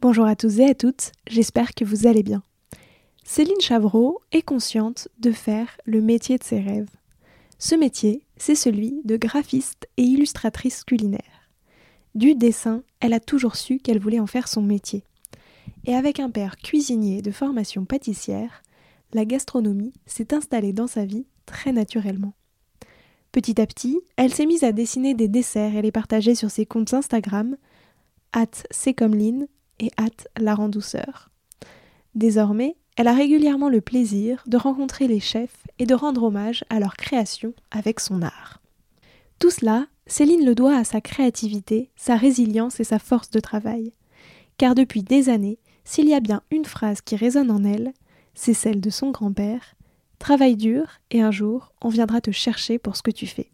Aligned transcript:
Bonjour 0.00 0.26
à 0.26 0.36
tous 0.36 0.60
et 0.60 0.64
à 0.64 0.74
toutes, 0.76 1.10
j'espère 1.26 1.74
que 1.74 1.84
vous 1.84 2.06
allez 2.06 2.22
bien. 2.22 2.44
Céline 3.24 3.60
Chavreau 3.60 4.20
est 4.30 4.42
consciente 4.42 5.08
de 5.18 5.32
faire 5.32 5.76
le 5.86 6.00
métier 6.00 6.38
de 6.38 6.44
ses 6.44 6.60
rêves. 6.60 6.94
Ce 7.58 7.74
métier, 7.74 8.22
c'est 8.36 8.54
celui 8.54 9.00
de 9.04 9.16
graphiste 9.16 9.88
et 9.96 10.04
illustratrice 10.04 10.84
culinaire. 10.84 11.50
Du 12.14 12.36
dessin, 12.36 12.84
elle 13.00 13.12
a 13.12 13.18
toujours 13.18 13.56
su 13.56 13.80
qu'elle 13.80 13.98
voulait 13.98 14.20
en 14.20 14.28
faire 14.28 14.46
son 14.46 14.62
métier. 14.62 15.02
Et 15.84 15.96
avec 15.96 16.20
un 16.20 16.30
père 16.30 16.58
cuisinier 16.58 17.20
de 17.20 17.32
formation 17.32 17.84
pâtissière, 17.84 18.62
la 19.12 19.24
gastronomie 19.24 19.94
s'est 20.06 20.32
installée 20.32 20.72
dans 20.72 20.86
sa 20.86 21.06
vie 21.06 21.26
très 21.44 21.72
naturellement. 21.72 22.34
Petit 23.32 23.60
à 23.60 23.66
petit, 23.66 23.98
elle 24.16 24.32
s'est 24.32 24.46
mise 24.46 24.62
à 24.62 24.70
dessiner 24.70 25.14
des 25.14 25.26
desserts 25.26 25.74
et 25.74 25.82
les 25.82 25.90
partager 25.90 26.36
sur 26.36 26.52
ses 26.52 26.66
comptes 26.66 26.94
Instagram, 26.94 27.56
et 29.78 29.90
hâte 29.98 30.28
la 30.38 30.54
rend 30.54 30.68
douceur. 30.68 31.30
Désormais, 32.14 32.76
elle 32.96 33.08
a 33.08 33.14
régulièrement 33.14 33.68
le 33.68 33.80
plaisir 33.80 34.42
de 34.46 34.56
rencontrer 34.56 35.06
les 35.06 35.20
chefs 35.20 35.66
et 35.78 35.86
de 35.86 35.94
rendre 35.94 36.24
hommage 36.24 36.64
à 36.68 36.80
leur 36.80 36.96
création 36.96 37.54
avec 37.70 38.00
son 38.00 38.22
art. 38.22 38.60
Tout 39.38 39.50
cela, 39.50 39.86
Céline 40.06 40.44
le 40.44 40.54
doit 40.54 40.76
à 40.76 40.84
sa 40.84 41.00
créativité, 41.00 41.90
sa 41.94 42.16
résilience 42.16 42.80
et 42.80 42.84
sa 42.84 42.98
force 42.98 43.30
de 43.30 43.40
travail. 43.40 43.92
Car 44.56 44.74
depuis 44.74 45.02
des 45.02 45.28
années, 45.28 45.58
s'il 45.84 46.08
y 46.08 46.14
a 46.14 46.20
bien 46.20 46.42
une 46.50 46.64
phrase 46.64 47.00
qui 47.00 47.14
résonne 47.14 47.50
en 47.50 47.62
elle, 47.62 47.92
c'est 48.34 48.54
celle 48.54 48.80
de 48.80 48.90
son 48.90 49.10
grand-père 49.10 49.76
Travaille 50.18 50.56
dur 50.56 50.86
et 51.12 51.22
un 51.22 51.30
jour 51.30 51.72
on 51.80 51.88
viendra 51.88 52.20
te 52.20 52.32
chercher 52.32 52.78
pour 52.78 52.96
ce 52.96 53.02
que 53.02 53.10
tu 53.10 53.26
fais. 53.26 53.52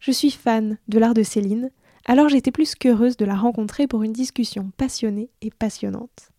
Je 0.00 0.12
suis 0.12 0.30
fan 0.30 0.78
de 0.88 0.98
l'art 0.98 1.14
de 1.14 1.22
Céline, 1.22 1.70
alors 2.06 2.28
j'étais 2.28 2.52
plus 2.52 2.74
qu'heureuse 2.74 3.16
de 3.16 3.24
la 3.24 3.34
rencontrer 3.34 3.86
pour 3.86 4.02
une 4.02 4.12
discussion 4.12 4.70
passionnée 4.76 5.28
et 5.42 5.50
passionnante. 5.50 6.30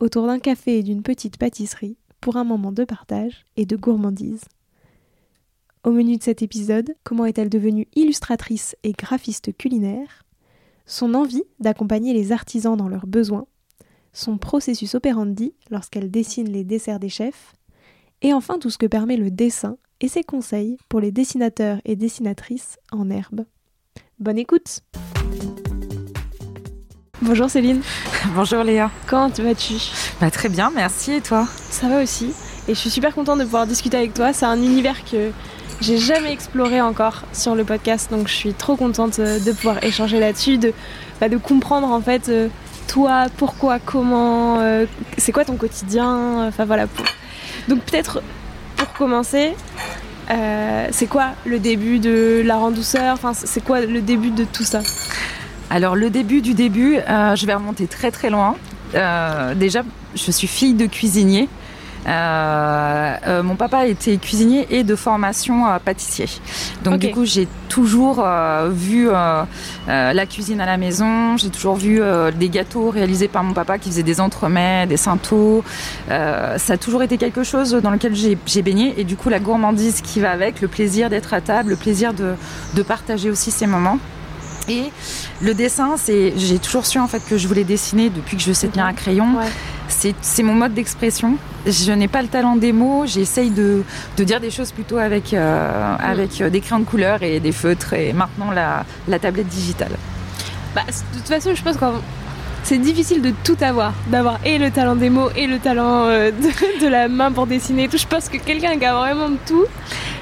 Autour 0.00 0.26
d'un 0.26 0.38
café 0.38 0.78
et 0.78 0.82
d'une 0.82 1.02
petite 1.02 1.36
pâtisserie, 1.36 1.96
pour 2.20 2.36
un 2.36 2.44
moment 2.44 2.72
de 2.72 2.84
partage 2.84 3.44
et 3.56 3.66
de 3.66 3.76
gourmandise. 3.76 4.44
Au 5.82 5.90
menu 5.90 6.16
de 6.16 6.22
cet 6.22 6.40
épisode, 6.40 6.94
comment 7.04 7.26
est-elle 7.26 7.50
devenue 7.50 7.86
illustratrice 7.94 8.76
et 8.82 8.92
graphiste 8.92 9.54
culinaire? 9.56 10.24
Son 10.86 11.12
envie 11.12 11.42
d'accompagner 11.60 12.14
les 12.14 12.32
artisans 12.32 12.76
dans 12.76 12.88
leurs 12.88 13.06
besoins 13.06 13.46
Son 14.12 14.38
processus 14.38 14.94
operandi 14.94 15.54
lorsqu'elle 15.70 16.10
dessine 16.10 16.48
les 16.48 16.64
desserts 16.64 17.00
des 17.00 17.10
chefs 17.10 17.52
Et 18.22 18.32
enfin 18.32 18.58
tout 18.58 18.70
ce 18.70 18.78
que 18.78 18.86
permet 18.86 19.16
le 19.16 19.30
dessin 19.30 19.76
et 20.00 20.08
ses 20.08 20.22
conseils 20.22 20.78
pour 20.88 21.00
les 21.00 21.12
dessinateurs 21.12 21.80
et 21.84 21.96
dessinatrices 21.96 22.78
en 22.90 23.10
herbe. 23.10 23.44
Bonne 24.20 24.38
écoute 24.38 24.80
Bonjour 27.20 27.50
Céline. 27.50 27.80
Bonjour 28.34 28.62
Léa. 28.62 28.90
Comment 29.06 29.28
vas-tu? 29.28 29.74
Bah, 30.20 30.30
Très 30.30 30.48
bien, 30.48 30.70
merci. 30.74 31.12
Et 31.12 31.20
toi? 31.20 31.48
Ça 31.70 31.88
va 31.88 32.02
aussi. 32.02 32.32
Et 32.68 32.74
je 32.74 32.78
suis 32.78 32.90
super 32.90 33.14
contente 33.14 33.38
de 33.38 33.44
pouvoir 33.44 33.66
discuter 33.66 33.96
avec 33.96 34.14
toi. 34.14 34.32
C'est 34.32 34.44
un 34.44 34.58
univers 34.58 35.04
que 35.04 35.30
j'ai 35.80 35.98
jamais 35.98 36.32
exploré 36.32 36.80
encore 36.80 37.22
sur 37.32 37.54
le 37.54 37.64
podcast. 37.64 38.10
Donc 38.10 38.28
je 38.28 38.34
suis 38.34 38.54
trop 38.54 38.76
contente 38.76 39.18
euh, 39.18 39.40
de 39.40 39.52
pouvoir 39.52 39.82
échanger 39.82 40.20
là-dessus, 40.20 40.58
de, 40.58 40.72
bah, 41.20 41.28
de 41.28 41.36
comprendre 41.36 41.88
en 41.88 42.00
fait 42.00 42.28
euh, 42.28 42.48
toi, 42.86 43.26
pourquoi, 43.36 43.78
comment, 43.80 44.60
euh, 44.60 44.86
c'est 45.18 45.32
quoi 45.32 45.44
ton 45.44 45.56
quotidien? 45.56 46.46
Enfin 46.46 46.64
voilà. 46.66 46.86
Donc 47.68 47.80
peut-être 47.80 48.22
pour 48.76 48.92
commencer, 48.92 49.54
euh, 50.30 50.88
c'est 50.90 51.06
quoi 51.06 51.30
le 51.44 51.58
début 51.58 51.98
de 51.98 52.42
la 52.44 52.58
douceur? 52.70 53.14
Enfin, 53.14 53.32
c'est 53.34 53.62
quoi 53.62 53.80
le 53.80 54.00
début 54.00 54.30
de 54.30 54.44
tout 54.44 54.64
ça? 54.64 54.80
Alors 55.70 55.96
le 55.96 56.10
début 56.10 56.40
du 56.40 56.54
début, 56.54 56.96
euh, 56.96 57.36
je 57.36 57.46
vais 57.46 57.54
remonter 57.54 57.86
très 57.86 58.10
très 58.10 58.30
loin. 58.30 58.56
Euh, 58.94 59.54
déjà, 59.54 59.82
je 60.14 60.30
suis 60.30 60.46
fille 60.46 60.74
de 60.74 60.86
cuisinier. 60.86 61.48
Euh, 62.06 63.16
euh, 63.26 63.42
mon 63.42 63.56
papa 63.56 63.86
était 63.86 64.16
cuisinier 64.18 64.66
et 64.70 64.84
de 64.84 64.94
formation 64.94 65.66
euh, 65.66 65.78
pâtissier. 65.78 66.26
Donc 66.82 66.94
okay. 66.94 67.08
du 67.08 67.14
coup, 67.14 67.24
j'ai 67.24 67.48
toujours 67.68 68.24
vu 68.70 69.08
la 69.86 70.26
cuisine 70.26 70.60
à 70.60 70.66
la 70.66 70.76
maison. 70.76 71.36
J'ai 71.36 71.50
toujours 71.50 71.76
vu 71.76 72.00
des 72.36 72.48
gâteaux 72.48 72.90
réalisés 72.90 73.28
par 73.28 73.42
mon 73.42 73.52
papa 73.52 73.78
qui 73.78 73.90
faisait 73.90 74.02
des 74.02 74.20
entremets, 74.20 74.86
des 74.86 74.96
sainteaux. 74.96 75.64
ça 76.08 76.56
a 76.68 76.76
toujours 76.76 77.02
été 77.02 77.18
quelque 77.18 77.42
chose 77.42 77.72
dans 77.72 77.90
lequel 77.90 78.14
j'ai 78.14 78.62
baigné. 78.62 78.94
Et 78.98 79.04
du 79.04 79.16
coup, 79.16 79.28
la 79.28 79.40
gourmandise 79.40 80.02
qui 80.02 80.20
va 80.20 80.30
avec, 80.30 80.60
le 80.60 80.68
plaisir 80.68 81.10
d'être 81.10 81.34
à 81.34 81.40
table, 81.40 81.70
le 81.70 81.76
plaisir 81.76 82.14
de, 82.14 82.34
de 82.74 82.82
partager 82.82 83.30
aussi 83.30 83.50
ces 83.50 83.66
moments. 83.66 83.98
Et 84.68 84.84
le 85.42 85.54
dessin, 85.54 85.96
c'est, 85.96 86.32
j'ai 86.36 86.58
toujours 86.58 86.86
su 86.86 86.98
en 86.98 87.06
fait 87.06 87.22
que 87.28 87.36
je 87.36 87.46
voulais 87.46 87.64
dessiner 87.64 88.10
depuis 88.10 88.36
que 88.36 88.42
je 88.42 88.52
sais 88.52 88.68
tenir 88.68 88.86
un 88.86 88.94
crayon. 88.94 89.36
Ouais. 89.36 90.14
C'est 90.22 90.42
mon 90.42 90.54
mode 90.54 90.74
d'expression. 90.74 91.36
Je 91.66 91.92
n'ai 91.92 92.08
pas 92.08 92.22
le 92.22 92.28
talent 92.28 92.56
des 92.56 92.72
mots. 92.72 93.04
J'essaye 93.06 93.50
de, 93.50 93.82
de, 94.16 94.24
dire 94.24 94.40
des 94.40 94.50
choses 94.50 94.72
plutôt 94.72 94.98
avec, 94.98 95.32
euh, 95.32 95.96
avec 95.98 96.40
euh, 96.40 96.50
des 96.50 96.60
crayons 96.60 96.80
de 96.80 96.84
couleur 96.84 97.22
et 97.22 97.40
des 97.40 97.52
feutres 97.52 97.92
et 97.92 98.12
maintenant 98.12 98.50
la, 98.50 98.84
la 99.08 99.18
tablette 99.18 99.48
digitale. 99.48 99.92
Bah, 100.74 100.82
de 100.88 101.18
toute 101.18 101.28
façon, 101.28 101.54
je 101.54 101.62
pense 101.62 101.76
que 101.76 101.84
c'est 102.64 102.78
difficile 102.78 103.20
de 103.20 103.32
tout 103.44 103.56
avoir, 103.60 103.92
d'avoir 104.08 104.40
et 104.44 104.58
le 104.58 104.70
talent 104.70 104.96
des 104.96 105.10
mots 105.10 105.30
et 105.36 105.46
le 105.46 105.58
talent 105.58 106.06
euh, 106.06 106.30
de, 106.80 106.84
de, 106.84 106.88
la 106.88 107.08
main 107.08 107.30
pour 107.30 107.46
dessiner 107.46 107.84
et 107.84 107.88
tout. 107.88 107.98
Je 107.98 108.06
pense 108.06 108.28
que 108.28 108.38
quelqu'un 108.38 108.78
qui 108.78 108.84
a 108.86 108.94
vraiment 108.94 109.36
tout, 109.46 109.66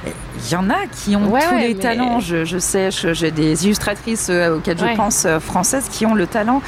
il 0.04 0.50
y 0.50 0.56
en 0.56 0.68
a 0.70 0.86
qui 0.86 1.14
ont 1.16 1.30
ouais, 1.30 1.40
tous 1.40 1.54
ouais, 1.54 1.68
les 1.68 1.74
mais... 1.74 1.80
talents. 1.80 2.20
Je, 2.20 2.44
je 2.44 2.58
sais, 2.58 2.90
j'ai 2.90 3.30
des 3.30 3.64
illustratrices 3.64 4.28
euh, 4.30 4.56
auxquelles 4.56 4.78
je 4.78 4.84
ouais. 4.84 4.96
pense 4.96 5.24
euh, 5.24 5.38
françaises 5.40 5.88
qui 5.90 6.06
ont 6.06 6.14
le 6.14 6.26
talent. 6.26 6.60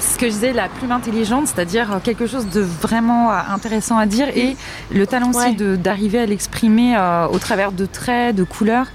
Ce 0.00 0.18
que 0.18 0.26
je 0.26 0.32
disais, 0.32 0.52
la 0.52 0.68
plume 0.68 0.90
intelligente, 0.90 1.46
c'est-à-dire 1.46 2.00
quelque 2.02 2.26
chose 2.26 2.46
de 2.48 2.60
vraiment 2.60 3.30
euh, 3.30 3.36
intéressant 3.48 3.96
à 3.96 4.06
dire 4.06 4.28
et 4.28 4.56
le 4.92 5.06
talent 5.06 5.30
aussi 5.30 5.54
d'arriver 5.54 6.18
à 6.18 6.26
l'exprimer 6.26 6.96
euh, 6.96 7.26
au 7.28 7.38
travers 7.38 7.70
de 7.72 7.86
traits, 7.86 8.34
de 8.34 8.44
couleurs. 8.44 8.88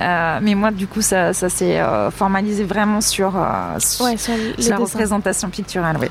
Euh, 0.00 0.38
mais 0.40 0.54
moi, 0.54 0.70
du 0.70 0.86
coup, 0.86 1.02
ça, 1.02 1.32
ça 1.32 1.48
s'est 1.48 1.80
euh, 1.80 2.10
formalisé 2.10 2.64
vraiment 2.64 3.00
sur, 3.00 3.34
sur, 3.78 4.06
sur 4.18 4.34
la 4.70 4.76
représentation 4.76 5.50
picturale. 5.50 5.96
Oui. 6.00 6.08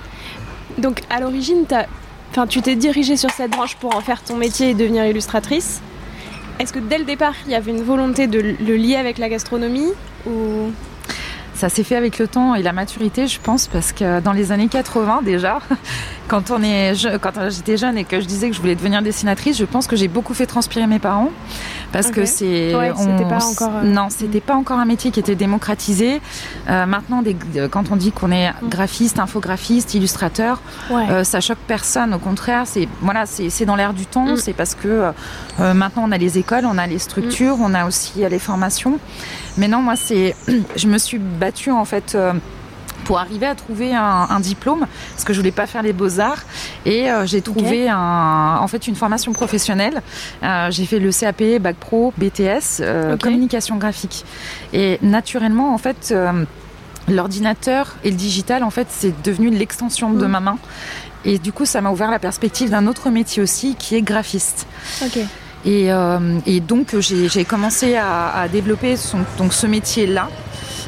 Donc, 0.78 1.02
à 1.10 1.20
l'origine, 1.22 1.66
tu 2.50 2.62
t'es 2.62 2.76
dirigée 2.76 3.16
sur 3.16 3.32
cette 3.32 3.52
branche 3.52 3.76
pour 3.78 3.96
en 3.96 4.02
faire 4.02 4.22
ton 4.22 4.36
métier 4.36 4.72
et 4.72 4.74
devenir 4.74 5.06
illustratrice. 5.06 5.82
Est-ce 6.64 6.72
que 6.72 6.80
dès 6.80 6.98
le 6.98 7.04
départ, 7.04 7.34
il 7.46 7.52
y 7.52 7.56
avait 7.56 7.72
une 7.72 7.84
volonté 7.84 8.26
de 8.28 8.40
le 8.40 8.76
lier 8.78 8.96
avec 8.96 9.18
la 9.18 9.28
gastronomie 9.28 9.92
ou? 10.26 10.72
Ça 11.54 11.68
s'est 11.68 11.84
fait 11.84 11.98
avec 11.98 12.20
le 12.20 12.28
temps 12.30 12.56
et 12.56 12.64
la 12.64 12.72
maturité, 12.72 13.28
je 13.28 13.38
pense, 13.42 13.68
parce 13.68 13.92
que 13.92 14.22
dans 14.22 14.32
les 14.32 14.54
années 14.54 14.70
80 14.70 15.24
déjà, 15.26 15.60
quand 16.28 16.52
on 16.52 16.62
est 16.64 16.96
je, 16.96 17.18
quand 17.18 17.50
j'étais 17.50 17.78
jeune 17.78 17.98
et 17.98 18.04
que 18.04 18.22
je 18.22 18.26
disais 18.26 18.50
que 18.50 18.56
je 18.56 18.62
voulais 18.62 18.76
devenir 18.76 19.02
dessinatrice, 19.02 19.58
je 19.58 19.66
pense 19.66 19.88
que 19.88 19.96
j'ai 19.96 20.08
beaucoup 20.08 20.34
fait 20.34 20.46
transpirer 20.46 20.88
mes 20.88 21.00
parents 21.00 21.30
parce 21.92 22.08
okay. 22.08 22.22
que 22.22 22.26
c'est 22.26 22.76
ouais, 22.76 22.92
c'était 22.98 23.28
pas 23.28 23.46
encore 23.46 23.78
euh... 23.78 23.84
non, 23.84 24.08
c'était 24.10 24.42
pas 24.42 24.56
encore 24.56 24.80
un 24.80 24.86
métier 24.86 25.12
qui 25.12 25.20
était 25.20 25.36
démocratisé. 25.36 26.22
Euh, 26.70 26.86
maintenant, 26.86 27.22
des, 27.22 27.36
quand 27.70 27.92
on 27.92 27.96
dit 27.96 28.12
qu'on 28.12 28.32
est 28.32 28.52
graphiste, 28.64 29.20
infographiste, 29.20 29.94
illustrateur, 29.94 30.62
ouais. 30.90 31.10
euh, 31.10 31.24
ça 31.24 31.40
choque 31.40 31.60
personne. 31.68 32.14
Au 32.14 32.20
contraire, 32.20 32.64
c'est 32.66 32.88
voilà, 33.02 33.26
c'est 33.26 33.66
dans 33.66 33.76
l'air 33.76 33.94
du 33.94 34.06
temps. 34.06 34.26
Mm. 34.26 34.38
C'est 34.38 34.54
parce 34.54 34.76
que 34.76 35.12
euh, 35.60 35.74
maintenant 35.74 36.04
on 36.08 36.12
a 36.12 36.18
les 36.18 36.38
écoles, 36.38 36.66
on 36.66 36.78
a 36.78 36.88
les 36.88 37.00
structures, 37.00 37.58
mm. 37.58 37.64
on 37.64 37.74
a 37.74 37.86
aussi 37.86 38.28
les 38.28 38.40
formations. 38.40 39.00
Mais 39.58 39.68
non, 39.68 39.82
moi 39.82 39.96
c'est, 39.96 40.36
je 40.76 40.88
me 40.88 40.98
suis 40.98 41.20
battue 41.20 41.72
en 41.72 41.86
fait. 41.86 42.18
Pour 43.06 43.20
arriver 43.20 43.46
à 43.46 43.56
trouver 43.56 43.94
un, 43.94 44.40
diplôme 44.40 44.86
parce 45.12 45.24
que 45.24 45.34
je 45.34 45.40
voulais 45.40 45.52
pas 45.52 45.68
faire 45.68 45.82
les 45.84 45.94
beaux 45.94 46.20
arts 46.20 46.44
et 46.86 47.10
euh, 47.10 47.26
j'ai 47.26 47.42
trouvé 47.42 47.90
un, 47.90 48.58
en 48.60 48.68
fait 48.68 48.88
une 48.88 48.96
formation 48.96 49.34
professionnelle. 49.34 50.02
Euh, 50.44 50.72
j'ai 50.72 50.86
fait 50.86 51.00
le 51.00 51.12
CAP, 51.12 51.44
bac 51.62 51.76
pro, 51.76 52.14
BTS, 52.18 52.82
euh, 52.82 53.18
communication 53.18 53.78
graphique. 53.78 54.26
Et 54.74 55.00
naturellement 55.02 55.74
en 55.74 55.78
fait 55.78 56.14
l'ordinateur 57.10 57.96
et 58.04 58.12
le 58.12 58.16
digital 58.16 58.64
en 58.64 58.70
fait 58.70 58.88
c'est 58.90 59.14
devenu 59.24 59.50
l'extension 59.50 60.12
de 60.12 60.26
mm. 60.26 60.30
ma 60.30 60.40
main. 60.40 60.58
Et 61.26 61.38
du 61.40 61.52
coup 61.52 61.66
ça 61.66 61.82
m'a 61.82 61.92
ouvert 61.92 62.12
la 62.12 62.20
perspective 62.20 62.70
d'un 62.70 62.88
autre 62.88 63.10
métier 63.10 63.42
aussi 63.42 63.76
qui 63.76 63.96
est 63.96 64.02
graphiste. 64.02 64.68
Et, 65.66 65.90
et, 66.46 66.60
donc 66.60 66.96
j'ai 67.00 67.46
commencé 67.46 67.96
à, 67.96 68.36
à 68.36 68.48
développer 68.50 68.98
son, 68.98 69.20
donc 69.38 69.54
ce 69.54 69.66
métier 69.66 70.08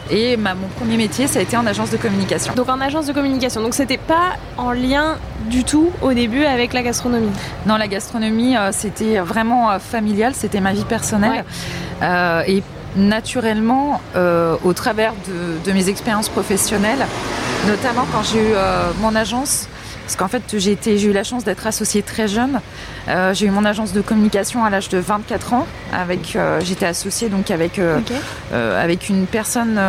et 0.09 0.37
mon 0.37 0.67
premier 0.77 0.97
métier, 0.97 1.27
ça 1.27 1.39
a 1.39 1.41
été 1.41 1.57
en 1.57 1.65
agence 1.65 1.89
de 1.89 1.97
communication. 1.97 2.53
Donc 2.53 2.69
en 2.69 2.79
agence 2.79 3.07
de 3.07 3.13
communication. 3.13 3.61
Donc 3.61 3.73
c'était 3.73 3.97
pas 3.97 4.35
en 4.57 4.71
lien 4.71 5.17
du 5.49 5.63
tout 5.63 5.89
au 6.01 6.13
début 6.13 6.45
avec 6.45 6.73
la 6.73 6.83
gastronomie. 6.83 7.31
Non, 7.65 7.77
la 7.77 7.87
gastronomie, 7.87 8.55
euh, 8.55 8.69
c'était 8.71 9.19
vraiment 9.19 9.71
euh, 9.71 9.79
familial, 9.79 10.33
c'était 10.35 10.61
ma 10.61 10.73
vie 10.73 10.85
personnelle. 10.85 11.43
Euh, 12.01 12.43
et 12.47 12.61
naturellement, 12.95 13.99
au 14.63 14.71
travers 14.71 15.13
de, 15.65 15.71
mes 15.73 15.89
expériences 15.89 16.29
professionnelles, 16.29 17.05
notamment 17.67 18.05
quand 18.09 18.23
j'ai 18.23 18.39
eu 18.39 18.53
mon 19.01 19.13
agence, 19.15 19.67
parce 20.05 20.17
qu'en 20.17 20.27
fait, 20.27 20.59
j'ai 20.59 21.03
eu 21.03 21.11
la 21.11 21.23
chance 21.23 21.43
d'être 21.43 21.65
associée 21.65 22.03
très 22.03 22.27
jeune. 22.27 22.61
Euh, 23.07 23.33
j'ai 23.33 23.47
eu 23.47 23.49
mon 23.49 23.65
agence 23.65 23.91
de 23.91 24.01
communication 24.01 24.63
à 24.63 24.69
l'âge 24.69 24.87
de 24.89 24.99
24 24.99 25.53
ans. 25.53 25.65
Avec, 25.91 26.35
euh, 26.35 26.61
j'étais 26.63 26.85
associée 26.85 27.27
donc 27.27 27.49
avec 27.49 27.79
euh, 27.79 27.99
avec 28.51 29.09
une 29.09 29.25
personne 29.25 29.79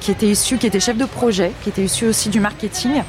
qui 0.00 0.10
était 0.10 0.28
issue, 0.28 0.56
qui 0.56 0.66
était 0.66 0.80
chef 0.80 0.96
de 0.96 1.04
projet, 1.04 1.52
qui 1.62 1.68
était 1.68 1.84
issue 1.84 2.06
aussi 2.06 2.30
du 2.30 2.40
marketing. 2.40 3.02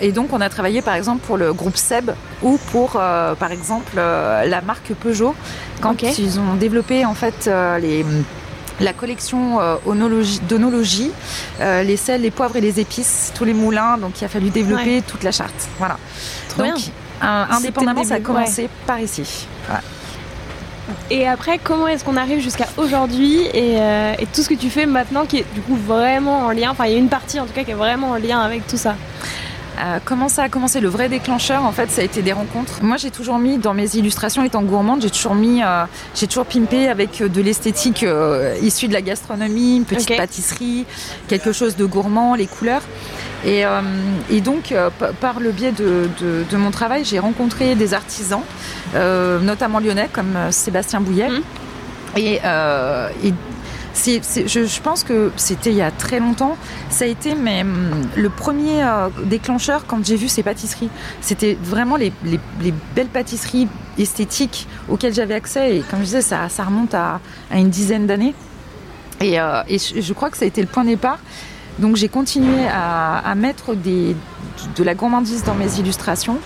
et 0.00 0.12
donc, 0.12 0.32
on 0.34 0.42
a 0.42 0.50
travaillé 0.50 0.82
par 0.82 0.94
exemple 0.94 1.24
pour 1.26 1.38
le 1.38 1.54
groupe 1.54 1.76
Seb 1.76 2.10
ou 2.42 2.58
pour, 2.70 2.92
par 2.92 3.50
exemple, 3.50 3.96
la 3.96 4.60
marque 4.60 4.92
Peugeot 4.92 5.34
quand 5.80 6.02
ils 6.02 6.38
ont 6.38 6.54
développé 6.54 7.06
en 7.06 7.14
fait 7.14 7.50
les 7.80 8.04
la 8.80 8.92
collection 8.92 9.60
euh, 9.60 9.76
d'onologie, 10.48 11.10
euh, 11.60 11.82
les 11.82 11.96
sels, 11.96 12.22
les 12.22 12.30
poivres 12.30 12.56
et 12.56 12.60
les 12.60 12.80
épices, 12.80 13.32
tous 13.34 13.44
les 13.44 13.54
moulins. 13.54 13.98
Donc 13.98 14.20
il 14.20 14.24
a 14.24 14.28
fallu 14.28 14.50
développer 14.50 15.02
toute 15.02 15.22
la 15.22 15.32
charte. 15.32 15.68
Voilà. 15.78 15.98
donc 16.56 16.74
indépendamment, 17.20 18.04
ça 18.04 18.14
a 18.14 18.20
commencé 18.20 18.68
par 18.86 19.00
ici. 19.00 19.46
Et 21.10 21.26
après, 21.26 21.58
comment 21.62 21.86
est-ce 21.86 22.04
qu'on 22.04 22.16
arrive 22.16 22.40
jusqu'à 22.40 22.66
aujourd'hui 22.76 23.42
euh, 23.54 24.14
et, 24.18 24.26
tout 24.26 24.42
ce 24.42 24.48
que 24.48 24.54
tu 24.54 24.70
fais 24.70 24.86
maintenant 24.86 25.24
qui 25.24 25.38
est 25.38 25.54
du 25.54 25.60
coup 25.60 25.76
vraiment 25.76 26.46
en 26.46 26.50
lien, 26.50 26.70
enfin 26.70 26.86
il 26.86 26.92
y 26.92 26.94
a 26.94 26.98
une 26.98 27.08
partie 27.08 27.38
en 27.40 27.46
tout 27.46 27.52
cas 27.52 27.64
qui 27.64 27.70
est 27.70 27.74
vraiment 27.74 28.10
en 28.10 28.16
lien 28.16 28.40
avec 28.40 28.66
tout 28.66 28.76
ça 28.76 28.96
comment 30.04 30.28
ça 30.28 30.44
a 30.44 30.48
commencé 30.48 30.80
Le 30.80 30.88
vrai 30.88 31.08
déclencheur, 31.08 31.64
en 31.64 31.72
fait, 31.72 31.90
ça 31.90 32.02
a 32.02 32.04
été 32.04 32.22
des 32.22 32.32
rencontres. 32.32 32.82
Moi, 32.82 32.96
j'ai 32.96 33.10
toujours 33.10 33.38
mis 33.38 33.58
dans 33.58 33.74
mes 33.74 33.96
illustrations, 33.96 34.44
étant 34.44 34.62
gourmande, 34.62 35.02
j'ai 35.02 35.10
toujours 35.10 35.34
mis, 35.34 35.62
euh, 35.62 35.84
j'ai 36.14 36.26
toujours 36.26 36.46
pimpé 36.46 36.88
avec 36.88 37.20
euh, 37.20 37.28
de 37.28 37.40
l'esthétique 37.40 38.04
issue 38.62 38.88
de 38.88 38.92
la 38.92 39.02
gastronomie, 39.02 39.76
une 39.76 39.84
petite 39.84 40.16
pâtisserie, 40.16 40.86
quelque 41.28 41.52
chose 41.52 41.76
de 41.76 41.84
gourmand, 41.84 42.34
les 42.34 42.46
couleurs. 42.46 42.82
Et, 43.44 43.64
donc, 44.42 44.74
par 45.20 45.40
le 45.40 45.50
biais 45.50 45.72
de, 45.72 46.56
mon 46.56 46.70
travail, 46.70 47.04
j'ai 47.04 47.18
rencontré 47.18 47.74
des 47.74 47.94
artisans, 47.94 48.42
notamment 48.94 49.80
lyonnais, 49.80 50.08
comme 50.12 50.36
Sébastien 50.50 51.00
Bouillet. 51.00 51.30
Mmh. 51.30 51.42
Et, 52.16 52.40
et 53.24 53.34
je, 53.94 54.80
pense 54.80 55.04
que 55.04 55.30
c'était 55.36 55.70
il 55.70 55.76
y 55.76 55.82
a 55.82 55.90
très 55.90 56.20
longtemps. 56.20 56.56
Ça 56.88 57.04
a 57.04 57.08
été 57.08 57.34
mais, 57.34 57.62
hum, 57.62 57.90
le 58.16 58.28
premier 58.28 58.82
euh, 58.82 59.08
déclencheur 59.24 59.86
quand 59.86 60.04
j'ai 60.04 60.16
vu 60.16 60.28
ces 60.28 60.42
pâtisseries. 60.42 60.90
C'était 61.20 61.56
vraiment 61.62 61.96
les, 61.96 62.12
belles 62.94 63.08
pâtisseries 63.08 63.68
esthétiques 63.98 64.68
auxquelles 64.88 65.14
j'avais 65.14 65.34
accès. 65.34 65.78
Et 65.78 65.80
comme 65.80 66.00
je 66.00 66.04
disais, 66.04 66.22
ça, 66.22 66.48
remonte 66.64 66.94
à, 66.94 67.20
une 67.52 67.70
dizaine 67.70 68.06
d'années. 68.06 68.34
Et, 69.20 69.40
euh, 69.40 69.62
je, 69.68 70.12
crois 70.12 70.30
que 70.30 70.36
ça 70.36 70.44
a 70.44 70.48
été 70.48 70.60
le 70.60 70.68
point 70.68 70.84
de 70.84 70.90
départ. 70.90 71.18
Donc 71.78 71.96
j'ai 71.96 72.08
continué 72.08 72.66
à, 72.68 73.34
mettre 73.36 73.74
de 73.74 74.14
la 74.84 74.94
gourmandise 74.94 75.44
dans 75.44 75.54
mes 75.54 75.78
illustrations. 75.78 76.38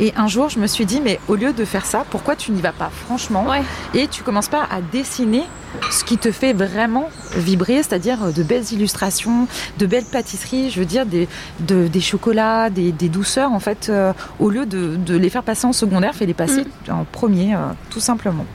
Et 0.00 0.12
un 0.16 0.28
jour, 0.28 0.48
je 0.48 0.58
me 0.60 0.66
suis 0.66 0.86
dit, 0.86 1.00
mais 1.00 1.18
au 1.28 1.34
lieu 1.34 1.52
de 1.52 1.64
faire 1.64 1.84
ça, 1.84 2.04
pourquoi 2.10 2.36
tu 2.36 2.52
n'y 2.52 2.60
vas 2.60 2.72
pas 2.72 2.90
franchement 2.90 3.46
et 3.94 4.06
tu 4.06 4.22
commences 4.22 4.48
pas 4.48 4.62
à 4.70 4.80
dessiner 4.80 5.42
ce 5.90 6.04
qui 6.04 6.18
te 6.18 6.30
fait 6.30 6.52
vraiment 6.52 7.08
vibrer, 7.36 7.82
c'est-à-dire 7.82 8.32
de 8.32 8.42
belles 8.42 8.72
illustrations, 8.72 9.48
de 9.78 9.86
belles 9.86 10.04
pâtisseries, 10.04 10.70
je 10.70 10.78
veux 10.78 10.86
dire 10.86 11.04
des, 11.04 11.28
des 11.60 12.00
chocolats, 12.00 12.70
des, 12.70 12.92
douceurs, 13.08 13.52
en 13.52 13.60
fait, 13.60 13.88
euh, 13.88 14.12
au 14.38 14.50
lieu 14.50 14.66
de, 14.66 15.16
les 15.16 15.30
faire 15.30 15.42
passer 15.42 15.66
en 15.66 15.72
secondaire, 15.72 16.14
fais 16.14 16.26
les 16.26 16.34
passer 16.34 16.64
mm. 16.86 16.92
en 16.92 17.04
premier, 17.04 17.54
euh, 17.54 17.58
tout 17.90 18.00
simplement. 18.00 18.46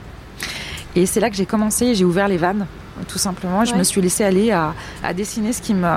Et 0.95 1.05
c'est 1.05 1.19
là 1.19 1.29
que 1.29 1.35
j'ai 1.35 1.45
commencé, 1.45 1.95
j'ai 1.95 2.05
ouvert 2.05 2.27
les 2.27 2.37
vannes, 2.37 2.67
tout 3.07 3.17
simplement. 3.17 3.65
Je 3.65 3.75
me 3.75 3.83
suis 3.83 4.01
laissée 4.01 4.23
aller 4.23 4.51
à, 4.51 4.73
à 5.03 5.13
dessiner 5.13 5.51
ce 5.53 5.61
qui 5.61 5.73
me 5.73 5.87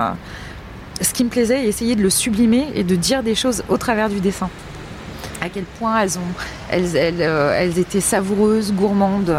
ce 0.98 1.12
qui 1.12 1.24
me 1.24 1.28
plaisait 1.28 1.66
et 1.66 1.68
essayer 1.68 1.94
de 1.94 2.02
le 2.02 2.08
sublimer 2.08 2.68
et 2.74 2.82
de 2.82 2.96
dire 2.96 3.22
des 3.22 3.34
choses 3.34 3.62
au 3.68 3.76
travers 3.76 4.08
du 4.08 4.20
dessin 4.20 4.48
à 5.46 5.48
quel 5.48 5.64
point 5.64 6.00
elles, 6.00 6.18
ont, 6.18 6.32
elles, 6.70 6.96
elles, 6.96 7.20
euh, 7.20 7.58
elles 7.58 7.78
étaient 7.78 8.00
savoureuses, 8.00 8.72
gourmandes. 8.72 9.34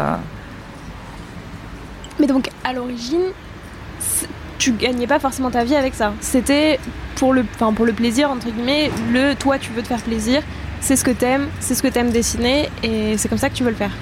Mais 2.18 2.26
donc, 2.26 2.50
à 2.64 2.72
l'origine, 2.72 3.32
tu 4.58 4.72
gagnais 4.72 5.06
pas 5.06 5.18
forcément 5.18 5.50
ta 5.50 5.64
vie 5.64 5.76
avec 5.76 5.94
ça. 5.94 6.12
C'était 6.20 6.80
pour 7.16 7.32
le, 7.32 7.44
enfin, 7.54 7.72
pour 7.72 7.86
le 7.86 7.92
plaisir, 7.92 8.30
entre 8.30 8.46
guillemets, 8.46 8.90
le 9.12 9.34
toi, 9.34 9.58
tu 9.58 9.70
veux 9.72 9.82
te 9.82 9.88
faire 9.88 10.00
plaisir, 10.00 10.42
c'est 10.80 10.96
ce 10.96 11.04
que 11.04 11.10
t'aimes, 11.10 11.48
c'est 11.60 11.74
ce 11.74 11.82
que 11.82 11.88
t'aimes 11.88 12.10
dessiner, 12.10 12.68
et 12.82 13.16
c'est 13.18 13.28
comme 13.28 13.38
ça 13.38 13.50
que 13.50 13.54
tu 13.54 13.64
veux 13.64 13.70
le 13.70 13.76
faire. 13.76 13.92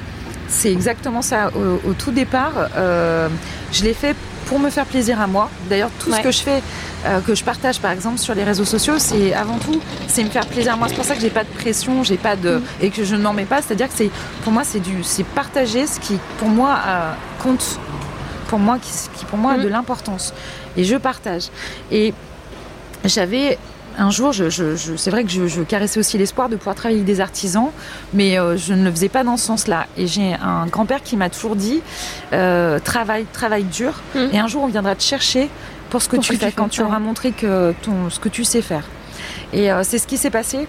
C'est 0.49 0.71
exactement 0.71 1.23
ça. 1.23 1.51
Au, 1.55 1.93
tout 1.95 2.13
départ, 2.13 2.53
euh, 2.77 3.29
je 3.73 3.83
l'ai 3.83 3.95
fait 3.95 4.15
pour 4.47 4.59
me 4.59 4.71
faire 4.71 4.87
plaisir 4.87 5.21
à 5.21 5.27
moi. 5.27 5.51
D'ailleurs, 5.69 5.91
tout 5.99 6.13
ce 6.13 6.21
que 6.21 6.31
je 6.31 6.41
fais, 6.41 6.63
euh, 7.05 7.21
que 7.21 7.35
je 7.35 7.45
partage 7.45 7.81
par 7.81 7.91
exemple 7.91 8.19
sur 8.19 8.35
les 8.35 8.45
réseaux 8.45 8.65
sociaux, 8.65 8.95
c'est 8.99 9.35
avant 9.35 9.59
tout, 9.59 9.81
c'est 10.09 10.25
me 10.25 10.31
faire 10.31 10.47
plaisir 10.47 10.73
à 10.75 10.77
moi. 10.77 10.89
C'est 10.89 10.95
pour 10.95 11.05
ça 11.05 11.15
que 11.15 11.21
j'ai 11.21 11.31
pas 11.31 11.45
de 11.45 11.51
pression, 11.51 12.03
j'ai 12.03 12.17
pas 12.17 12.37
de 12.37 12.57
mm. 12.57 12.63
et 12.81 12.91
que 12.91 13.05
je 13.05 13.17
ne 13.17 13.23
m'en 13.23 13.33
mets 13.33 13.45
pas. 13.45 13.61
C'est-à-dire 13.61 13.89
que 13.89 13.95
c'est 13.95 14.11
pour 14.43 14.53
moi 14.53 14.63
c'est 14.65 14.81
du, 14.81 15.03
c'est 15.03 15.25
partager 15.25 15.87
ce 15.87 16.01
qui 16.01 16.19
pour 16.39 16.49
moi 16.49 16.79
euh, 16.87 17.13
compte, 17.43 17.79
pour 18.49 18.59
moi 18.59 18.79
qui, 18.79 19.25
pour 19.27 19.39
moi 19.39 19.53
a 19.53 19.59
de 19.59 19.69
mm. 19.69 19.73
l'importance. 19.73 20.33
Et 20.77 20.85
je 20.85 20.97
partage. 20.97 21.49
Et 21.91 22.15
j'avais 23.05 23.59
un 23.99 24.11
jour, 24.11 24.33
je, 24.33 24.95
c'est 24.97 25.11
vrai 25.11 25.25
que 25.25 25.31
je, 25.31 25.63
caressais 25.63 25.99
aussi 26.01 26.19
l'espoir 26.19 26.49
de 26.49 26.57
pouvoir 26.57 26.77
travailler 26.77 27.01
avec 27.01 27.07
des 27.07 27.21
artisans, 27.21 27.71
mais 28.13 28.39
euh, 28.39 28.57
je 28.57 28.75
ne 28.75 28.85
le 28.85 28.91
faisais 28.91 29.09
pas 29.09 29.25
dans 29.25 29.37
ce 29.37 29.47
sens-là. 29.47 29.87
Et 29.97 30.07
j'ai 30.07 30.35
un 30.35 30.67
grand-père 30.67 31.03
qui 31.03 31.17
m'a 31.17 31.31
toujours 31.31 31.57
dit 31.57 31.83
euh, 32.33 32.79
travaille, 32.79 33.27
travaille 33.33 33.65
dur, 33.65 33.95
mmh. 34.15 34.19
et 34.33 34.39
un 34.39 34.47
jour 34.47 34.63
on 34.63 34.67
viendra 34.67 34.95
te 34.95 35.03
chercher 35.03 35.49
pour 35.91 36.03
ce 36.03 36.09
que 36.09 36.17
tu 36.17 36.37
fais, 36.37 36.53
quand 36.53 36.69
tu 36.69 36.83
auras 36.83 36.99
montré 36.99 37.33
que 37.33 37.73
ton, 37.83 38.11
ce 38.11 38.21
que 38.21 38.29
tu 38.29 38.45
sais 38.45 38.63
faire. 38.63 38.85
Et 39.53 39.71
euh, 39.73 39.83
c'est 39.83 39.99
ce 39.99 40.07
qui 40.07 40.17
s'est 40.17 40.31
passé 40.31 40.67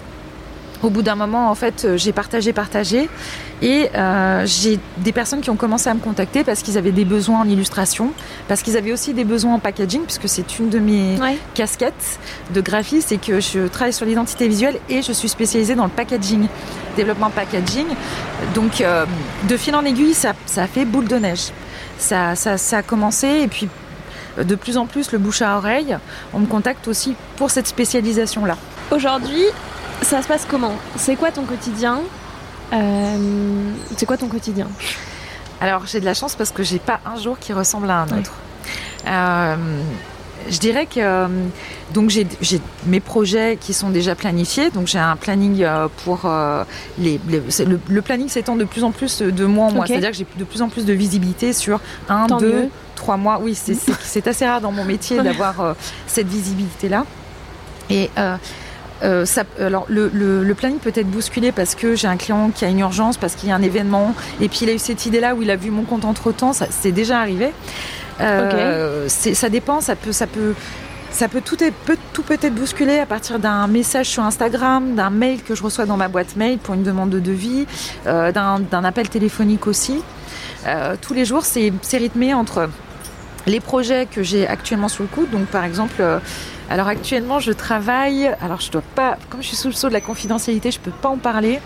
au 0.83 0.89
bout 0.89 1.01
d'un 1.01 1.15
moment, 1.15 1.49
en 1.49 1.55
fait, 1.55 1.85
euh, 1.85 1.97
j'ai 1.97 2.11
partagé, 2.11 2.53
partagé. 2.53 3.09
Et 3.61 3.89
euh, 3.95 4.43
j'ai 4.45 4.79
des 4.97 5.11
personnes 5.11 5.41
qui 5.41 5.49
ont 5.49 5.55
commencé 5.55 5.89
à 5.89 5.93
me 5.93 5.99
contacter 5.99 6.43
parce 6.43 6.61
qu'ils 6.61 6.77
avaient 6.77 6.91
des 6.91 7.05
besoins 7.05 7.41
en 7.41 7.49
illustration, 7.49 8.13
parce 8.47 8.61
qu'ils 8.61 8.77
avaient 8.77 8.91
aussi 8.91 9.13
des 9.13 9.23
besoins 9.23 9.55
en 9.55 9.59
packaging, 9.59 10.03
puisque 10.03 10.29
c'est 10.29 10.59
une 10.59 10.69
de 10.69 10.77
mes 10.77 11.17
casquettes 11.55 12.19
de 12.53 12.61
graphiste, 12.61 13.11
et 13.11 13.17
que 13.17 13.39
je 13.39 13.67
travaille 13.67 13.93
sur 13.93 14.05
l'identité 14.05 14.47
visuelle 14.47 14.79
et 14.89 15.01
je 15.01 15.11
suis 15.11 15.29
spécialisée 15.29 15.73
dans 15.73 15.85
le 15.85 15.89
packaging, 15.89 16.47
développement 16.95 17.31
packaging. 17.31 17.87
Donc, 18.53 18.81
euh, 18.81 19.05
de 19.49 19.57
fil 19.57 19.75
en 19.75 19.83
aiguille, 19.83 20.13
ça, 20.13 20.33
ça, 20.45 20.63
a 20.63 20.67
fait 20.67 20.85
boule 20.85 21.07
de 21.07 21.15
neige. 21.15 21.47
Ça, 21.97 22.35
ça, 22.35 22.59
ça 22.59 22.77
a 22.77 22.83
commencé, 22.83 23.27
et 23.27 23.47
puis 23.47 23.67
de 24.37 24.53
plus 24.53 24.77
en 24.77 24.85
plus, 24.85 25.11
le 25.11 25.17
bouche 25.17 25.41
à 25.41 25.57
oreille, 25.57 25.97
on 26.31 26.39
me 26.39 26.45
contacte 26.45 26.87
aussi 26.87 27.15
pour 27.37 27.49
cette 27.49 27.65
spécialisation-là. 27.65 28.55
Aujourd'hui, 28.91 29.45
ça 30.01 30.21
se 30.21 30.27
passe 30.27 30.45
comment? 30.49 30.73
C'est 30.95 31.15
quoi 31.15 31.31
ton 31.31 31.43
quotidien? 31.43 31.99
Euh, 32.73 33.17
C'est 33.95 34.05
quoi 34.05 34.17
ton 34.17 34.27
quotidien? 34.27 34.67
Alors 35.59 35.85
j'ai 35.87 35.99
de 35.99 36.05
la 36.05 36.13
chance 36.13 36.35
parce 36.35 36.51
que 36.51 36.63
j'ai 36.63 36.79
pas 36.79 36.99
un 37.05 37.19
jour 37.19 37.39
qui 37.39 37.53
ressemble 37.53 37.89
à 37.89 38.01
un 38.01 38.19
autre. 38.19 38.33
Euh, 39.07 39.55
je 40.49 40.59
dirais 40.59 40.85
que 40.85 40.99
euh, 40.99 41.27
donc 41.93 42.09
j'ai 42.09 42.27
mes 42.85 42.99
projets 42.99 43.57
qui 43.59 43.73
sont 43.73 43.89
déjà 43.89 44.13
planifiés. 44.13 44.69
Donc 44.69 44.87
j'ai 44.87 44.99
un 44.99 45.15
planning 45.15 45.65
pour 46.03 46.29
les, 46.99 47.19
le, 47.27 48.01
planning 48.01 48.29
s'étend 48.29 48.55
de 48.55 48.65
plus 48.65 48.83
en 48.83 48.91
plus 48.91 49.21
de 49.21 49.45
mois 49.45 49.67
en 49.67 49.71
mois. 49.71 49.87
C'est-à-dire 49.87 50.11
que 50.11 50.17
j'ai 50.17 50.27
de 50.37 50.43
plus 50.43 50.61
en 50.61 50.69
plus 50.69 50.85
de 50.85 50.93
visibilité 50.93 51.53
sur 51.53 51.79
un, 52.07 52.27
deux, 52.27 52.69
trois 52.95 53.17
mois. 53.17 53.39
Oui, 53.41 53.57
c'est 54.03 54.27
assez 54.27 54.45
rare 54.45 54.61
dans 54.61 54.71
mon 54.71 54.85
métier 54.85 55.17
d'avoir 55.23 55.75
cette 56.05 56.27
visibilité 56.27 56.87
là. 56.87 57.03
Et 57.89 58.09
euh, 58.17 58.35
ça, 59.01 59.43
alors 59.59 59.85
le, 59.89 60.09
le, 60.13 60.53
planning 60.55 60.79
peut 60.79 60.91
être 60.95 61.09
bousculé 61.09 61.51
parce 61.51 61.75
que 61.75 61.95
j'ai 61.95 62.07
un 62.07 62.17
client 62.17 62.49
qui 62.53 62.65
a 62.65 62.69
une 62.69 62.79
urgence, 62.79 63.17
parce 63.17 63.35
qu'il 63.35 63.49
y 63.49 63.51
a 63.51 63.55
un 63.55 63.61
événement, 63.61 64.15
et 64.41 64.49
puis 64.49 64.59
il 64.63 64.69
a 64.69 64.73
eu 64.73 64.79
cette 64.79 65.05
idée-là 65.05 65.35
où 65.35 65.41
il 65.41 65.51
a 65.51 65.55
vu 65.55 65.69
mon 65.71 65.83
compte 65.83 66.05
entre 66.05 66.31
temps, 66.31 66.53
ça 66.53 66.67
c'est 66.69 66.91
déjà 66.91 67.19
arrivé. 67.19 67.51
Euh, 68.21 69.07
Ça 69.07 69.49
dépend, 69.49 69.81
ça 69.81 69.95
peut, 69.95 70.11
ça 70.11 70.27
peut. 70.27 70.53
ça 71.11 71.27
peut 71.27 71.41
tout, 71.43 71.57
peut, 71.57 71.97
tout 72.13 72.23
peut 72.23 72.37
être 72.41 72.53
bousculé 72.53 72.99
à 72.99 73.05
partir 73.05 73.39
d'un 73.39 73.67
message 73.67 74.07
sur 74.07 74.23
Instagram, 74.23 74.95
d'un 74.95 75.09
mail 75.09 75.43
que 75.43 75.55
je 75.55 75.63
reçois 75.63 75.85
dans 75.85 75.97
ma 75.97 76.07
boîte 76.07 76.35
mail 76.35 76.57
pour 76.57 76.73
une 76.73 76.83
demande 76.83 77.09
de 77.09 77.19
devis, 77.19 77.65
euh, 78.05 78.31
d'un 78.31 78.83
appel 78.83 79.09
téléphonique 79.09 79.67
aussi. 79.67 80.01
Euh, 80.65 80.95
tous 80.99 81.13
les 81.13 81.25
jours, 81.25 81.45
c'est 81.45 81.71
rythmé 81.93 82.33
entre 82.33 82.69
les 83.45 83.59
projets 83.59 84.07
que 84.09 84.23
j'ai 84.23 84.45
actuellement 84.47 84.89
sur 84.89 85.03
le 85.03 85.09
coup. 85.09 85.25
Donc, 85.25 85.45
par 85.45 85.63
exemple, 85.63 85.95
euh, 85.99 86.19
alors 86.69 86.87
actuellement, 86.87 87.39
je 87.39 87.51
travaille. 87.51 88.27
Alors, 88.41 88.61
je 88.61 88.71
dois 88.71 88.83
pas, 88.95 89.17
comme 89.29 89.41
je 89.41 89.47
suis 89.47 89.57
sous 89.57 89.67
le 89.67 89.73
sceau 89.73 89.87
de 89.87 89.93
la 89.93 90.01
confidentialité, 90.01 90.71
je 90.71 90.79
peux 90.79 90.91
pas 90.91 91.09
en 91.09 91.17
parler. 91.17 91.59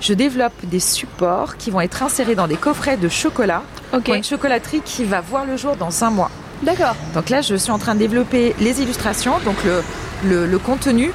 Je 0.00 0.12
développe 0.12 0.52
des 0.64 0.80
supports 0.80 1.56
qui 1.56 1.70
vont 1.70 1.80
être 1.80 2.02
insérés 2.02 2.34
dans 2.34 2.46
des 2.46 2.56
coffrets 2.56 2.96
de 2.96 3.08
chocolat. 3.08 3.62
Ok. 3.92 4.04
Pour 4.04 4.14
une 4.14 4.24
chocolaterie 4.24 4.82
qui 4.84 5.04
va 5.04 5.20
voir 5.20 5.46
le 5.46 5.56
jour 5.56 5.76
dans 5.76 6.04
un 6.04 6.10
mois. 6.10 6.30
D'accord. 6.62 6.94
Donc 7.14 7.30
là, 7.30 7.40
je 7.40 7.54
suis 7.54 7.70
en 7.70 7.78
train 7.78 7.94
de 7.94 8.00
développer 8.00 8.54
les 8.60 8.82
illustrations, 8.82 9.38
donc 9.44 9.56
le, 9.64 10.46
le, 10.46 10.58
contenu, 10.58 11.10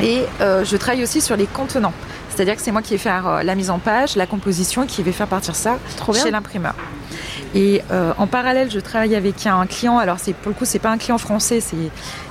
et 0.00 0.22
euh, 0.40 0.64
je 0.64 0.76
travaille 0.76 1.02
aussi 1.02 1.20
sur 1.20 1.36
les 1.36 1.46
contenants. 1.46 1.92
C'est-à-dire 2.30 2.56
que 2.56 2.62
c'est 2.62 2.72
moi 2.72 2.82
qui 2.82 2.92
vais 2.92 2.98
faire 2.98 3.26
euh, 3.26 3.42
la 3.42 3.54
mise 3.54 3.70
en 3.70 3.78
page, 3.78 4.16
la 4.16 4.26
composition, 4.26 4.86
qui 4.86 5.02
vais 5.02 5.12
faire 5.12 5.26
partir 5.26 5.54
ça 5.54 5.78
chez 6.14 6.30
l'imprimeur. 6.30 6.74
Et 7.54 7.82
euh, 7.90 8.12
en 8.18 8.26
parallèle, 8.26 8.70
je 8.70 8.80
travaille 8.80 9.14
avec 9.14 9.46
un 9.46 9.66
client. 9.66 9.98
Alors 9.98 10.18
c'est 10.18 10.32
pour 10.32 10.50
le 10.50 10.54
coup, 10.54 10.64
c'est 10.64 10.78
pas 10.78 10.90
un 10.90 10.98
client 10.98 11.18
français, 11.18 11.60
c'est 11.60 11.76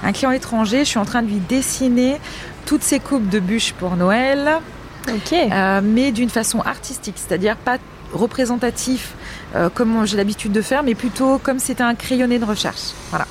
un 0.04 0.12
client 0.12 0.32
étranger. 0.32 0.80
Je 0.80 0.90
suis 0.90 1.00
en 1.00 1.06
train 1.06 1.22
de 1.22 1.28
lui 1.28 1.42
dessiner 1.50 2.20
toutes 2.66 2.84
ses 2.84 3.00
coupes 3.00 3.30
de 3.30 3.40
bûches 3.40 3.74
pour 3.74 3.96
Noël. 3.96 4.60
Ok. 5.08 5.34
mais 5.82 6.12
d'une 6.12 6.30
façon 6.30 6.62
artistique, 6.62 7.16
c'est-à-dire 7.18 7.56
pas 7.58 7.78
représentatif 8.13 9.13
euh, 9.56 9.70
comme 9.70 10.06
j'ai 10.06 10.18
l'habitude 10.18 10.51
de 10.51 10.62
faire, 10.62 10.84
mais 10.84 10.96
plutôt 10.96 11.38
comme 11.38 11.60
c'était 11.60 11.84
un 11.84 11.96
crayonné 11.96 12.40
de 12.40 12.46
recherche. 12.46 12.92
Voilà. 13.10 13.25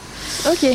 Ok. 0.51 0.67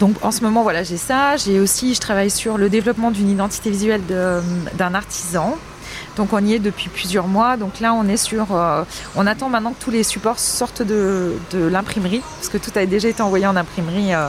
Donc 0.00 0.16
en 0.22 0.30
ce 0.30 0.42
moment, 0.42 0.62
voilà, 0.62 0.82
j'ai 0.82 0.96
ça. 0.96 1.36
J'ai 1.36 1.60
aussi, 1.60 1.94
je 1.94 2.00
travaille 2.00 2.30
sur 2.30 2.58
le 2.58 2.68
développement 2.68 3.10
d'une 3.10 3.30
identité 3.30 3.70
visuelle 3.70 4.02
d'un 4.06 4.94
artisan. 4.94 5.56
Donc 6.16 6.32
on 6.32 6.44
y 6.44 6.54
est 6.54 6.58
depuis 6.58 6.88
plusieurs 6.88 7.26
mois. 7.26 7.56
Donc 7.56 7.80
là, 7.80 7.94
on 7.94 8.06
est 8.08 8.16
sur, 8.16 8.54
euh, 8.54 8.84
on 9.16 9.26
attend 9.26 9.48
maintenant 9.48 9.72
que 9.72 9.82
tous 9.82 9.90
les 9.90 10.02
supports 10.02 10.38
sortent 10.38 10.82
de, 10.82 11.34
l'imprimerie, 11.52 12.22
parce 12.36 12.48
que 12.48 12.58
tout 12.58 12.70
a 12.76 12.86
déjà 12.86 13.08
été 13.08 13.22
envoyé 13.22 13.46
en 13.46 13.56
imprimerie 13.56 14.14
euh, 14.14 14.28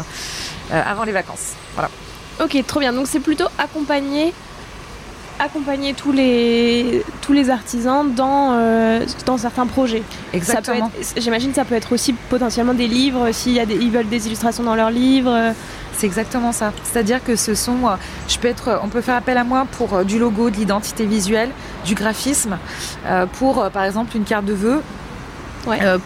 avant 0.72 1.04
les 1.04 1.12
vacances. 1.12 1.54
Voilà. 1.74 1.90
Ok, 2.44 2.58
trop 2.68 2.80
bien. 2.80 2.94
Donc 2.94 3.08
c'est 3.08 3.20
plutôt 3.20 3.48
accompagner 3.58 4.34
tous 5.96 6.12
les, 6.12 7.04
tous 7.22 7.34
les 7.34 7.50
artisans 7.50 8.14
dans, 8.14 8.54
euh, 8.54 9.06
dans 9.26 9.38
certains 9.38 9.68
projets. 9.68 10.04
Exactement. 10.34 10.92
J'imagine 11.18 11.50
que 11.50 11.56
ça 11.56 11.66
peut 11.66 11.76
être 11.76 11.94
aussi 11.94 12.14
potentiellement 12.30 12.74
des 12.74 12.88
livres, 12.88 13.32
s'ils 13.32 13.58
ils 13.58 13.92
veulent 13.92 14.10
des 14.10 14.28
illustrations 14.28 14.64
dans 14.64 14.76
leurs 14.76 14.92
livres. 14.92 15.54
C'est 15.98 16.06
exactement 16.06 16.52
ça. 16.52 16.74
C'est-à-dire 16.84 17.24
que 17.24 17.36
ce 17.36 17.56
sont, 17.56 17.88
euh, 17.88 17.96
je 18.28 18.38
peux 18.38 18.48
être, 18.48 18.80
on 18.84 18.90
peut 18.90 19.02
faire 19.02 19.16
appel 19.16 19.38
à 19.38 19.44
moi 19.44 19.66
pour 19.78 19.94
euh, 19.94 20.04
du 20.04 20.20
logo, 20.20 20.50
de 20.50 20.58
l'identité 20.58 21.06
visuelle, 21.06 21.50
du 21.86 21.96
graphisme, 21.96 22.58
pour 23.34 23.70
par 23.70 23.84
exemple 23.84 24.16
une 24.18 24.24
carte 24.24 24.46
de 24.46 24.54
vœux 24.54 24.82
euh, 25.68 25.98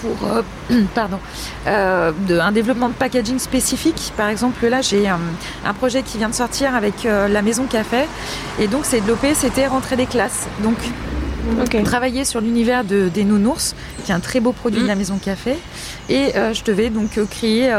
pour 0.00 0.28
euh, 0.28 0.42
pardon, 0.94 1.18
euh, 1.66 2.12
de, 2.28 2.38
un 2.38 2.52
développement 2.52 2.88
de 2.88 2.94
packaging 2.94 3.38
spécifique. 3.38 4.12
Par 4.16 4.28
exemple, 4.28 4.66
là, 4.66 4.80
j'ai 4.80 5.08
un, 5.08 5.18
projet 5.74 6.02
qui 6.02 6.18
vient 6.18 6.28
de 6.28 6.34
sortir 6.34 6.74
avec 6.74 7.04
la 7.04 7.42
Maison 7.42 7.64
Café. 7.64 8.04
Et 8.58 8.68
donc, 8.68 8.84
c'est 8.84 9.00
développé, 9.00 9.34
c'était 9.34 9.66
rentrer 9.66 9.96
des 9.96 10.06
classes. 10.06 10.46
Donc, 10.62 10.76
travailler 11.84 12.24
sur 12.24 12.40
l'univers 12.40 12.84
de, 12.84 13.08
des 13.08 13.24
nounours, 13.24 13.74
qui 14.04 14.12
est 14.12 14.14
un 14.14 14.20
très 14.20 14.40
beau 14.40 14.52
produit 14.52 14.82
de 14.82 14.86
la 14.86 14.94
mm. 14.94 14.98
Maison 14.98 15.18
Café. 15.18 15.56
Et 16.08 16.32
je 16.34 16.64
devais 16.64 16.90
donc 16.90 17.18
créer 17.30 17.74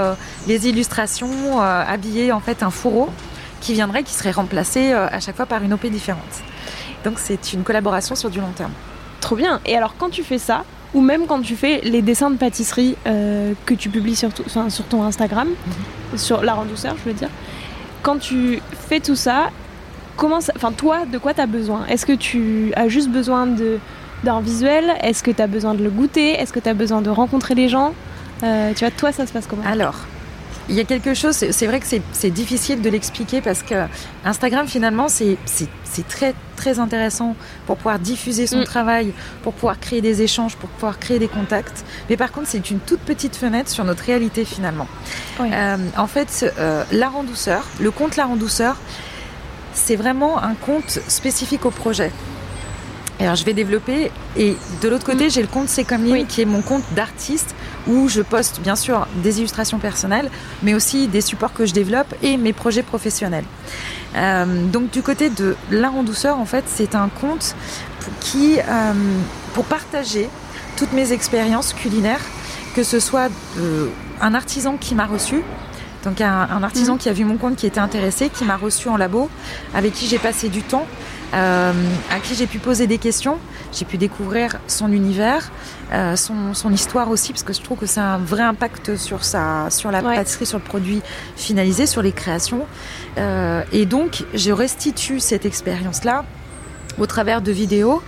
les 0.47 0.67
illustrations, 0.67 1.61
habiller 1.61 2.31
en 2.31 2.39
fait 2.39 2.63
un 2.63 2.69
fourreau 2.69 3.09
qui 3.61 3.73
viendrait, 3.73 4.03
qui 4.03 4.13
serait 4.13 4.31
remplacé 4.31 4.91
à 4.91 5.19
chaque 5.19 5.35
fois 5.35 5.45
par 5.45 5.63
une 5.63 5.73
OP 5.73 5.85
différente. 5.87 6.43
Donc, 7.03 7.19
c'est 7.19 7.53
une 7.53 7.63
collaboration 7.63 8.15
sur 8.15 8.29
du 8.29 8.39
long 8.39 8.51
terme. 8.55 8.71
Trop 9.19 9.35
bien. 9.35 9.59
Et 9.65 9.75
alors, 9.75 9.95
quand 9.97 10.09
tu 10.09 10.23
fais 10.23 10.37
ça, 10.37 10.63
ou 10.93 11.01
même 11.01 11.25
quand 11.25 11.41
tu 11.41 11.55
fais 11.55 11.81
les 11.83 12.01
dessins 12.01 12.29
de 12.29 12.37
pâtisserie 12.37 12.95
euh, 13.07 13.53
que 13.65 13.73
tu 13.73 13.89
publies 13.89 14.15
sur, 14.15 14.29
sur 14.69 14.85
ton 14.85 15.03
Instagram, 15.03 15.49
mhm. 15.49 16.17
sur 16.17 16.43
la 16.43 16.55
douceur, 16.69 16.95
je 16.97 17.09
veux 17.09 17.15
dire. 17.15 17.29
Quand 18.01 18.17
tu 18.17 18.61
fais 18.89 18.99
tout 18.99 19.15
ça, 19.15 19.49
comment 20.15 20.39
enfin 20.55 20.71
toi, 20.71 21.05
de 21.05 21.17
quoi 21.17 21.33
tu 21.33 21.41
as 21.41 21.45
besoin? 21.45 21.85
Est-ce 21.87 22.05
que 22.05 22.13
tu 22.13 22.71
as 22.75 22.87
juste 22.87 23.09
besoin 23.09 23.47
de 23.47 23.79
d'un 24.23 24.39
visuel? 24.39 24.93
Est-ce 25.01 25.21
que 25.21 25.31
tu 25.31 25.41
as 25.41 25.47
besoin 25.47 25.73
de 25.73 25.83
le 25.83 25.89
goûter? 25.89 26.31
Est-ce 26.31 26.53
que 26.53 26.59
tu 26.59 26.69
as 26.69 26.73
besoin 26.73 27.01
de 27.01 27.09
rencontrer 27.09 27.55
les 27.55 27.67
gens? 27.67 27.93
Euh, 28.43 28.71
Tu 28.73 28.79
vois, 28.79 28.91
toi, 28.91 29.11
ça 29.11 29.27
se 29.27 29.33
passe 29.33 29.47
comment? 29.47 29.63
Alors, 29.65 29.95
il 30.69 30.75
y 30.75 30.79
a 30.79 30.85
quelque 30.85 31.13
chose, 31.13 31.35
c'est 31.35 31.67
vrai 31.67 31.79
que 31.79 31.85
c'est 32.13 32.29
difficile 32.29 32.81
de 32.81 32.89
l'expliquer 32.89 33.41
parce 33.41 33.63
que 33.63 33.75
Instagram 34.23 34.67
finalement 34.67 35.07
c'est 35.09 35.37
très 36.07 36.33
très 36.55 36.79
intéressant 36.79 37.35
pour 37.65 37.75
pouvoir 37.75 37.99
diffuser 37.99 38.47
son 38.47 38.59
mm. 38.59 38.63
travail, 38.63 39.13
pour 39.41 39.53
pouvoir 39.53 39.77
créer 39.79 40.01
des 40.01 40.21
échanges, 40.21 40.55
pour 40.55 40.69
pouvoir 40.69 40.99
créer 40.99 41.19
des 41.19 41.27
contacts. 41.27 41.83
Mais 42.09 42.15
par 42.15 42.31
contre 42.31 42.47
c'est 42.47 42.71
une 42.71 42.79
toute 42.79 43.01
petite 43.01 43.35
fenêtre 43.35 43.69
sur 43.69 43.83
notre 43.83 44.03
réalité 44.05 44.45
finalement. 44.45 44.87
Euh, 45.41 45.77
en 45.97 46.07
fait, 46.07 46.45
euh, 46.57 46.83
l'art 46.93 47.17
en 47.17 47.23
douceur, 47.23 47.65
le 47.81 47.91
compte 47.91 48.15
l'art 48.15 48.31
en 48.31 48.37
douceur, 48.37 48.77
c'est 49.73 49.95
vraiment 49.95 50.41
un 50.41 50.55
compte 50.55 50.99
spécifique 51.07 51.65
au 51.65 51.71
projet. 51.71 52.11
Alors 53.19 53.35
je 53.35 53.45
vais 53.45 53.53
développer 53.53 54.11
et 54.35 54.55
de 54.81 54.89
l'autre 54.89 55.05
côté 55.05 55.27
mm. 55.27 55.29
j'ai 55.29 55.41
le 55.41 55.47
compte 55.47 55.69
C'est 55.69 55.83
comme 55.83 56.25
qui 56.27 56.41
est 56.41 56.45
mon 56.45 56.61
compte 56.61 56.83
d'artiste 56.95 57.55
où 57.87 58.09
je 58.09 58.21
poste 58.21 58.59
bien 58.61 58.75
sûr 58.75 59.07
des 59.17 59.39
illustrations 59.39 59.77
personnelles 59.77 60.29
mais 60.63 60.73
aussi 60.73 61.07
des 61.07 61.21
supports 61.21 61.53
que 61.53 61.65
je 61.65 61.73
développe 61.73 62.13
et 62.23 62.37
mes 62.37 62.53
projets 62.53 62.83
professionnels. 62.83 63.45
Euh, 64.15 64.65
donc 64.65 64.89
du 64.91 65.01
côté 65.01 65.29
de 65.29 65.55
l'art 65.71 65.95
en 65.95 66.03
douceur 66.03 66.37
en 66.37 66.45
fait 66.45 66.65
c'est 66.67 66.95
un 66.95 67.09
compte 67.09 67.55
pour, 67.99 68.13
qui, 68.19 68.57
euh, 68.59 68.93
pour 69.53 69.65
partager 69.65 70.27
toutes 70.75 70.91
mes 70.93 71.13
expériences 71.13 71.73
culinaires 71.73 72.21
que 72.75 72.83
ce 72.83 72.99
soit 72.99 73.29
euh, 73.59 73.87
un 74.21 74.33
artisan 74.33 74.77
qui 74.77 74.95
m'a 74.95 75.05
reçu 75.05 75.43
donc 76.03 76.21
un, 76.21 76.63
artisan 76.63 76.95
mm. 76.95 76.97
qui 76.97 77.09
a 77.09 77.13
vu 77.13 77.25
mon 77.25 77.37
compte, 77.37 77.55
qui 77.55 77.65
était 77.65 77.79
intéressé, 77.79 78.29
qui 78.29 78.43
m'a 78.43 78.57
reçu 78.57 78.89
en 78.89 78.97
labo, 78.97 79.29
avec 79.73 79.93
qui 79.93 80.07
j'ai 80.07 80.19
passé 80.19 80.49
du 80.49 80.61
temps, 80.61 80.85
euh, 81.33 81.71
à 82.11 82.19
qui 82.19 82.35
j'ai 82.35 82.45
pu 82.45 82.59
poser 82.59 82.87
des 82.87 82.97
questions. 82.97 83.37
J'ai 83.71 83.85
pu 83.85 83.97
découvrir 83.97 84.57
son 84.67 84.91
univers, 84.91 85.51
euh, 85.91 86.15
son, 86.15 86.71
histoire 86.71 87.09
aussi, 87.09 87.31
parce 87.31 87.43
que 87.43 87.53
je 87.53 87.61
trouve 87.61 87.79
que 87.79 87.85
c'est 87.85 88.01
un 88.01 88.19
vrai 88.19 88.43
impact 88.43 88.97
sur, 88.97 89.23
sa, 89.23 89.69
sur 89.69 89.89
la 89.91 90.01
pâtisserie, 90.01 90.45
sur 90.45 90.59
le 90.59 90.63
produit 90.63 91.01
finalisé, 91.35 91.87
sur 91.87 92.01
les 92.01 92.11
créations. 92.11 92.65
Euh, 93.17 93.63
et 93.71 93.85
donc, 93.85 94.25
je 94.33 94.51
restitue 94.51 95.19
cette 95.19 95.45
expérience-là 95.45 96.25
au 96.99 97.07
travers 97.07 97.41
de 97.41 97.51
vidéos. 97.51 98.03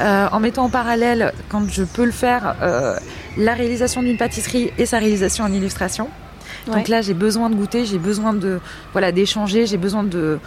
en 0.00 0.40
mettant 0.40 0.64
en 0.64 0.68
parallèle, 0.68 1.32
quand 1.48 1.66
je 1.70 1.82
peux 1.84 2.04
le 2.04 2.10
faire, 2.12 2.54
la 3.38 3.54
réalisation 3.54 4.02
d'une 4.02 4.18
pâtisserie 4.18 4.70
et 4.76 4.84
sa 4.84 4.98
réalisation 4.98 5.44
en 5.44 5.52
illustration. 5.52 6.10
Donc 6.66 6.88
là, 6.88 7.00
j'ai 7.00 7.14
besoin 7.14 7.50
de 7.50 7.54
goûter, 7.54 7.84
j'ai 7.84 7.98
besoin 7.98 8.34
de 8.34 8.60
voilà 8.92 9.12
d'échanger, 9.12 9.66
j'ai 9.66 9.76
besoin 9.76 10.04
de 10.04 10.38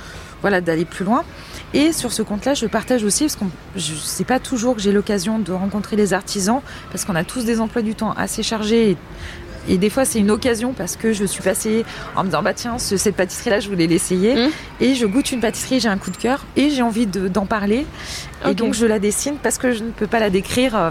voilà 0.41 0.61
d'aller 0.61 0.85
plus 0.85 1.05
loin. 1.05 1.23
Et 1.73 1.91
sur 1.93 2.11
ce 2.11 2.21
compte-là, 2.21 2.53
je 2.53 2.65
partage 2.65 3.03
aussi, 3.03 3.25
parce 3.25 3.35
que 3.35 3.45
je 3.75 3.93
sais 3.93 4.23
pas 4.23 4.39
toujours 4.39 4.75
que 4.75 4.81
j'ai 4.81 4.91
l'occasion 4.91 5.39
de 5.39 5.51
rencontrer 5.51 5.95
les 5.95 6.13
artisans, 6.13 6.61
parce 6.91 7.05
qu'on 7.05 7.15
a 7.15 7.23
tous 7.23 7.45
des 7.45 7.59
emplois 7.59 7.81
du 7.81 7.95
temps 7.95 8.13
assez 8.13 8.41
chargés. 8.41 8.97
Et, 9.67 9.77
des 9.77 9.91
fois, 9.91 10.03
c'est 10.03 10.17
une 10.17 10.31
occasion 10.31 10.73
parce 10.73 10.95
que 10.95 11.13
je 11.13 11.25
suis 11.25 11.43
passée 11.43 11.85
en 12.15 12.21
me 12.23 12.29
disant, 12.29 12.41
bah 12.41 12.53
tiens, 12.55 12.79
cette 12.79 13.15
pâtisserie-là, 13.15 13.59
je 13.59 13.69
voulais 13.69 13.85
l'essayer. 13.85 14.35
Mmh. 14.35 14.49
Et 14.79 14.95
je 14.95 15.05
goûte 15.05 15.31
une 15.31 15.41
pâtisserie, 15.41 15.79
j'ai 15.79 15.89
un 15.89 15.97
coup 15.99 16.09
de 16.09 16.17
cœur 16.17 16.43
et 16.55 16.71
j'ai 16.71 16.81
envie 16.81 17.05
d'en 17.05 17.45
parler. 17.45 17.85
Et 18.47 18.55
donc, 18.55 18.73
je 18.73 18.87
la 18.87 18.97
dessine 18.97 19.35
parce 19.35 19.59
que 19.59 19.71
je 19.73 19.83
ne 19.83 19.91
peux 19.91 20.07
pas 20.07 20.19
la 20.19 20.31
décrire 20.31 20.75
euh, 20.75 20.89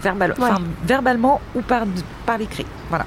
verbalement 0.87 1.41
ou 1.57 1.63
par, 1.63 1.87
par 2.25 2.39
l'écrit. 2.39 2.67
Voilà. 2.89 3.07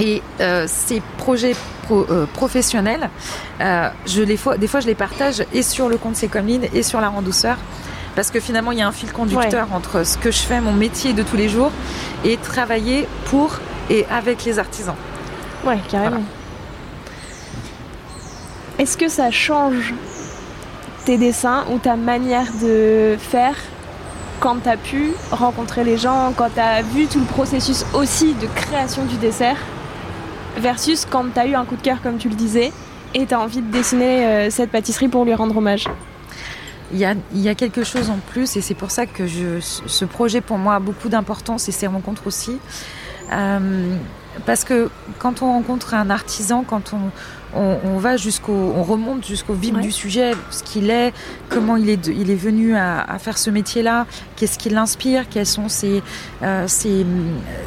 Et 0.00 0.22
euh, 0.40 0.66
ces 0.68 1.02
projets 1.16 1.56
euh, 1.90 2.26
professionnels, 2.32 3.10
euh, 3.60 3.88
je 4.06 4.22
les 4.22 4.38
des 4.58 4.68
fois 4.68 4.80
je 4.80 4.86
les 4.86 4.94
partage 4.94 5.42
et 5.52 5.62
sur 5.62 5.88
le 5.88 5.96
compte 5.96 6.14
C'est 6.14 6.28
comme 6.28 6.48
et 6.48 6.82
sur 6.82 7.00
la 7.00 7.10
douceur 7.20 7.56
parce 8.14 8.30
que 8.30 8.40
finalement 8.40 8.72
il 8.72 8.78
y 8.78 8.82
a 8.82 8.88
un 8.88 8.92
fil 8.92 9.12
conducteur 9.12 9.68
entre 9.72 10.04
ce 10.04 10.18
que 10.18 10.30
je 10.30 10.40
fais, 10.40 10.60
mon 10.60 10.72
métier 10.72 11.12
de 11.12 11.22
tous 11.22 11.36
les 11.36 11.48
jours, 11.48 11.70
et 12.24 12.36
travailler 12.36 13.06
pour 13.26 13.58
et 13.90 14.06
avec 14.10 14.44
les 14.44 14.58
artisans. 14.58 14.96
Ouais, 15.64 15.78
carrément. 15.88 16.22
Est-ce 18.78 18.96
que 18.96 19.08
ça 19.08 19.30
change 19.30 19.94
tes 21.04 21.16
dessins 21.16 21.64
ou 21.70 21.78
ta 21.78 21.94
manière 21.94 22.46
de 22.60 23.16
faire 23.18 23.54
quand 24.40 24.62
tu 24.62 24.68
as 24.68 24.76
pu 24.76 25.12
rencontrer 25.30 25.84
les 25.84 25.96
gens, 25.96 26.32
quand 26.36 26.50
tu 26.52 26.60
as 26.60 26.82
vu 26.82 27.06
tout 27.06 27.20
le 27.20 27.24
processus 27.24 27.84
aussi 27.94 28.34
de 28.34 28.46
création 28.54 29.04
du 29.04 29.16
dessert? 29.16 29.58
Versus 30.58 31.06
quand 31.08 31.24
tu 31.32 31.40
as 31.40 31.46
eu 31.46 31.54
un 31.54 31.64
coup 31.64 31.76
de 31.76 31.82
cœur, 31.82 32.02
comme 32.02 32.18
tu 32.18 32.28
le 32.28 32.34
disais, 32.34 32.72
et 33.14 33.26
tu 33.26 33.34
as 33.34 33.40
envie 33.40 33.62
de 33.62 33.70
dessiner 33.70 34.26
euh, 34.26 34.50
cette 34.50 34.70
pâtisserie 34.70 35.08
pour 35.08 35.24
lui 35.24 35.34
rendre 35.34 35.56
hommage 35.56 35.88
il 36.92 36.98
y, 36.98 37.04
a, 37.04 37.14
il 37.32 37.40
y 37.40 37.48
a 37.48 37.54
quelque 37.54 37.84
chose 37.84 38.10
en 38.10 38.18
plus 38.30 38.56
et 38.56 38.60
c'est 38.60 38.74
pour 38.74 38.90
ça 38.90 39.06
que 39.06 39.26
je, 39.26 39.60
ce 39.60 40.04
projet 40.04 40.40
pour 40.40 40.58
moi 40.58 40.76
a 40.76 40.80
beaucoup 40.80 41.08
d'importance 41.08 41.68
et 41.68 41.72
ses 41.72 41.86
rencontres 41.86 42.26
aussi. 42.26 42.58
Euh, 43.30 43.94
parce 44.46 44.64
que 44.64 44.88
quand 45.18 45.42
on 45.42 45.52
rencontre 45.52 45.94
un 45.94 46.10
artisan, 46.10 46.64
quand 46.66 46.94
on, 46.94 47.58
on, 47.58 47.98
va 47.98 48.16
jusqu'au, 48.16 48.52
on 48.52 48.82
remonte 48.82 49.26
jusqu'au 49.26 49.54
vif 49.54 49.74
du 49.74 49.90
sujet, 49.90 50.32
ce 50.50 50.62
qu'il 50.62 50.90
est, 50.90 51.12
comment 51.48 51.76
il 51.76 51.90
est, 51.90 52.06
il 52.06 52.30
est 52.30 52.36
venu 52.36 52.76
à, 52.76 53.18
faire 53.18 53.36
ce 53.36 53.50
métier-là, 53.50 54.06
qu'est-ce 54.36 54.58
qui 54.58 54.70
l'inspire, 54.70 55.28
quelles 55.28 55.46
sont 55.46 55.68
ses, 55.68 56.02
euh, 56.42 56.68
ses, 56.68 57.04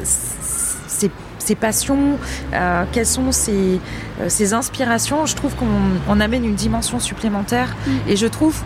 ses, 0.02 1.10
passions, 1.54 2.18
euh, 2.52 2.84
quelles 2.92 3.06
sont 3.06 3.32
ses, 3.32 3.80
euh, 4.20 4.28
ses, 4.28 4.52
inspirations. 4.52 5.26
Je 5.26 5.34
trouve 5.34 5.54
qu'on 5.54 6.20
amène 6.20 6.44
une 6.44 6.54
dimension 6.54 6.98
supplémentaire 7.00 7.76
mm. 7.86 7.90
et 8.08 8.16
je 8.16 8.26
trouve 8.26 8.62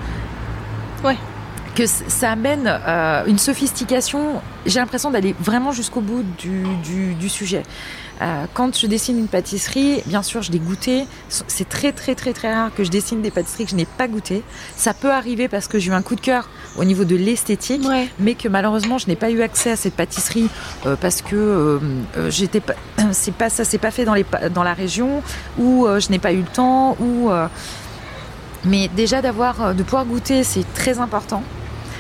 ouais. 1.04 1.16
que 1.74 1.86
ça 1.86 2.32
amène 2.32 2.68
une 3.26 3.38
sophistication. 3.38 4.40
J'ai 4.64 4.80
l'impression 4.80 5.10
d'aller 5.10 5.34
vraiment 5.40 5.72
jusqu'au 5.72 6.00
bout 6.00 6.24
du, 6.38 6.64
du, 6.82 7.14
du 7.14 7.28
sujet. 7.28 7.62
Euh, 8.22 8.46
quand 8.54 8.76
je 8.76 8.86
dessine 8.86 9.18
une 9.18 9.28
pâtisserie, 9.28 10.02
bien 10.06 10.22
sûr, 10.22 10.42
je 10.42 10.50
l'ai 10.52 10.58
goûté. 10.58 11.04
C'est 11.28 11.68
très, 11.68 11.92
très, 11.92 12.14
très, 12.14 12.32
très 12.32 12.52
rare 12.52 12.70
que 12.74 12.84
je 12.84 12.90
dessine 12.90 13.22
des 13.22 13.30
pâtisseries 13.30 13.64
que 13.64 13.70
je 13.70 13.76
n'ai 13.76 13.86
pas 13.86 14.08
goûtées. 14.08 14.42
Ça 14.76 14.94
peut 14.94 15.10
arriver 15.12 15.48
parce 15.48 15.68
que 15.68 15.78
j'ai 15.78 15.90
eu 15.90 15.94
un 15.94 16.02
coup 16.02 16.14
de 16.14 16.20
cœur 16.20 16.48
au 16.76 16.84
niveau 16.84 17.04
de 17.04 17.16
l'esthétique, 17.16 17.82
mais 18.18 18.34
que 18.34 18.48
malheureusement, 18.48 18.98
je 18.98 19.06
n'ai 19.08 19.16
pas 19.16 19.30
eu 19.30 19.42
accès 19.42 19.70
à 19.70 19.76
cette 19.76 19.94
pâtisserie 19.94 20.48
euh, 20.86 20.96
parce 20.96 21.22
que 21.22 21.36
euh, 21.36 22.30
j'étais 22.30 22.60
pas, 22.60 22.74
c'est 23.12 23.34
pas, 23.34 23.50
ça 23.50 23.64
s'est 23.64 23.78
pas 23.78 23.90
fait 23.90 24.04
dans, 24.04 24.14
les, 24.14 24.24
dans 24.52 24.62
la 24.62 24.74
région 24.74 25.22
ou 25.58 25.86
je 25.98 26.10
n'ai 26.10 26.18
pas 26.18 26.32
eu 26.32 26.38
le 26.40 26.44
temps 26.44 26.96
ou. 27.00 27.30
mais 28.64 28.88
déjà 28.88 29.22
d'avoir, 29.22 29.74
de 29.74 29.82
pouvoir 29.82 30.04
goûter, 30.04 30.44
c'est 30.44 30.64
très 30.74 30.98
important. 30.98 31.42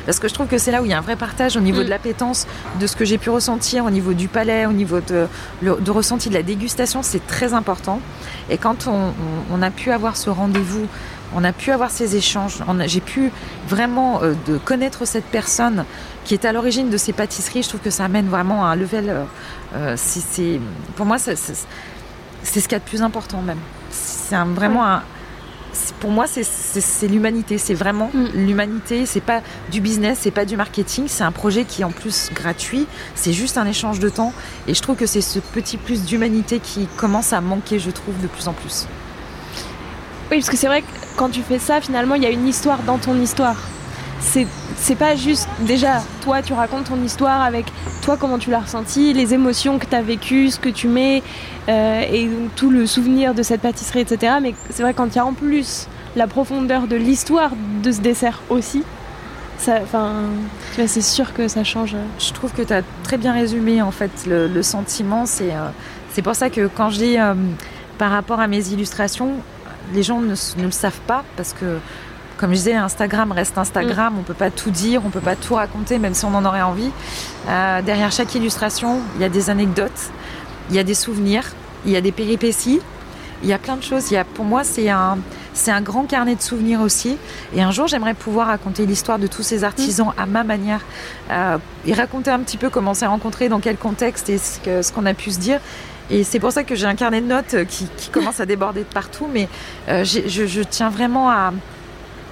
Parce 0.06 0.20
que 0.20 0.28
je 0.28 0.34
trouve 0.34 0.46
que 0.46 0.56
c'est 0.56 0.70
là 0.70 0.80
où 0.80 0.84
il 0.84 0.90
y 0.90 0.94
a 0.94 0.98
un 0.98 1.02
vrai 1.02 1.16
partage 1.16 1.56
au 1.56 1.60
niveau 1.60 1.80
de 1.80 1.86
mm. 1.86 1.90
l'appétence, 1.90 2.46
de 2.80 2.86
ce 2.86 2.96
que 2.96 3.04
j'ai 3.04 3.18
pu 3.18 3.28
ressentir, 3.28 3.84
au 3.84 3.90
niveau 3.90 4.14
du 4.14 4.28
palais, 4.28 4.64
au 4.64 4.72
niveau 4.72 5.00
de, 5.00 5.26
de 5.62 5.90
ressenti 5.90 6.28
de 6.28 6.34
la 6.34 6.42
dégustation, 6.42 7.02
c'est 7.02 7.26
très 7.26 7.52
important. 7.52 8.00
Et 8.48 8.56
quand 8.56 8.86
on, 8.86 9.62
a 9.62 9.70
pu 9.70 9.90
avoir 9.90 10.16
ce 10.16 10.30
rendez-vous, 10.30 10.86
on 11.34 11.42
a 11.42 11.52
pu 11.52 11.72
avoir 11.72 11.90
ces 11.90 12.14
échanges, 12.14 12.58
j'ai 12.86 13.00
pu 13.00 13.32
vraiment 13.68 14.22
euh, 14.22 14.34
de 14.46 14.58
connaître 14.58 15.04
cette 15.06 15.24
personne 15.24 15.84
qui 16.24 16.34
est 16.34 16.44
à 16.44 16.52
l'origine 16.52 16.88
de 16.88 16.96
ces 16.96 17.12
pâtisseries, 17.12 17.64
je 17.64 17.68
trouve 17.68 17.80
que 17.80 17.90
ça 17.90 18.04
amène 18.04 18.28
vraiment 18.28 18.64
à 18.64 18.68
un 18.68 18.76
level. 18.76 19.08
Euh, 19.08 19.24
euh 19.74 20.58
pour 20.94 21.06
moi, 21.06 21.18
c'est, 21.18 21.36
ce 21.36 21.64
qu'il 22.44 22.72
y 22.72 22.74
a 22.76 22.78
de 22.78 22.84
plus 22.84 23.02
important 23.02 23.42
même. 23.42 23.58
C'est 23.90 24.36
vraiment 24.36 24.86
un, 24.86 25.02
pour 26.00 26.10
moi, 26.10 26.26
c'est 26.26 27.08
l'humanité. 27.08 27.58
C'est 27.58 27.74
vraiment 27.74 28.10
mm. 28.12 28.26
l'humanité. 28.34 29.06
C'est 29.06 29.20
pas 29.20 29.42
du 29.70 29.80
business, 29.80 30.18
c'est 30.22 30.30
pas 30.30 30.44
du 30.44 30.56
marketing. 30.56 31.04
C'est 31.08 31.24
un 31.24 31.32
projet 31.32 31.64
qui 31.64 31.82
est 31.82 31.84
en 31.84 31.90
plus 31.90 32.30
gratuit. 32.34 32.86
C'est 33.14 33.32
juste 33.32 33.58
un 33.58 33.66
échange 33.66 33.98
de 33.98 34.08
temps. 34.08 34.32
Et 34.66 34.74
je 34.74 34.82
trouve 34.82 34.96
que 34.96 35.06
c'est 35.06 35.20
ce 35.20 35.38
petit 35.38 35.76
plus 35.76 36.04
d'humanité 36.04 36.60
qui 36.60 36.86
commence 36.96 37.32
à 37.32 37.40
manquer, 37.40 37.78
je 37.78 37.90
trouve, 37.90 38.20
de 38.20 38.26
plus 38.26 38.48
en 38.48 38.52
plus. 38.52 38.86
Oui, 40.30 40.38
parce 40.38 40.50
que 40.50 40.56
c'est 40.56 40.66
vrai 40.66 40.82
que 40.82 40.86
quand 41.16 41.30
tu 41.30 41.42
fais 41.42 41.58
ça, 41.58 41.80
finalement, 41.80 42.16
il 42.16 42.22
y 42.22 42.26
a 42.26 42.30
une 42.30 42.48
histoire 42.48 42.82
dans 42.82 42.98
ton 42.98 43.14
histoire 43.20 43.56
c'est 44.20 44.94
pas 44.94 45.16
juste 45.16 45.48
déjà 45.60 46.02
toi 46.22 46.42
tu 46.42 46.52
racontes 46.52 46.84
ton 46.84 47.02
histoire 47.02 47.42
avec 47.42 47.66
toi 48.02 48.16
comment 48.16 48.38
tu 48.38 48.50
l'as 48.50 48.60
ressenti, 48.60 49.12
les 49.12 49.34
émotions 49.34 49.78
que 49.78 49.86
tu 49.86 49.94
as 49.94 50.02
vécues, 50.02 50.50
ce 50.50 50.60
que 50.60 50.68
tu 50.68 50.88
mets 50.88 51.22
euh, 51.68 52.02
et 52.02 52.30
tout 52.54 52.70
le 52.70 52.86
souvenir 52.86 53.34
de 53.34 53.42
cette 53.42 53.60
pâtisserie, 53.60 54.00
etc. 54.00 54.34
Mais 54.40 54.54
c'est 54.70 54.82
vrai 54.82 54.94
quand 54.94 55.06
il 55.06 55.16
y 55.16 55.18
a 55.18 55.26
en 55.26 55.32
plus 55.32 55.88
la 56.14 56.26
profondeur 56.26 56.86
de 56.86 56.96
l'histoire 56.96 57.50
de 57.82 57.90
ce 57.90 58.00
dessert 58.00 58.40
aussi, 58.48 58.84
enfin, 59.68 60.12
c'est 60.86 61.02
sûr 61.02 61.34
que 61.34 61.48
ça 61.48 61.64
change. 61.64 61.96
Je 62.18 62.32
trouve 62.32 62.52
que 62.52 62.62
tu 62.62 62.72
as 62.72 62.82
très 63.02 63.16
bien 63.16 63.32
résumé 63.32 63.82
en 63.82 63.90
fait 63.90 64.10
le, 64.26 64.62
sentiment. 64.62 65.24
Euh, 65.40 65.68
c'est 66.12 66.22
pour 66.22 66.34
ça 66.34 66.50
que 66.50 66.68
quand 66.68 66.90
je 66.90 66.98
dis 66.98 67.18
euh, 67.18 67.34
par 67.98 68.10
rapport 68.10 68.40
à 68.40 68.46
mes 68.46 68.68
illustrations, 68.68 69.32
les 69.94 70.02
gens 70.02 70.20
ne, 70.20 70.34
ne 70.58 70.64
le 70.64 70.70
savent 70.70 71.00
pas 71.06 71.24
parce 71.36 71.52
que 71.52 71.78
comme 72.36 72.50
je 72.50 72.56
disais, 72.56 72.74
Instagram 72.74 73.32
reste 73.32 73.58
Instagram. 73.58 74.14
Mm. 74.14 74.18
On 74.18 74.22
peut 74.22 74.34
pas 74.34 74.50
tout 74.50 74.70
dire, 74.70 75.02
on 75.04 75.10
peut 75.10 75.20
pas 75.20 75.36
tout 75.36 75.54
raconter, 75.54 75.98
même 75.98 76.14
si 76.14 76.24
on 76.24 76.34
en 76.34 76.44
aurait 76.44 76.62
envie. 76.62 76.90
Euh, 77.48 77.82
derrière 77.82 78.12
chaque 78.12 78.34
illustration, 78.34 79.00
il 79.16 79.22
y 79.22 79.24
a 79.24 79.28
des 79.28 79.50
anecdotes, 79.50 80.10
il 80.70 80.76
y 80.76 80.78
a 80.78 80.84
des 80.84 80.94
souvenirs, 80.94 81.44
il 81.84 81.92
y 81.92 81.96
a 81.96 82.00
des 82.00 82.12
péripéties, 82.12 82.80
il 83.42 83.48
y 83.48 83.52
a 83.52 83.58
plein 83.58 83.76
de 83.76 83.82
choses. 83.82 84.10
Il 84.10 84.14
y 84.14 84.16
a, 84.16 84.24
pour 84.24 84.44
moi, 84.44 84.64
c'est 84.64 84.88
un, 84.88 85.18
c'est 85.54 85.70
un 85.70 85.80
grand 85.80 86.04
carnet 86.04 86.34
de 86.34 86.42
souvenirs 86.42 86.80
aussi. 86.80 87.16
Et 87.54 87.62
un 87.62 87.70
jour, 87.70 87.86
j'aimerais 87.86 88.14
pouvoir 88.14 88.48
raconter 88.48 88.86
l'histoire 88.86 89.18
de 89.18 89.26
tous 89.26 89.42
ces 89.42 89.64
artisans 89.64 90.12
à 90.16 90.26
ma 90.26 90.44
manière 90.44 90.80
euh, 91.30 91.58
et 91.86 91.94
raconter 91.94 92.30
un 92.30 92.40
petit 92.40 92.56
peu 92.56 92.70
comment 92.70 92.92
on 92.92 92.94
s'est 92.94 93.06
rencontrés, 93.06 93.48
dans 93.48 93.60
quel 93.60 93.76
contexte 93.76 94.28
et 94.28 94.38
ce, 94.38 94.82
ce 94.82 94.92
qu'on 94.92 95.06
a 95.06 95.14
pu 95.14 95.30
se 95.30 95.38
dire. 95.38 95.60
Et 96.08 96.22
c'est 96.22 96.38
pour 96.38 96.52
ça 96.52 96.62
que 96.62 96.74
j'ai 96.74 96.86
un 96.86 96.94
carnet 96.94 97.20
de 97.20 97.26
notes 97.26 97.56
qui, 97.68 97.88
commence 98.12 98.40
à 98.40 98.46
déborder 98.46 98.80
de 98.80 98.86
partout. 98.86 99.26
Mais 99.32 99.48
euh, 99.88 100.04
je, 100.04 100.46
je, 100.46 100.62
tiens 100.62 100.88
vraiment 100.88 101.30
à, 101.30 101.52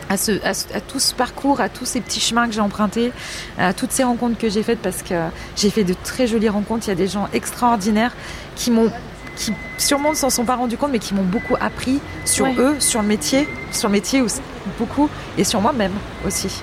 à, 0.08 0.16
ce, 0.16 0.32
à, 0.44 0.80
tout 0.80 0.98
ce 0.98 1.14
parcours, 1.14 1.60
à 1.60 1.68
tous 1.68 1.84
ces 1.84 2.00
petits 2.00 2.20
chemins 2.20 2.46
que 2.46 2.52
j'ai 2.52 2.60
empruntés, 2.60 3.12
à 3.58 3.72
toutes 3.72 3.92
ces 3.92 4.04
rencontres 4.04 4.38
que 4.38 4.48
j'ai 4.48 4.62
faites 4.62 4.80
parce 4.80 5.02
que 5.02 5.14
j'ai 5.56 5.70
fait 5.70 5.84
de 5.84 5.94
très 6.04 6.26
jolies 6.26 6.48
rencontres. 6.48 6.86
Il 6.86 6.90
y 6.90 6.92
a 6.92 6.96
des 6.96 7.08
gens 7.08 7.28
extraordinaires 7.32 8.12
qui 8.56 8.70
m'ont 8.70 8.90
qui 9.36 9.52
sûrement 9.78 10.10
ne 10.10 10.14
s'en 10.14 10.30
sont 10.30 10.44
pas 10.44 10.56
rendus 10.56 10.76
compte, 10.76 10.92
mais 10.92 10.98
qui 10.98 11.14
m'ont 11.14 11.24
beaucoup 11.24 11.56
appris 11.60 12.00
sur 12.24 12.46
eux, 12.46 12.76
sur 12.78 13.02
le 13.02 13.08
métier, 13.08 13.48
sur 13.72 13.88
le 13.88 13.92
métier 13.92 14.20
aussi, 14.20 14.40
beaucoup, 14.78 15.08
et 15.36 15.44
sur 15.44 15.60
moi-même 15.60 15.92
aussi, 16.26 16.62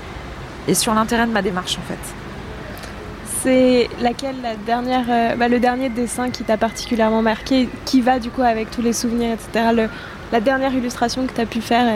et 0.68 0.74
sur 0.74 0.94
l'intérêt 0.94 1.28
de 1.28 1.32
ma 1.32 1.42
démarche 1.42 1.78
en 1.78 1.82
fait. 1.82 2.00
C'est 3.44 3.90
laquelle 4.00 4.36
la 4.42 4.56
dernière, 4.56 5.06
euh, 5.10 5.36
bah, 5.36 5.48
le 5.48 5.60
dernier 5.60 5.90
dessin 5.90 6.30
qui 6.30 6.44
t'a 6.44 6.58
particulièrement 6.58 7.22
marqué, 7.22 7.68
qui 7.86 8.02
va 8.02 8.20
du 8.20 8.30
coup 8.30 8.44
avec 8.44 8.70
tous 8.70 8.82
les 8.82 8.94
souvenirs, 8.94 9.34
etc. 9.34 9.90
la 10.32 10.40
dernière 10.40 10.74
illustration 10.74 11.26
que 11.26 11.34
tu 11.34 11.42
as 11.42 11.46
pu 11.46 11.60
faire 11.60 11.88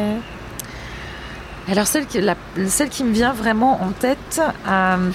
alors 1.71 1.87
celle 1.87 2.05
qui, 2.05 2.19
celle 2.67 2.89
qui 2.89 3.03
me 3.03 3.11
vient 3.11 3.33
vraiment 3.33 3.81
en 3.81 3.89
tête, 3.89 4.41
euh, 4.67 5.11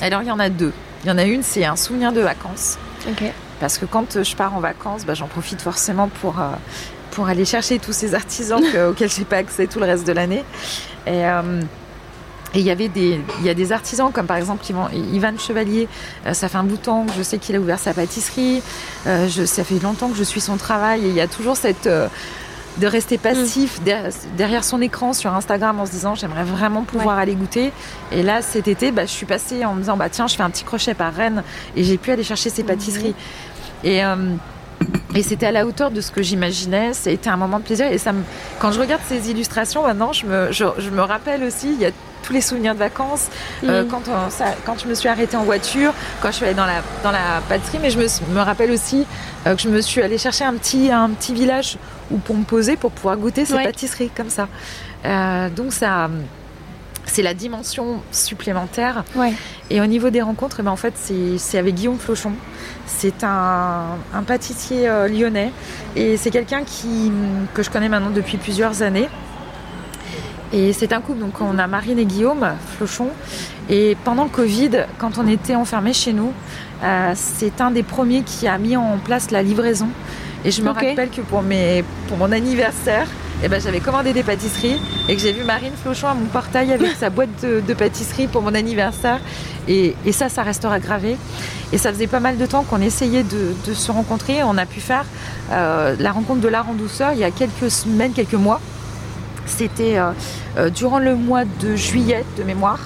alors 0.00 0.22
il 0.22 0.28
y 0.28 0.30
en 0.30 0.38
a 0.38 0.48
deux. 0.48 0.72
Il 1.04 1.08
y 1.08 1.10
en 1.10 1.18
a 1.18 1.24
une, 1.24 1.42
c'est 1.42 1.64
un 1.64 1.76
souvenir 1.76 2.12
de 2.12 2.20
vacances. 2.20 2.78
Parce 3.60 3.78
que 3.78 3.84
quand 3.84 4.22
je 4.22 4.36
pars 4.36 4.54
en 4.54 4.60
vacances, 4.60 5.04
bah, 5.04 5.14
j'en 5.14 5.26
profite 5.26 5.60
forcément 5.60 6.08
pour, 6.08 6.40
euh, 6.40 6.50
pour 7.10 7.28
aller 7.28 7.44
chercher 7.44 7.78
tous 7.78 7.92
ces 7.92 8.14
artisans 8.14 8.62
auxquels 8.90 9.10
je 9.10 9.18
n'ai 9.18 9.24
pas 9.24 9.36
accès 9.36 9.66
tout 9.66 9.80
le 9.80 9.86
reste 9.86 10.06
de 10.06 10.12
l'année. 10.12 10.44
Et, 11.06 11.26
euh, 11.26 11.60
il 12.54 12.60
y 12.60 12.70
avait 12.70 12.88
des, 12.88 13.18
il 13.40 13.46
y 13.46 13.48
a 13.48 13.54
des 13.54 13.72
artisans 13.72 14.12
comme 14.12 14.26
par 14.26 14.36
exemple 14.36 14.62
Ivan 14.92 15.38
Chevalier. 15.38 15.88
ça 16.34 16.50
fait 16.50 16.58
un 16.58 16.64
bout 16.64 16.76
de 16.76 16.82
temps 16.82 17.06
que 17.06 17.12
je 17.16 17.22
sais 17.22 17.38
qu'il 17.38 17.56
a 17.56 17.58
ouvert 17.58 17.78
sa 17.78 17.94
pâtisserie. 17.94 18.62
je, 19.06 19.46
ça 19.46 19.64
fait 19.64 19.82
longtemps 19.82 20.10
que 20.10 20.16
je 20.16 20.22
suis 20.22 20.42
son 20.42 20.58
travail 20.58 21.06
et 21.06 21.08
il 21.08 21.14
y 21.14 21.22
a 21.22 21.28
toujours 21.28 21.56
cette 21.56 21.88
de 22.78 22.86
rester 22.86 23.18
passif 23.18 23.80
mm. 23.80 24.36
derrière 24.36 24.64
son 24.64 24.80
écran 24.80 25.12
sur 25.12 25.32
Instagram 25.34 25.78
en 25.80 25.86
se 25.86 25.90
disant 25.90 26.14
j'aimerais 26.14 26.44
vraiment 26.44 26.82
pouvoir 26.82 27.18
aller 27.18 27.34
goûter. 27.34 27.72
Et 28.10 28.22
là, 28.22 28.42
cet 28.42 28.68
été, 28.68 28.90
bah, 28.90 29.04
je 29.04 29.10
suis 29.10 29.26
passée 29.26 29.64
en 29.64 29.74
me 29.74 29.80
disant 29.80 29.96
bah 29.96 30.08
tiens, 30.08 30.26
je 30.26 30.36
fais 30.36 30.42
un 30.42 30.50
petit 30.50 30.64
crochet 30.64 30.94
par 30.94 31.12
Rennes 31.12 31.42
et 31.76 31.84
j'ai 31.84 31.98
pu 31.98 32.10
aller 32.10 32.24
chercher 32.24 32.50
ces 32.50 32.64
pâtisseries. 32.64 33.14
Et 33.84 34.04
euh, 34.04 34.16
et 35.14 35.22
c'était 35.22 35.46
à 35.46 35.52
la 35.52 35.66
hauteur 35.66 35.90
de 35.90 36.00
ce 36.00 36.10
que 36.10 36.22
j'imaginais. 36.22 36.92
Été 37.06 37.28
un 37.28 37.36
moment 37.36 37.58
de 37.58 37.64
plaisir. 37.64 37.86
Et 37.90 37.98
ça 37.98 38.12
me... 38.12 38.22
quand 38.58 38.72
je 38.72 38.80
regarde 38.80 39.02
ces 39.06 39.30
illustrations 39.30 39.82
maintenant, 39.82 40.12
je 40.12 40.26
me, 40.26 40.52
je, 40.52 40.90
me 40.90 41.02
rappelle 41.02 41.44
aussi, 41.44 41.72
il 41.72 41.80
y 41.80 41.86
a 41.86 41.90
tous 42.22 42.32
les 42.32 42.40
souvenirs 42.40 42.74
de 42.74 42.78
vacances, 42.78 43.28
euh, 43.64 43.82
mm. 43.82 43.88
quand, 43.88 44.02
quand 44.64 44.78
je 44.78 44.86
me 44.86 44.94
suis 44.94 45.08
arrêtée 45.08 45.36
en 45.36 45.42
voiture, 45.42 45.92
quand 46.20 46.30
je 46.30 46.36
suis 46.36 46.44
allée 46.44 46.54
dans 46.54 46.66
la, 46.66 46.82
dans 47.02 47.10
la 47.10 47.42
pâtisserie, 47.48 47.80
mais 47.82 47.90
je 47.90 47.98
me, 47.98 48.06
me 48.32 48.40
rappelle 48.40 48.70
aussi 48.70 49.04
euh, 49.46 49.56
que 49.56 49.60
je 49.60 49.68
me 49.68 49.80
suis 49.80 50.00
allée 50.00 50.18
chercher 50.18 50.44
un 50.44 50.54
petit, 50.54 50.90
un 50.92 51.10
petit 51.10 51.34
village 51.34 51.78
où 52.12 52.18
pour 52.18 52.36
me 52.36 52.44
poser 52.44 52.76
pour 52.76 52.92
pouvoir 52.92 53.16
goûter 53.16 53.44
ces 53.44 53.54
pâtisseries 53.54 54.10
comme 54.16 54.30
ça. 54.30 54.48
Euh, 55.04 55.50
donc 55.50 55.72
ça 55.72 56.08
c'est 57.06 57.22
la 57.22 57.34
dimension 57.34 58.00
supplémentaire. 58.10 59.04
Et 59.70 59.80
au 59.80 59.86
niveau 59.86 60.10
des 60.10 60.22
rencontres, 60.22 60.58
eh 60.60 60.62
ben 60.62 60.70
en 60.70 60.76
fait, 60.76 60.94
c'est 61.36 61.58
avec 61.58 61.74
Guillaume 61.74 61.98
Flochon. 61.98 62.32
C'est 62.86 63.24
un, 63.24 63.96
pâtissier 64.26 64.88
euh, 64.88 65.08
lyonnais 65.08 65.52
et 65.96 66.16
c'est 66.16 66.30
quelqu'un 66.30 66.62
que 67.54 67.62
je 67.62 67.70
connais 67.70 67.88
maintenant 67.88 68.10
depuis 68.10 68.36
plusieurs 68.36 68.82
années. 68.82 69.08
Et 70.52 70.74
c'est 70.74 70.92
un 70.92 71.00
couple, 71.00 71.20
donc 71.20 71.40
on 71.40 71.58
a 71.58 71.66
Marine 71.66 71.98
et 71.98 72.04
Guillaume 72.04 72.46
Flochon. 72.76 73.08
Et 73.70 73.96
pendant 74.04 74.24
le 74.24 74.28
Covid, 74.28 74.84
quand 74.98 75.16
on 75.16 75.26
était 75.26 75.54
enfermés 75.54 75.94
chez 75.94 76.12
nous, 76.12 76.32
euh, 76.82 77.12
c'est 77.14 77.60
un 77.60 77.70
des 77.70 77.82
premiers 77.82 78.22
qui 78.22 78.46
a 78.46 78.58
mis 78.58 78.76
en 78.76 78.98
place 78.98 79.30
la 79.30 79.42
livraison. 79.42 79.88
Et 80.44 80.50
je 80.50 80.62
me 80.62 80.70
rappelle 80.70 81.10
que 81.10 81.20
pour, 81.20 81.42
mes, 81.42 81.84
pour 82.08 82.16
mon 82.16 82.32
anniversaire, 82.32 83.06
eh 83.44 83.48
ben, 83.48 83.60
j'avais 83.60 83.80
commandé 83.80 84.12
des 84.12 84.22
pâtisseries 84.22 84.78
et 85.08 85.16
que 85.16 85.20
j'ai 85.20 85.32
vu 85.32 85.44
Marine 85.44 85.72
Flochon 85.80 86.08
à 86.08 86.14
mon 86.14 86.26
portail 86.26 86.72
avec 86.72 86.92
sa 87.00 87.10
boîte 87.10 87.42
de, 87.42 87.74
pâtisseries 87.74 88.26
pour 88.26 88.42
mon 88.42 88.54
anniversaire. 88.54 89.20
Et, 89.68 89.94
ça, 90.12 90.28
ça 90.28 90.42
restera 90.42 90.80
gravé. 90.80 91.16
Et 91.72 91.78
ça 91.78 91.92
faisait 91.92 92.06
pas 92.06 92.20
mal 92.20 92.36
de 92.38 92.46
temps 92.46 92.64
qu'on 92.64 92.80
essayait 92.80 93.24
de, 93.24 93.74
se 93.74 93.90
rencontrer. 93.92 94.42
On 94.42 94.58
a 94.58 94.66
pu 94.66 94.80
faire 94.80 95.04
euh, 95.50 95.96
la 95.98 96.12
rencontre 96.12 96.40
de 96.40 96.48
l'art 96.48 96.68
en 96.68 96.74
douceur 96.74 97.12
il 97.12 97.20
y 97.20 97.24
a 97.24 97.30
quelques 97.30 97.70
semaines, 97.70 98.12
quelques 98.12 98.34
mois. 98.34 98.60
C'était 99.46 99.98
euh, 99.98 100.10
euh, 100.56 100.70
durant 100.70 100.98
le 100.98 101.16
mois 101.16 101.44
de 101.44 101.76
juillet 101.76 102.24
de 102.38 102.42
mémoire. 102.44 102.80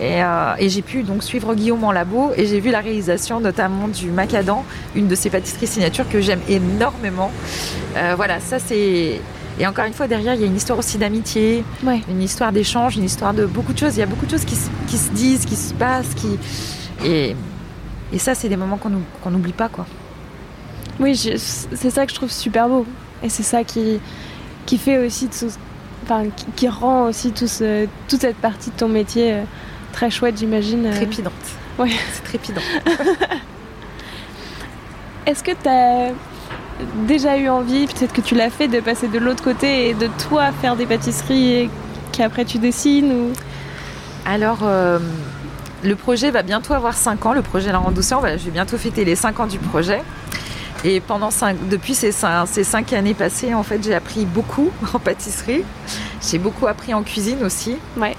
Et, 0.00 0.20
et 0.58 0.68
j'ai 0.68 0.82
pu 0.82 1.02
donc 1.02 1.22
suivre 1.22 1.54
Guillaume 1.54 1.82
en 1.84 1.92
labo 1.92 2.32
et 2.36 2.46
j'ai 2.46 2.60
vu 2.60 2.70
la 2.70 2.80
réalisation 2.80 3.40
notamment 3.40 3.88
du 3.88 4.10
macadam, 4.10 4.58
une 4.94 5.08
de 5.08 5.14
ses 5.14 5.30
pâtisseries 5.30 5.66
signatures 5.66 6.08
que 6.08 6.20
j'aime 6.20 6.40
énormément. 6.48 7.30
voilà, 8.16 8.40
ça 8.40 8.58
c'est 8.58 9.20
et 9.58 9.66
encore 9.66 9.86
une 9.86 9.94
fois, 9.94 10.06
derrière, 10.06 10.34
il 10.34 10.40
y 10.40 10.44
a 10.44 10.46
une 10.46 10.56
histoire 10.56 10.78
aussi 10.78 10.98
d'amitié, 10.98 11.64
une 12.08 12.22
histoire 12.22 12.52
d'échange, 12.52 12.96
une 12.96 13.04
histoire 13.04 13.32
de 13.32 13.46
beaucoup 13.46 13.72
de 13.72 13.78
choses. 13.78 13.96
Il 13.96 14.00
y 14.00 14.02
a 14.02 14.06
beaucoup 14.06 14.26
de 14.26 14.30
choses 14.30 14.44
qui, 14.44 14.54
se 14.54 15.10
disent, 15.12 15.46
qui 15.46 15.56
se 15.56 15.72
passent. 15.72 16.14
Qui... 16.14 16.38
Et, 17.04 17.34
et 18.12 18.18
ça, 18.18 18.34
c'est 18.34 18.48
des 18.48 18.56
moments 18.56 18.78
qu'on 18.78 19.30
n'oublie 19.30 19.54
pas. 19.54 19.68
quoi. 19.68 19.86
Oui, 21.00 21.16
c'est 21.16 21.90
ça 21.90 22.04
que 22.04 22.12
je 22.12 22.16
trouve 22.16 22.30
super 22.30 22.68
beau. 22.68 22.86
Et 23.22 23.30
c'est 23.30 23.42
ça 23.42 23.64
qui, 23.64 23.98
qui 24.66 24.76
fait 24.76 24.98
aussi, 24.98 25.28
tout, 25.28 25.48
enfin, 26.02 26.24
qui, 26.54 26.68
rend 26.68 27.04
aussi 27.04 27.32
tout 27.32 27.46
ce, 27.46 27.86
toute 28.08 28.20
cette 28.20 28.36
partie 28.36 28.70
de 28.70 28.76
ton 28.76 28.88
métier 28.88 29.32
euh, 29.32 29.42
très 29.96 30.10
chouette, 30.10 30.36
j'imagine. 30.36 30.84
Euh. 30.84 30.94
Trépidante. 30.94 31.32
Ouais. 31.78 31.88
C'est 32.12 32.22
trépidant. 32.22 32.60
Est-ce 35.26 35.42
que 35.42 35.52
tu 35.52 35.68
as 35.68 36.10
déjà 37.06 37.38
eu 37.38 37.48
envie, 37.48 37.86
peut-être 37.86 38.12
que 38.12 38.20
tu 38.20 38.34
l'as 38.34 38.50
fait, 38.50 38.68
de 38.68 38.80
passer 38.80 39.08
de 39.08 39.18
l'autre 39.18 39.42
côté 39.42 39.88
et 39.88 39.94
de 39.94 40.10
toi 40.28 40.52
faire 40.52 40.76
des 40.76 40.84
pâtisseries 40.84 41.52
et 41.52 41.70
qu'après 42.12 42.44
tu 42.44 42.58
dessines 42.58 43.10
ou... 43.10 43.32
Alors, 44.26 44.58
euh, 44.64 44.98
le 45.82 45.96
projet 45.96 46.30
va 46.30 46.42
bientôt 46.42 46.74
avoir 46.74 46.92
5 46.92 47.24
ans, 47.24 47.32
le 47.32 47.40
projet 47.40 47.72
La 47.72 47.78
Rendouceur. 47.78 48.20
je 48.22 48.44
vais 48.44 48.50
bientôt 48.50 48.76
fêter 48.76 49.06
les 49.06 49.16
5 49.16 49.40
ans 49.40 49.46
du 49.46 49.58
projet. 49.58 50.02
Et 50.84 51.00
pendant 51.00 51.30
depuis 51.70 51.94
ces 51.94 52.12
5, 52.12 52.46
ces 52.46 52.64
cinq 52.64 52.92
années 52.92 53.14
passées, 53.14 53.54
en 53.54 53.62
fait, 53.62 53.82
j'ai 53.82 53.94
appris 53.94 54.26
beaucoup 54.26 54.70
en 54.92 54.98
pâtisserie. 54.98 55.64
J'ai 56.20 56.38
beaucoup 56.38 56.66
appris 56.66 56.92
en 56.92 57.02
cuisine 57.02 57.42
aussi. 57.42 57.76
Ouais. 57.96 58.14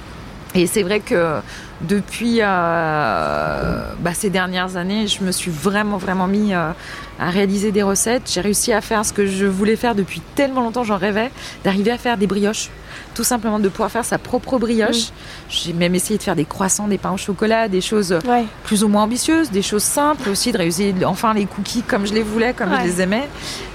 Et 0.55 0.67
c'est 0.67 0.83
vrai 0.83 0.99
que 0.99 1.39
depuis 1.81 2.39
euh, 2.41 3.81
bah, 3.99 4.13
ces 4.13 4.29
dernières 4.29 4.77
années, 4.77 5.07
je 5.07 5.23
me 5.23 5.31
suis 5.31 5.51
vraiment, 5.51 5.97
vraiment 5.97 6.27
mis 6.27 6.53
euh, 6.53 6.71
à 7.19 7.29
réaliser 7.29 7.71
des 7.71 7.83
recettes. 7.83 8.23
J'ai 8.33 8.41
réussi 8.41 8.73
à 8.73 8.81
faire 8.81 9.05
ce 9.05 9.13
que 9.13 9.25
je 9.25 9.45
voulais 9.45 9.75
faire 9.75 9.95
depuis 9.95 10.21
tellement 10.35 10.61
longtemps, 10.61 10.83
j'en 10.83 10.97
rêvais, 10.97 11.31
d'arriver 11.63 11.91
à 11.91 11.97
faire 11.97 12.17
des 12.17 12.27
brioches 12.27 12.69
tout 13.17 13.23
simplement 13.23 13.59
de 13.59 13.67
pouvoir 13.67 13.89
faire 13.89 14.05
sa 14.05 14.19
propre 14.19 14.59
brioche. 14.59 15.07
J'ai 15.49 15.73
même 15.73 15.95
essayé 15.95 16.19
de 16.19 16.23
faire 16.23 16.35
des 16.35 16.45
croissants, 16.45 16.87
des 16.87 16.99
pains 16.99 17.11
au 17.11 17.17
chocolat, 17.17 17.67
des 17.67 17.81
choses 17.81 18.19
plus 18.63 18.83
ou 18.83 18.87
moins 18.87 19.03
ambitieuses, 19.03 19.49
des 19.49 19.63
choses 19.63 19.83
simples 19.83 20.29
aussi, 20.29 20.51
de 20.51 20.57
réussir 20.59 20.93
enfin 21.05 21.33
les 21.33 21.45
cookies 21.45 21.81
comme 21.81 22.05
je 22.05 22.13
les 22.13 22.21
voulais, 22.21 22.53
comme 22.53 22.69
je 22.79 22.83
les 22.83 23.01
aimais. 23.01 23.27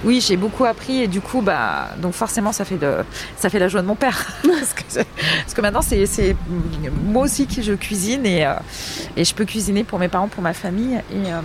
Oui, 0.05 0.25
j'ai 0.25 0.37
beaucoup 0.37 0.65
appris 0.65 1.03
et 1.03 1.09
du 1.09 1.21
coup, 1.21 1.41
bah, 1.41 1.88
donc 1.99 2.12
forcément, 2.12 2.53
ça 2.53 2.65
fait, 2.65 2.77
de, 2.77 2.99
ça 3.37 3.51
fait 3.51 3.59
la 3.59 3.67
joie 3.67 3.83
de 3.83 3.87
mon 3.87 3.97
père. 3.97 4.29
parce, 4.45 5.55
que, 5.55 5.61
maintenant, 5.61 5.83
c'est 5.83 6.37
moi 7.05 7.25
aussi 7.25 7.47
qui 7.47 7.65
je 7.65 7.73
cuisine 7.73 7.92
et, 8.27 8.47
euh, 8.47 8.55
et 9.17 9.25
je 9.25 9.35
peux 9.35 9.45
cuisiner 9.45 9.85
pour 9.85 9.99
mes 9.99 10.09
parents, 10.09 10.29
pour 10.29 10.43
ma 10.43 10.55
famille. 10.55 10.97
Et, 11.13 11.33
euh, 11.33 11.41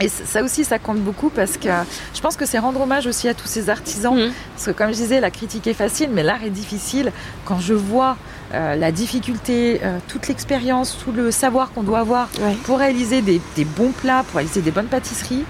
et 0.00 0.08
ça 0.08 0.42
aussi, 0.42 0.64
ça 0.64 0.78
compte 0.78 0.98
beaucoup 0.98 1.28
parce 1.28 1.56
que 1.56 1.68
je 2.14 2.20
pense 2.20 2.36
que 2.36 2.46
c'est 2.46 2.58
rendre 2.58 2.80
hommage 2.80 3.06
aussi 3.06 3.28
à 3.28 3.34
tous 3.34 3.48
ces 3.48 3.68
artisans. 3.68 4.14
Mmh. 4.14 4.32
Parce 4.54 4.66
que 4.66 4.70
comme 4.70 4.88
je 4.88 4.96
disais, 4.96 5.20
la 5.20 5.30
critique 5.30 5.66
est 5.66 5.74
facile, 5.74 6.10
mais 6.12 6.22
l'art 6.22 6.44
est 6.44 6.50
difficile. 6.50 7.12
Quand 7.44 7.58
je 7.58 7.74
vois 7.74 8.16
euh, 8.54 8.76
la 8.76 8.92
difficulté, 8.92 9.80
euh, 9.82 9.98
toute 10.06 10.28
l'expérience, 10.28 10.96
tout 11.02 11.10
le 11.12 11.30
savoir 11.30 11.72
qu'on 11.72 11.82
doit 11.82 11.98
avoir 11.98 12.28
pour 12.64 12.78
réaliser 12.78 13.22
des, 13.22 13.40
bons 13.64 13.90
plats, 13.90 14.24
pour 14.28 14.36
réaliser 14.36 14.62
des 14.62 14.70
bonnes 14.70 14.86
pâtisseries, 14.86 15.44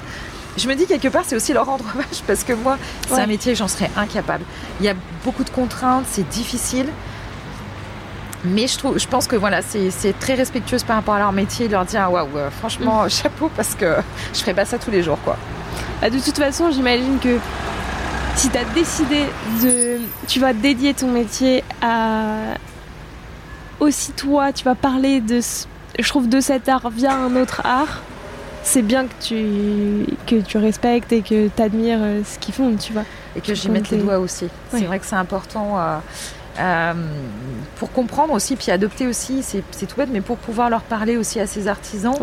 je 0.57 0.67
me 0.67 0.75
dis 0.75 0.87
quelque 0.87 1.09
part, 1.09 1.23
c'est 1.27 1.37
aussi 1.37 1.53
leur 1.53 1.67
rendre 1.67 1.85
hommage 1.95 2.23
parce 2.27 2.43
que 2.43 2.55
moi, 2.55 2.79
c'est 3.09 3.21
un 3.21 3.27
métier, 3.27 3.55
j'en 3.55 3.69
serais 3.69 3.91
incapable. 3.97 4.45
Il 4.81 4.87
y 4.87 4.89
a 4.89 4.95
beaucoup 5.25 5.45
de 5.45 5.51
contraintes, 5.51 6.07
c'est 6.09 6.29
difficile. 6.29 6.87
Mais 8.45 8.67
je, 8.69 8.79
trouve, 8.79 8.99
je 8.99 9.09
pense 9.09 9.27
que 9.27 9.37
voilà, 9.37 9.63
c'est 9.63 10.19
très 10.21 10.35
respectueux 10.35 10.79
par 10.87 10.97
rapport 10.97 11.15
à 11.15 11.19
leur 11.19 11.33
métier 11.33 11.67
de 11.67 11.73
leur 11.73 11.85
dire 11.85 12.03
ah, 12.05 12.11
waouh, 12.11 12.29
euh, 12.37 12.51
franchement, 12.51 13.05
mm. 13.05 13.11
chapeau 13.11 13.51
parce 13.57 13.75
que 13.75 13.97
je 14.33 14.39
ferais 14.41 14.55
pas 14.55 14.65
ça 14.65 14.79
tous 14.79 14.91
les 14.91 15.03
jours. 15.03 15.19
quoi. 15.25 15.37
Bah, 16.01 16.11
de 16.11 16.19
toute 16.19 16.37
façon, 16.39 16.71
j'imagine 16.71 17.19
que 17.19 17.39
si 18.37 18.49
tu 18.51 18.57
as 18.57 18.65
décidé 18.65 19.25
de. 19.63 19.99
Tu 20.29 20.39
vas 20.39 20.53
dédier 20.53 20.95
ton 20.95 21.09
métier 21.09 21.65
à. 21.83 22.55
Aussi 23.81 24.13
toi, 24.13 24.53
tu 24.53 24.65
vas 24.65 24.77
parler 24.77 25.21
de. 25.21 25.41
Je 25.99 26.09
trouve 26.09 26.29
de 26.29 26.41
cet 26.41 26.69
art 26.69 26.89
via 26.91 27.17
un 27.17 27.35
autre 27.35 27.63
art. 27.65 28.03
C'est 28.63 28.83
bien 28.83 29.07
que 29.07 29.15
tu, 29.21 30.07
que 30.27 30.41
tu 30.41 30.59
respectes 30.59 31.13
et 31.13 31.23
que 31.23 31.49
tu 31.49 31.63
admires 31.63 32.01
euh, 32.01 32.21
ce 32.25 32.39
qu'ils 32.39 32.55
font, 32.55 32.77
tu 32.77 32.93
vois. 32.93 33.05
Et 33.35 33.41
que 33.41 33.55
j'y 33.55 33.71
mette 33.71 33.91
les 33.91 33.97
doigts 33.97 34.19
aussi. 34.19 34.49
C'est 34.71 34.85
vrai 34.85 34.99
que 34.99 35.07
c'est 35.07 35.17
important. 35.17 35.79
Euh, 35.79 35.99
euh, 36.59 36.93
pour 37.77 37.93
comprendre 37.93 38.33
aussi, 38.35 38.57
puis 38.57 38.71
adopter 38.73 39.07
aussi, 39.07 39.43
c'est 39.43 39.87
tout 39.87 39.97
bête, 39.97 40.09
mais 40.13 40.21
pour 40.21 40.37
pouvoir 40.37 40.71
leur 40.71 40.83
parler 40.83 41.17
aussi 41.17 41.39
à 41.41 41.47
ces 41.47 41.69
artisans, 41.69 42.17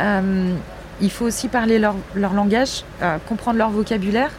euh, 0.00 0.54
il 1.00 1.10
faut 1.10 1.26
aussi 1.26 1.48
parler 1.48 1.78
leur, 1.78 1.96
langage, 2.14 2.84
euh, 3.02 3.18
comprendre 3.28 3.58
leur 3.58 3.70
vocabulaire. 3.70 4.30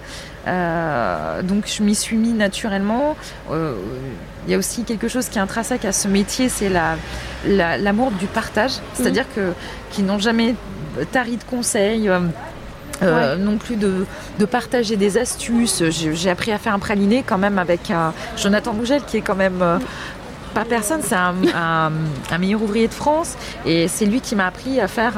donc 1.43 1.67
je 1.67 1.83
m'y 1.83 1.95
suis 1.95 2.17
mis 2.17 2.33
naturellement. 2.33 3.15
Il 3.51 4.51
y 4.51 4.53
a 4.53 4.57
aussi 4.57 4.83
quelque 4.83 5.07
chose 5.07 5.29
qui 5.29 5.37
est 5.37 5.41
intrinsèque 5.41 5.85
à 5.85 5.91
ce 5.91 6.07
métier, 6.07 6.49
c'est 6.49 6.69
l'amour 6.69 8.11
la, 8.11 8.17
du 8.17 8.27
partage. 8.27 8.73
C'est-à-dire 8.93 9.25
que 9.35 9.53
qu'ils 9.91 10.05
n'ont 10.05 10.19
jamais 10.19 10.55
tari 11.11 11.37
de 11.37 11.43
conseils. 11.43 12.09
Euh, 13.01 13.35
non 13.35 13.57
plus 13.57 13.75
de, 13.75 14.05
partager 14.45 14.95
des 14.95 15.17
astuces. 15.17 15.83
J'ai 15.89 16.29
appris 16.29 16.51
à 16.51 16.57
faire 16.57 16.73
un 16.73 16.79
praliné 16.79 17.23
quand 17.25 17.37
même 17.37 17.57
avec 17.57 17.91
un 17.91 18.13
Jonathan 18.37 18.73
Bougel 18.73 19.03
qui 19.03 19.17
est 19.17 19.21
quand 19.21 19.35
même 19.35 19.61
euh, 19.61 19.79
pas 20.53 20.65
personne, 20.65 21.01
c'est 21.03 21.15
un, 21.15 21.91
meilleur 22.39 22.61
ouvrier 22.61 22.87
de 22.87 22.93
France. 22.93 23.35
Et 23.65 23.87
c'est 23.87 24.05
lui 24.05 24.21
qui 24.21 24.35
m'a 24.35 24.47
appris 24.47 24.79
à 24.79 24.87
faire 24.87 25.17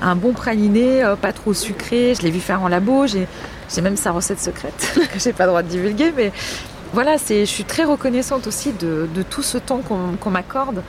un, 0.00 0.16
bon 0.16 0.32
praliné, 0.32 1.04
euh, 1.04 1.16
pas 1.16 1.32
trop 1.32 1.54
sucré. 1.54 2.14
Je 2.16 2.22
l'ai 2.22 2.30
vu 2.30 2.40
faire 2.40 2.62
en 2.62 2.68
labo, 2.68 3.06
j'ai 3.06 3.26
même 3.80 3.96
sa 3.96 4.10
recette 4.10 4.40
secrète 4.40 4.98
que 5.12 5.18
j'ai 5.18 5.32
pas 5.32 5.44
le 5.44 5.50
droit 5.50 5.62
de 5.62 5.68
divulguer, 5.68 6.12
mais 6.16 6.32
voilà, 6.92 7.16
je 7.16 7.44
suis 7.44 7.64
très 7.64 7.84
reconnaissante 7.84 8.46
aussi 8.46 8.72
de, 8.72 9.08
tout 9.30 9.42
ce 9.42 9.56
temps 9.56 9.80
qu'on 9.80 10.30
m'accorde 10.30 10.82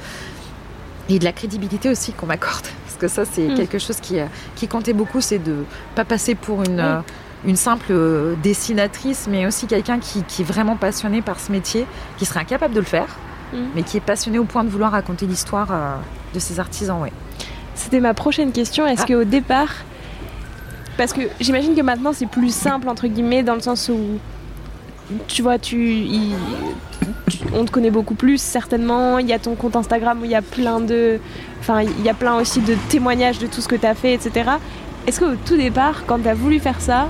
et 1.10 1.20
de 1.20 1.24
la 1.24 1.34
crédibilité 1.34 1.90
aussi 1.90 2.14
qu'on 2.14 2.28
m'accorde 2.28 2.68
ça, 3.08 3.26
c'est 3.26 3.48
hmm. 3.48 3.56
quelque 3.56 3.80
chose 3.80 4.00
qui, 4.00 4.18
qui 4.56 4.68
comptait 4.68 4.94
beaucoup, 4.94 5.22
c'est 5.22 5.40
de 5.40 5.66
pas 5.96 6.06
passer 6.06 6.36
pour 6.36 6.64
une, 6.64 6.80
euh, 6.80 7.00
une 7.46 7.56
simple 7.56 7.88
euh, 7.92 8.36
dessinatrice, 8.42 9.28
mais 9.30 9.46
aussi 9.46 9.68
quelqu'un 9.68 10.00
qui, 10.00 10.20
est 10.20 10.44
vraiment 10.44 10.76
passionné 10.76 11.22
par 11.22 11.40
ce 11.40 11.52
métier, 11.52 11.86
qui 12.18 12.26
serait 12.26 12.42
incapable 12.42 12.74
de 12.74 12.80
le 12.80 12.86
faire, 12.86 13.18
hmm. 13.54 13.58
mais 13.76 13.84
qui 13.84 13.98
est 13.98 14.02
passionné 14.02 14.40
au 14.40 14.46
point 14.46 14.64
de 14.64 14.70
vouloir 14.70 14.92
raconter 14.92 15.26
l'histoire 15.26 15.70
euh, 15.72 15.96
de 16.34 16.40
ses 16.40 16.60
artisans. 16.60 17.02
Ouais. 17.02 17.12
C'était 17.76 18.00
ma 18.00 18.14
prochaine 18.14 18.52
question. 18.52 18.86
Est-ce 18.86 19.06
que 19.06 19.14
ah. 19.14 19.18
qu'au 19.18 19.24
départ, 19.24 19.70
parce 20.98 21.14
que 21.14 21.22
j'imagine 21.40 21.76
que 21.76 21.82
maintenant 21.82 22.14
c'est 22.14 22.28
plus 22.28 22.54
simple 22.54 22.88
entre 22.88 23.08
guillemets 23.08 23.44
dans 23.44 23.56
le 23.56 23.62
sens 23.62 23.90
où 23.90 24.20
tu 25.28 25.42
vois, 25.42 25.60
tu, 25.60 26.06
on 27.54 27.66
te 27.66 27.72
connaît 27.72 27.92
beaucoup 27.92 28.16
plus 28.16 28.42
certainement. 28.42 29.20
Il 29.20 29.28
y 29.28 29.34
a 29.34 29.40
ton 29.40 29.56
compte 29.56 29.76
Instagram 29.76 30.22
où 30.22 30.26
il 30.26 30.32
y 30.32 30.36
a 30.36 30.42
plein 30.42 30.80
de, 30.80 31.20
enfin, 31.60 31.82
il 31.82 32.04
y 32.04 32.10
a 32.10 32.14
plein 32.14 32.36
aussi 32.36 32.62
de 32.62 32.76
témoignages 32.90 33.40
de 33.40 33.48
tout 33.48 33.62
ce 33.62 33.68
que 33.68 33.76
tu 33.76 33.86
as 33.86 33.96
fait, 33.96 34.14
etc. 34.14 34.52
Est-ce 35.08 35.20
qu'au 35.20 35.36
tout 35.46 35.58
départ, 35.58 36.04
quand 36.06 36.20
tu 36.20 36.30
as 36.30 36.34
voulu 36.34 36.60
faire 36.60 36.80
ça, 36.80 37.08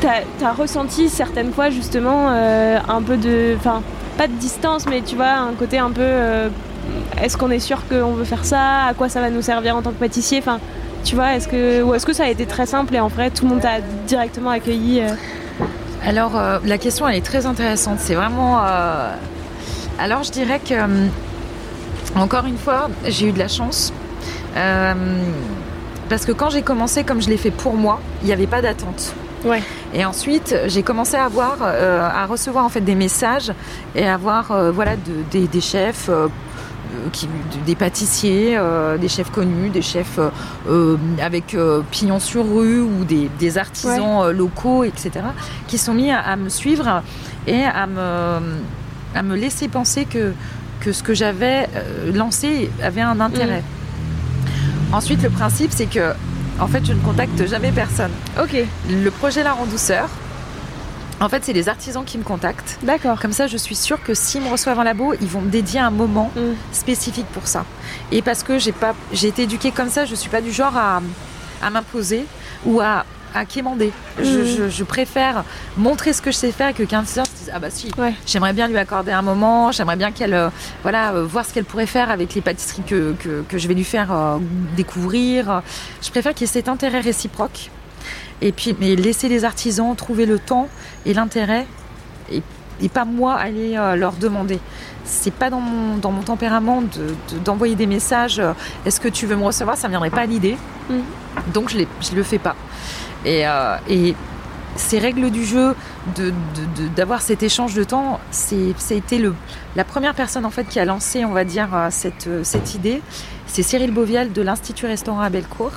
tu 0.00 0.06
as, 0.06 0.52
ressenti 0.52 1.08
certaines 1.08 1.52
fois 1.52 1.70
justement 1.70 2.28
euh, 2.30 2.78
un 2.88 3.02
peu 3.02 3.16
de, 3.16 3.54
enfin, 3.56 3.82
pas 4.16 4.28
de 4.28 4.32
distance, 4.34 4.86
mais 4.86 5.00
tu 5.00 5.16
vois, 5.16 5.32
un 5.32 5.54
côté 5.54 5.78
un 5.78 5.90
peu, 5.90 6.02
euh, 6.02 6.48
est-ce 7.22 7.36
qu'on 7.36 7.50
est 7.50 7.58
sûr 7.58 7.82
qu'on 7.88 8.12
veut 8.12 8.24
faire 8.24 8.44
ça? 8.44 8.84
À 8.84 8.94
quoi 8.94 9.08
ça 9.08 9.20
va 9.20 9.30
nous 9.30 9.42
servir 9.42 9.76
en 9.76 9.82
tant 9.82 9.90
que 9.90 9.98
pâtissier? 9.98 10.38
Enfin, 10.38 10.60
tu 11.04 11.14
vois, 11.14 11.34
est-ce 11.34 11.48
que, 11.48 11.82
ou 11.82 11.94
est-ce 11.94 12.06
que 12.06 12.12
ça 12.12 12.24
a 12.24 12.28
été 12.28 12.46
très 12.46 12.66
simple 12.66 12.94
et 12.94 13.00
en 13.00 13.08
vrai 13.08 13.30
tout 13.30 13.44
le 13.44 13.50
monde 13.50 13.60
t'a 13.60 13.80
directement 14.06 14.50
accueilli 14.50 15.00
euh? 15.00 15.08
Alors, 16.04 16.36
euh, 16.36 16.58
la 16.64 16.78
question, 16.78 17.08
elle 17.08 17.16
est 17.16 17.24
très 17.24 17.46
intéressante. 17.46 17.98
C'est 18.00 18.14
vraiment. 18.14 18.64
Euh, 18.64 19.12
alors, 19.98 20.22
je 20.22 20.30
dirais 20.30 20.60
que, 20.60 20.74
euh, 20.74 21.06
encore 22.14 22.46
une 22.46 22.58
fois, 22.58 22.88
j'ai 23.06 23.28
eu 23.28 23.32
de 23.32 23.38
la 23.38 23.48
chance. 23.48 23.92
parce 26.08 26.24
que 26.24 26.32
quand 26.32 26.48
j'ai 26.50 26.62
commencé, 26.62 27.04
comme 27.04 27.20
je 27.20 27.28
l'ai 27.28 27.36
fait 27.36 27.50
pour 27.50 27.74
moi, 27.74 28.00
il 28.22 28.26
n'y 28.26 28.32
avait 28.32 28.46
pas 28.46 28.62
d'attente. 28.62 29.14
Ouais. 29.44 29.62
Et 29.94 30.04
ensuite, 30.04 30.54
j'ai 30.66 30.82
commencé 30.82 31.16
à 31.16 31.26
avoir, 31.26 31.62
à 31.62 32.24
recevoir 32.26 32.64
en 32.64 32.70
fait 32.70 32.80
des 32.80 32.94
messages 32.94 33.52
et 33.94 34.06
à 34.06 34.14
avoir 34.14 34.72
voilà 34.72 34.92
des 35.30 35.60
chefs 35.60 36.10
qui, 37.12 37.28
des 37.66 37.74
pâtissiers, 37.74 38.56
euh, 38.56 38.98
des 38.98 39.08
chefs 39.08 39.30
connus, 39.30 39.70
des 39.70 39.82
chefs 39.82 40.18
euh, 40.68 40.96
avec 41.22 41.56
pignon 41.90 42.20
sur 42.20 42.44
rue 42.44 42.80
ou 42.80 43.04
des, 43.04 43.58
artisans 43.58 44.30
locaux, 44.30 44.84
etc., 44.84 45.10
qui 45.66 45.78
sont 45.78 45.94
mis 45.94 46.10
à, 46.10 46.36
me 46.36 46.48
suivre 46.48 47.02
et 47.46 47.62
à 47.62 47.86
me, 47.86 48.38
à 49.14 49.22
me 49.22 49.36
laisser 49.36 49.68
penser 49.68 50.04
que, 50.04 50.32
que 50.80 50.92
ce 50.92 51.02
que 51.02 51.14
j'avais 51.14 51.68
lancé 52.12 52.70
avait 52.82 53.00
un 53.00 53.20
intérêt. 53.20 53.60
Mm. 53.60 54.94
Ensuite, 54.94 55.22
le 55.22 55.30
principe, 55.30 55.70
c'est 55.74 55.86
que, 55.86 56.12
en 56.60 56.66
fait, 56.66 56.84
je 56.84 56.92
ne 56.92 57.00
contacte 57.00 57.46
jamais 57.46 57.72
personne. 57.72 58.10
Ok. 58.40 58.56
Le 58.90 59.10
projet 59.10 59.42
La 59.42 59.54
en 59.54 59.66
douceur, 59.66 60.08
En 61.20 61.28
fait, 61.28 61.44
c'est 61.44 61.52
les 61.52 61.68
artisans 61.68 62.04
qui 62.04 62.16
me 62.18 62.22
contactent. 62.22 62.78
D'accord. 62.82 63.20
Comme 63.20 63.32
ça, 63.32 63.46
je 63.48 63.56
suis 63.56 63.74
sûre 63.74 64.00
que 64.02 64.14
s'ils 64.14 64.40
me 64.42 64.48
reçoivent 64.48 64.78
en 64.78 64.84
labo, 64.84 65.14
ils 65.20 65.26
vont 65.26 65.40
me 65.40 65.50
dédier 65.50 65.80
un 65.80 65.90
moment 65.90 66.30
Mm. 66.36 66.52
spécifique 66.72 67.26
pour 67.32 67.46
ça. 67.48 67.64
Et 68.12 68.22
parce 68.22 68.42
que 68.44 68.58
j'ai 68.58 68.72
pas, 68.72 68.94
j'ai 69.12 69.28
été 69.28 69.42
éduquée 69.42 69.72
comme 69.72 69.90
ça, 69.90 70.04
je 70.04 70.14
suis 70.14 70.30
pas 70.30 70.40
du 70.40 70.52
genre 70.52 70.76
à, 70.76 71.02
à 71.60 71.70
m'imposer 71.70 72.24
ou 72.64 72.80
à, 72.80 73.04
à 73.34 73.44
quémander. 73.44 73.92
Je, 74.18 74.22
Mm. 74.24 74.44
je- 74.56 74.68
je 74.70 74.84
préfère 74.84 75.42
montrer 75.76 76.12
ce 76.12 76.22
que 76.22 76.30
je 76.30 76.36
sais 76.36 76.52
faire 76.52 76.68
et 76.68 76.72
que 76.72 76.78
quelqu'un 76.78 77.04
se 77.04 77.20
dise 77.20 77.50
ah 77.52 77.58
bah 77.58 77.68
si, 77.70 77.90
Ouais. 77.98 78.14
j'aimerais 78.24 78.52
bien 78.52 78.68
lui 78.68 78.78
accorder 78.78 79.10
un 79.12 79.22
moment, 79.22 79.72
j'aimerais 79.72 79.96
bien 79.96 80.12
qu'elle, 80.12 80.34
euh, 80.34 80.48
voilà, 80.82 81.12
euh, 81.14 81.24
voir 81.24 81.44
ce 81.44 81.52
qu'elle 81.52 81.64
pourrait 81.64 81.86
faire 81.86 82.10
avec 82.10 82.34
les 82.36 82.40
pâtisseries 82.40 82.82
que, 82.86 83.14
que, 83.18 83.42
que 83.48 83.58
je 83.58 83.66
vais 83.66 83.74
lui 83.74 83.84
faire 83.84 84.12
euh, 84.12 84.38
découvrir. 84.76 85.62
Je 86.00 86.10
préfère 86.10 86.32
qu'il 86.32 86.46
y 86.46 86.50
ait 86.50 86.52
cet 86.52 86.68
intérêt 86.68 87.00
réciproque. 87.00 87.70
Et 88.40 88.52
puis, 88.52 88.76
mais 88.80 88.94
laisser 88.96 89.28
les 89.28 89.44
artisans 89.44 89.94
trouver 89.96 90.26
le 90.26 90.38
temps 90.38 90.68
et 91.06 91.12
l'intérêt 91.14 91.66
et, 92.30 92.42
et 92.80 92.88
pas 92.88 93.04
moi 93.04 93.34
aller 93.34 93.76
euh, 93.76 93.96
leur 93.96 94.12
demander. 94.12 94.60
C'est 95.04 95.32
pas 95.32 95.50
dans 95.50 95.60
mon, 95.60 95.96
dans 95.96 96.12
mon 96.12 96.22
tempérament 96.22 96.82
de- 96.82 96.88
de- 97.34 97.38
d'envoyer 97.44 97.74
des 97.74 97.86
messages. 97.86 98.38
euh, 98.38 98.52
Est-ce 98.86 99.00
que 99.00 99.08
tu 99.08 99.26
veux 99.26 99.34
me 99.36 99.44
recevoir? 99.44 99.76
Ça 99.76 99.88
ne 99.88 99.92
viendrait 99.92 100.10
pas 100.10 100.20
à 100.22 100.26
l'idée. 100.26 100.56
Mhm. 100.90 101.02
Donc 101.52 101.70
je 101.70 101.78
ne 101.78 102.16
le 102.16 102.22
fais 102.22 102.38
pas. 102.38 102.54
Et, 103.24 103.46
euh, 103.48 103.76
et 103.88 104.14
ces 104.76 105.00
règles 105.00 105.30
du 105.30 105.44
jeu, 105.44 105.74
de- 106.16 106.30
de- 106.30 106.32
de- 106.82 106.88
d'avoir 106.94 107.22
cet 107.22 107.42
échange 107.42 107.74
de 107.74 107.82
temps, 107.82 108.20
le, 109.18 109.34
la 109.74 109.84
première 109.84 110.14
personne 110.14 110.44
en 110.46 110.50
fait 110.50 110.64
qui 110.68 110.78
a 110.78 110.84
lancé, 110.84 111.24
on 111.24 111.32
va 111.32 111.42
dire, 111.44 111.68
cette, 111.90 112.28
cette 112.44 112.74
idée. 112.76 113.02
C'est 113.48 113.64
Cyril 113.64 113.90
Bovial 113.90 114.32
de 114.32 114.42
l'Institut 114.42 114.86
Restaurant 114.86 115.20
à 115.22 115.30
Bellecour 115.30 115.72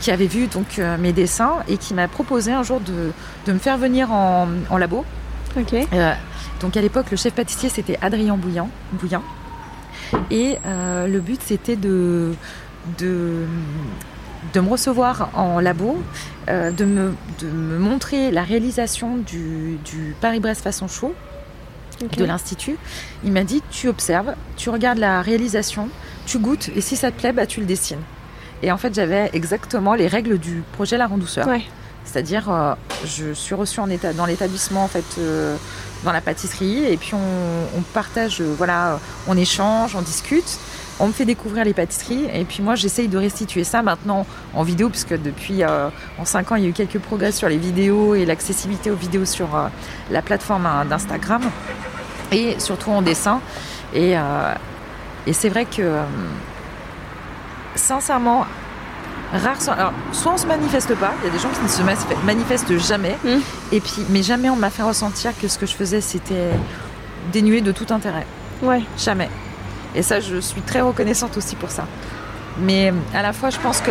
qui 0.00 0.10
avait 0.10 0.26
vu 0.26 0.46
donc 0.46 0.78
euh, 0.78 0.96
mes 0.98 1.12
dessins 1.12 1.56
et 1.68 1.76
qui 1.76 1.94
m'a 1.94 2.08
proposé 2.08 2.52
un 2.52 2.62
jour 2.62 2.80
de, 2.80 3.12
de 3.46 3.52
me 3.52 3.58
faire 3.58 3.78
venir 3.78 4.12
en, 4.12 4.48
en 4.70 4.76
labo. 4.78 5.04
Euh, 5.92 6.12
donc 6.60 6.76
à 6.76 6.80
l'époque, 6.82 7.10
le 7.10 7.16
chef 7.16 7.32
pâtissier 7.32 7.68
c'était 7.68 7.98
Adrien 8.02 8.36
Bouillant. 8.36 8.68
Bouillant. 8.92 9.22
Et 10.30 10.58
euh, 10.66 11.06
le 11.06 11.20
but 11.20 11.40
c'était 11.42 11.76
de, 11.76 12.34
de, 12.98 13.44
de 14.52 14.60
me 14.60 14.68
recevoir 14.68 15.30
en 15.34 15.60
labo, 15.60 15.98
euh, 16.48 16.70
de, 16.70 16.84
me, 16.84 17.14
de 17.40 17.46
me 17.48 17.78
montrer 17.78 18.30
la 18.30 18.42
réalisation 18.42 19.16
du, 19.16 19.78
du 19.84 20.14
Paris-Brest 20.20 20.62
façon 20.62 20.88
chaud 20.88 21.14
de 22.18 22.24
l'Institut. 22.26 22.76
Il 23.24 23.32
m'a 23.32 23.42
dit 23.44 23.62
tu 23.70 23.88
observes, 23.88 24.34
tu 24.58 24.68
regardes 24.68 24.98
la 24.98 25.22
réalisation, 25.22 25.88
tu 26.26 26.38
goûtes 26.38 26.68
et 26.76 26.82
si 26.82 26.96
ça 26.96 27.10
te 27.10 27.18
plaît, 27.18 27.32
bah, 27.32 27.46
tu 27.46 27.60
le 27.60 27.66
dessines. 27.66 28.02
Et 28.62 28.72
en 28.72 28.78
fait, 28.78 28.94
j'avais 28.94 29.30
exactement 29.32 29.94
les 29.94 30.06
règles 30.06 30.38
du 30.38 30.62
projet 30.72 30.96
La 30.96 31.06
Rondouceur. 31.06 31.46
Ouais. 31.46 31.62
C'est-à-dire, 32.06 32.50
euh, 32.50 32.74
je 33.04 33.32
suis 33.32 33.54
reçue 33.54 33.80
en 33.80 33.90
état, 33.90 34.12
dans 34.12 34.26
l'établissement, 34.26 34.84
en 34.84 34.88
fait, 34.88 35.04
euh, 35.18 35.56
dans 36.04 36.12
la 36.12 36.20
pâtisserie, 36.20 36.84
et 36.84 36.96
puis 36.96 37.14
on, 37.14 37.78
on 37.78 37.82
partage, 37.82 38.40
euh, 38.40 38.54
voilà, 38.56 39.00
on 39.26 39.36
échange, 39.36 39.96
on 39.96 40.02
discute, 40.02 40.58
on 41.00 41.08
me 41.08 41.12
fait 41.12 41.24
découvrir 41.24 41.64
les 41.64 41.74
pâtisseries, 41.74 42.26
et 42.32 42.44
puis 42.44 42.62
moi, 42.62 42.76
j'essaye 42.76 43.08
de 43.08 43.18
restituer 43.18 43.64
ça 43.64 43.82
maintenant 43.82 44.24
en 44.54 44.62
vidéo, 44.62 44.88
puisque 44.88 45.20
depuis 45.20 45.62
en 45.64 46.24
5 46.24 46.52
ans, 46.52 46.56
il 46.56 46.62
y 46.62 46.66
a 46.66 46.70
eu 46.70 46.72
quelques 46.72 47.00
progrès 47.00 47.32
sur 47.32 47.50
les 47.50 47.58
vidéos 47.58 48.14
et 48.14 48.24
l'accessibilité 48.24 48.90
aux 48.90 48.96
vidéos 48.96 49.26
sur 49.26 49.48
la 50.10 50.22
plateforme 50.22 50.66
d'Instagram, 50.88 51.42
et 52.32 52.58
surtout 52.60 52.92
en 52.92 53.02
dessin. 53.02 53.42
Et, 53.94 54.14
et 55.26 55.32
c'est 55.34 55.50
vrai 55.50 55.66
que, 55.66 56.00
sincèrement, 57.76 58.44
rare 59.32 59.60
sont- 59.60 59.72
alors, 59.72 59.92
soit 60.12 60.32
on 60.34 60.36
se 60.36 60.46
manifeste 60.46 60.94
pas, 60.96 61.12
il 61.22 61.26
y 61.26 61.30
a 61.30 61.32
des 61.32 61.38
gens 61.38 61.48
qui 61.50 61.62
ne 61.62 61.68
se 61.68 61.82
manifestent 62.26 62.76
jamais, 62.78 63.16
Mm. 63.24 63.38
et 63.72 63.80
puis, 63.80 64.02
mais 64.10 64.22
jamais 64.22 64.50
on 64.50 64.56
m'a 64.56 64.70
fait 64.70 64.82
ressentir 64.82 65.32
que 65.40 65.48
ce 65.48 65.58
que 65.58 65.66
je 65.66 65.74
faisais 65.74 66.00
c'était 66.00 66.50
dénué 67.32 67.60
de 67.60 67.72
tout 67.72 67.86
intérêt. 67.90 68.26
Ouais. 68.62 68.82
Jamais. 68.98 69.28
Et 69.94 70.02
ça, 70.02 70.20
je 70.20 70.36
suis 70.40 70.60
très 70.60 70.80
reconnaissante 70.80 71.36
aussi 71.36 71.56
pour 71.56 71.70
ça. 71.70 71.86
Mais 72.60 72.92
à 73.14 73.22
la 73.22 73.32
fois, 73.32 73.50
je 73.50 73.58
pense 73.58 73.80
que 73.80 73.90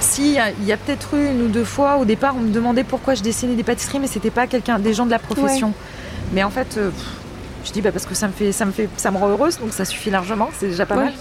si 0.00 0.38
il 0.58 0.64
y 0.64 0.72
a, 0.72 0.76
peut-être 0.76 1.14
eu 1.14 1.26
une 1.30 1.42
ou 1.42 1.48
deux 1.48 1.64
fois 1.64 1.96
au 1.96 2.04
départ, 2.04 2.34
on 2.36 2.40
me 2.40 2.50
demandait 2.52 2.84
pourquoi 2.84 3.14
je 3.14 3.22
dessinais 3.22 3.54
des 3.54 3.62
pâtisseries, 3.62 3.98
mais 3.98 4.06
c'était 4.06 4.30
pas 4.30 4.46
quelqu'un, 4.46 4.78
des 4.78 4.94
gens 4.94 5.04
de 5.06 5.10
la 5.10 5.18
profession. 5.18 5.72
Mais 6.32 6.44
en 6.44 6.50
fait, 6.50 6.76
euh, 6.78 6.90
je 7.64 7.72
dis 7.72 7.80
bah 7.82 7.92
parce 7.92 8.06
que 8.06 8.14
ça 8.14 8.26
me 8.28 8.32
fait, 8.32 8.52
ça 8.52 8.64
me 8.64 8.72
fait, 8.72 8.88
ça 8.96 9.10
me 9.10 9.18
rend 9.18 9.28
heureuse, 9.28 9.58
donc 9.58 9.72
ça 9.72 9.84
suffit 9.84 10.10
largement. 10.10 10.48
C'est 10.58 10.68
déjà 10.68 10.86
pas 10.86 10.96
Ouais. 10.96 11.04
mal. 11.04 11.12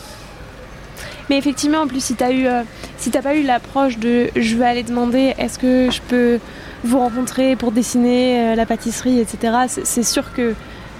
Mais 1.29 1.37
effectivement, 1.37 1.79
en 1.79 1.87
plus, 1.87 2.03
si 2.03 2.13
t'as 2.15 2.31
eu, 2.31 2.45
euh, 2.45 2.61
si 2.97 3.09
t'as 3.11 3.21
pas 3.21 3.35
eu 3.35 3.43
l'approche 3.43 3.97
de, 3.97 4.29
je 4.35 4.55
vais 4.55 4.65
aller 4.65 4.83
demander, 4.83 5.33
est-ce 5.39 5.57
que 5.57 5.89
je 5.91 5.99
peux 6.01 6.39
vous 6.83 6.99
rencontrer 6.99 7.55
pour 7.55 7.71
dessiner 7.71 8.51
euh, 8.51 8.55
la 8.55 8.65
pâtisserie, 8.67 9.19
etc. 9.19 9.53
C'est 9.83 10.03
sûr 10.03 10.33
que 10.33 10.53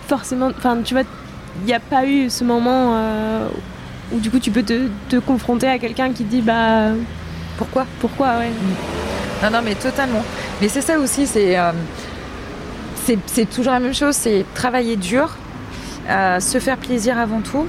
forcément, 0.07 0.49
enfin, 0.57 0.77
tu 0.83 0.93
vois, 0.95 1.03
il 1.61 1.65
n'y 1.67 1.73
a 1.73 1.79
pas 1.79 2.05
eu 2.07 2.29
ce 2.29 2.43
moment 2.43 2.93
euh, 2.95 3.47
où 4.11 4.19
du 4.19 4.29
coup 4.31 4.39
tu 4.39 4.49
peux 4.51 4.63
te, 4.63 4.87
te 5.09 5.17
confronter 5.17 5.67
à 5.67 5.77
quelqu'un 5.79 6.11
qui 6.11 6.23
dit, 6.23 6.41
bah, 6.41 6.89
Pourquoi? 7.57 7.85
pourquoi, 7.99 8.37
ouais. 8.39 8.49
Non, 9.43 9.51
non, 9.51 9.59
mais 9.63 9.75
totalement. 9.75 10.23
Mais 10.61 10.69
c'est 10.69 10.81
ça 10.81 10.97
aussi, 10.97 11.27
c'est 11.27 11.55
c'est- 13.27 13.45
toujours 13.45 13.73
la 13.73 13.79
même 13.79 13.93
chose, 13.93 14.15
c'est 14.15 14.43
travailler 14.55 14.95
dur, 14.95 15.29
se 16.09 16.57
faire 16.59 16.77
plaisir 16.77 17.19
avant 17.19 17.41
tout, 17.41 17.67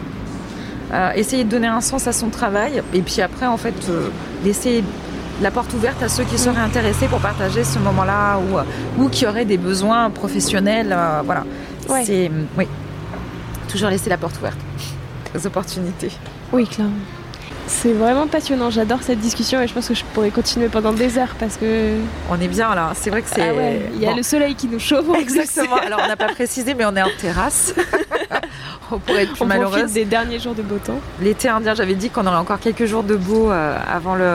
euh, 0.92 1.10
essayer 1.14 1.44
de 1.44 1.50
donner 1.50 1.66
un 1.66 1.80
sens 1.80 2.06
à 2.06 2.12
son 2.12 2.28
travail, 2.28 2.82
et 2.94 3.02
puis 3.02 3.20
après, 3.22 3.46
en 3.46 3.56
fait, 3.56 3.74
euh, 3.88 4.08
laisser 4.44 4.82
la 5.42 5.50
porte 5.50 5.72
ouverte 5.74 6.02
à 6.02 6.08
ceux 6.08 6.24
qui 6.24 6.38
seraient 6.38 6.60
intéressés 6.60 7.06
pour 7.08 7.18
partager 7.20 7.62
ce 7.64 7.78
moment-là 7.78 8.38
ou, 8.38 8.58
euh, 8.58 8.62
ou 8.98 9.08
qui 9.08 9.26
auraient 9.26 9.44
des 9.44 9.58
besoins 9.58 10.08
professionnels. 10.10 10.92
euh, 10.96 11.20
voilà. 11.24 11.44
Ouais. 11.88 12.04
C'est 12.04 12.30
oui, 12.56 12.66
toujours 13.68 13.90
laisser 13.90 14.08
la 14.10 14.16
porte 14.16 14.36
ouverte 14.38 14.56
aux 15.36 15.46
opportunités. 15.46 16.10
Oui, 16.52 16.66
clairement. 16.66 16.94
C'est 17.68 17.92
vraiment 17.92 18.28
passionnant, 18.28 18.70
j'adore 18.70 19.02
cette 19.02 19.18
discussion 19.18 19.60
et 19.60 19.66
je 19.66 19.74
pense 19.74 19.88
que 19.88 19.94
je 19.94 20.04
pourrais 20.14 20.30
continuer 20.30 20.68
pendant 20.68 20.92
des 20.92 21.18
heures 21.18 21.34
parce 21.38 21.56
que. 21.56 21.94
On 22.30 22.40
est 22.40 22.46
bien 22.46 22.72
là. 22.76 22.92
C'est 22.94 23.10
vrai 23.10 23.22
que 23.22 23.28
c'est. 23.28 23.50
Ah 23.50 23.52
ouais, 23.54 23.90
il 23.92 24.00
y 24.00 24.06
a 24.06 24.10
Bon. 24.10 24.16
le 24.16 24.22
soleil 24.22 24.54
qui 24.54 24.68
nous 24.68 24.78
chauffe. 24.78 25.04
Exactement. 25.18 25.74
Alors 25.84 26.00
on 26.04 26.06
n'a 26.08 26.14
pas 26.16 26.28
précisé, 26.28 26.74
mais 26.74 26.84
on 26.84 26.94
est 26.94 27.02
en 27.02 27.10
terrasse. 27.20 27.74
on 28.92 28.98
pourrait 28.98 29.24
être 29.24 29.32
plus 29.32 29.42
On 29.42 29.46
malheureuse. 29.46 29.92
des 29.92 30.04
derniers 30.04 30.38
jours 30.38 30.54
de 30.54 30.62
beau 30.62 30.78
temps. 30.78 30.98
L'été 31.20 31.48
indien, 31.48 31.74
j'avais 31.74 31.94
dit 31.94 32.10
qu'on 32.10 32.26
aurait 32.26 32.36
encore 32.36 32.60
quelques 32.60 32.86
jours 32.86 33.02
de 33.02 33.16
beau 33.16 33.50
euh, 33.50 33.76
avant 33.92 34.14
le 34.14 34.30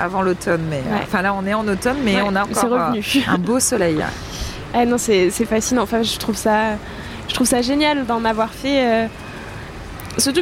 avant 0.00 0.22
l'automne, 0.22 0.62
mais 0.70 0.78
euh, 0.86 0.94
Ouais. 0.94 1.00
enfin 1.02 1.22
là 1.22 1.34
on 1.34 1.46
est 1.46 1.54
en 1.54 1.66
automne, 1.66 1.96
mais 2.04 2.16
Ouais, 2.16 2.22
on 2.26 2.34
a 2.36 2.44
encore 2.44 2.72
euh, 2.72 2.86
revenu. 2.88 3.04
un 3.28 3.38
beau 3.38 3.60
soleil. 3.60 3.98
Ah 4.74 4.84
non, 4.84 4.98
c'est 4.98 5.30
c'est 5.30 5.46
fascinant. 5.46 5.82
Enfin, 5.82 6.02
je 6.02 6.18
trouve 6.18 6.36
ça, 6.36 6.72
je 7.28 7.34
trouve 7.34 7.46
ça 7.46 7.62
génial 7.62 8.04
d'en 8.04 8.24
avoir 8.26 8.50
fait. 8.50 8.84
euh, 8.84 9.06
que, 10.18 10.40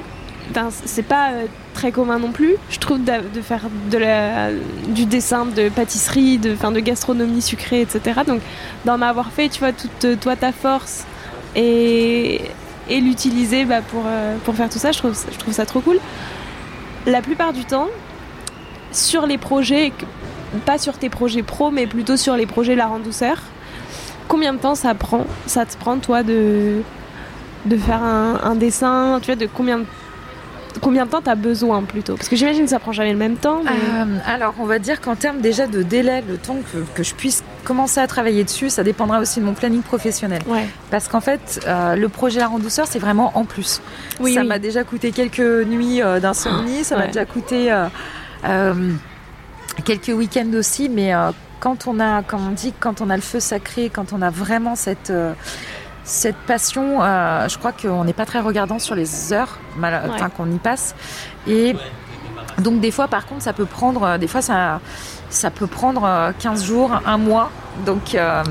enfin, 0.50 0.70
c'est 0.84 1.02
pas 1.06 1.30
euh, 1.32 1.44
très 1.72 1.92
commun 1.92 2.18
non 2.18 2.32
plus. 2.32 2.56
Je 2.70 2.78
trouve 2.78 2.98
de 3.04 3.40
faire 3.42 3.60
de 3.92 3.98
la, 3.98 4.48
du 4.88 5.04
dessin, 5.06 5.44
de 5.46 5.68
pâtisserie, 5.68 6.38
de, 6.38 6.52
enfin, 6.54 6.72
de 6.72 6.80
gastronomie 6.80 7.42
sucrée, 7.42 7.82
etc. 7.82 8.22
Donc, 8.26 8.40
d'en 8.86 9.00
avoir 9.02 9.30
fait, 9.30 9.48
tu 9.50 9.60
vois, 9.60 9.72
toute 9.72 10.04
euh, 10.04 10.16
toi 10.16 10.34
ta 10.34 10.50
force 10.50 11.04
et, 11.54 12.40
et 12.88 13.00
l'utiliser 13.00 13.64
bah, 13.64 13.80
pour, 13.82 14.04
euh, 14.06 14.36
pour 14.44 14.54
faire 14.54 14.68
tout 14.68 14.78
ça, 14.78 14.92
je 14.92 14.98
trouve, 14.98 15.18
je 15.30 15.38
trouve 15.38 15.54
ça 15.54 15.66
trop 15.66 15.80
cool. 15.80 15.98
La 17.06 17.22
plupart 17.22 17.52
du 17.52 17.64
temps, 17.64 17.88
sur 18.92 19.26
les 19.26 19.38
projets, 19.38 19.92
pas 20.64 20.78
sur 20.78 20.98
tes 20.98 21.08
projets 21.08 21.42
pro, 21.42 21.70
mais 21.70 21.86
plutôt 21.86 22.16
sur 22.16 22.36
les 22.36 22.46
projets 22.46 22.74
La 22.74 22.86
Rend 22.86 23.00
Douceur, 23.00 23.38
combien 24.28 24.52
de 24.52 24.58
temps 24.58 24.74
ça 24.74 24.94
prend 24.94 25.26
Ça 25.46 25.66
te 25.66 25.76
prend, 25.76 25.98
toi, 25.98 26.22
de, 26.22 26.82
de 27.66 27.76
faire 27.76 28.02
un, 28.02 28.54
dessin 28.54 29.18
Tu 29.20 29.26
vois, 29.26 29.36
de 29.36 29.48
combien 29.52 29.78
de, 29.78 29.84
combien 30.80 31.06
de 31.06 31.10
temps 31.10 31.22
t'as 31.22 31.34
besoin 31.34 31.82
plutôt? 31.82 32.14
Parce 32.16 32.28
que 32.28 32.36
j'imagine 32.36 32.64
que 32.64 32.70
ça 32.70 32.78
prend 32.78 32.92
jamais 32.92 33.12
le 33.12 33.18
même 33.18 33.36
temps. 33.36 33.60
Euh, 33.60 34.18
alors 34.26 34.54
on 34.58 34.64
va 34.64 34.78
dire 34.78 35.00
qu'en 35.00 35.16
termes 35.16 35.40
déjà 35.40 35.66
de 35.66 35.82
délai, 35.82 36.22
le 36.26 36.36
temps 36.36 36.58
que, 36.72 36.78
que 36.94 37.02
je 37.02 37.14
puisse 37.14 37.42
commencer 37.64 37.98
à 38.00 38.06
travailler 38.06 38.44
dessus, 38.44 38.70
ça 38.70 38.84
dépendra 38.84 39.18
aussi 39.18 39.40
de 39.40 39.44
mon 39.44 39.54
planning 39.54 39.82
professionnel. 39.82 40.42
Ouais. 40.46 40.68
Parce 40.90 41.08
qu'en 41.08 41.20
fait, 41.20 41.60
euh, 41.66 41.96
le 41.96 42.08
projet 42.08 42.38
La 42.40 42.46
Rendouceur, 42.46 42.86
c'est 42.86 42.98
vraiment 43.00 43.32
en 43.36 43.44
plus. 43.44 43.80
Oui, 44.20 44.34
ça 44.34 44.42
oui. 44.42 44.46
m'a 44.46 44.58
déjà 44.60 44.84
coûté 44.84 45.10
quelques 45.10 45.40
nuits 45.40 46.00
euh, 46.02 46.20
d'insomnie, 46.20 46.84
ça 46.84 46.96
m'a 46.96 47.06
déjà 47.08 47.24
coûté 47.24 47.72
euh, 47.72 48.92
quelques 49.84 50.08
week-ends 50.08 50.52
aussi, 50.56 50.88
mais 50.88 51.12
quand 51.60 51.86
on 51.88 51.98
a, 51.98 52.22
comme 52.22 52.46
on 52.46 52.50
dit, 52.52 52.72
quand 52.78 53.00
on 53.00 53.10
a 53.10 53.16
le 53.16 53.22
feu 53.22 53.40
sacré, 53.40 53.90
quand 53.90 54.12
on 54.12 54.22
a 54.22 54.30
vraiment 54.30 54.76
cette 54.76 55.12
cette 56.04 56.36
passion, 56.36 57.02
euh, 57.02 57.48
je 57.48 57.56
crois 57.56 57.72
qu'on 57.72 58.04
n'est 58.04 58.12
pas 58.12 58.26
très 58.26 58.40
regardant 58.40 58.78
sur 58.78 58.94
les 58.94 59.32
heures 59.32 59.58
Ouais. 59.80 59.88
qu'on 60.36 60.50
y 60.52 60.58
passe. 60.58 60.94
Et 61.46 61.74
donc 62.58 62.80
des 62.80 62.90
fois, 62.90 63.08
par 63.08 63.24
contre, 63.26 63.42
ça 63.42 63.54
peut 63.54 63.64
prendre, 63.64 64.18
des 64.18 64.28
fois 64.28 64.42
ça, 64.42 64.80
ça 65.34 65.50
peut 65.50 65.66
prendre 65.66 66.04
euh, 66.04 66.32
15 66.38 66.64
jours, 66.64 66.92
un 67.04 67.18
mois. 67.18 67.50
Donc 67.84 68.14
euh, 68.14 68.42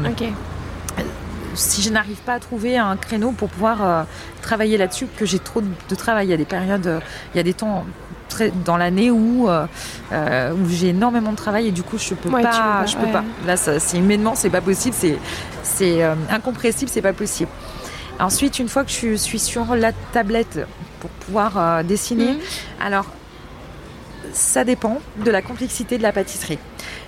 si 1.56 1.82
je 1.82 1.89
n'arrive 1.89 2.17
pas 2.17 2.34
à 2.34 2.39
trouver 2.39 2.78
un 2.78 2.98
créneau 2.98 3.32
pour 3.32 3.50
pouvoir 3.50 3.78
euh, 3.84 4.04
travailler 4.41 4.78
là-dessus, 4.78 5.08
que 5.17 5.26
j'ai 5.26 5.39
trop 5.39 5.62
de, 5.62 5.96
travail, 5.96 6.28
il 6.28 6.30
y 6.32 6.34
a 6.34 6.38
des 6.38 6.46
périodes, 6.46 6.88
euh, 6.88 7.00
il 7.34 7.38
y 7.38 7.39
a 7.39 7.43
des 7.43 7.54
temps 7.54 7.86
très, 8.28 8.52
dans 8.65 8.76
l'année 8.78 9.12
où, 9.12 9.48
euh, 9.50 9.65
euh, 10.12 10.52
où 10.54 10.67
j'ai 10.69 10.89
énormément 10.89 11.32
de 11.32 11.38
travail 11.38 11.67
et 11.67 11.72
du 11.72 11.84
coup 11.84 11.98
je 11.98 12.15
peux 12.15 12.30
Ouais, 12.30 12.41
peux 12.41 12.50
pas, 12.50 12.80
pas, 12.80 12.86
je 12.86 12.98
peux 12.98 13.06
ouais. 13.06 13.12
pas. 13.12 13.24
Là, 13.46 13.56
c'est 13.56 13.98
humainement, 13.98 14.34
c'est 14.36 14.50
pas 14.50 14.62
possible, 14.62 14.96
c'est, 14.98 15.17
c'est 15.63 16.04
euh, 16.04 16.15
incompressible, 16.30 16.89
c'est 16.93 17.02
pas 17.02 17.13
possible. 17.13 17.50
Ensuite, 18.19 18.60
une 18.60 18.67
fois 18.67 18.84
que 18.84 18.91
je 18.91 19.15
suis 19.15 19.39
sur 19.39 19.76
la 19.76 19.91
tablette 20.12 20.67
pour 21.00 21.10
pouvoir 21.12 21.52
euh, 21.58 21.84
dessiner, 21.84 22.34
Mhm. 22.34 22.39
alors 22.82 23.06
ça 24.34 24.63
dépend 24.63 25.00
de 25.24 25.32
la 25.32 25.41
complexité 25.41 25.98
de 25.98 26.04
la 26.04 26.12
pâtisserie. 26.12 26.60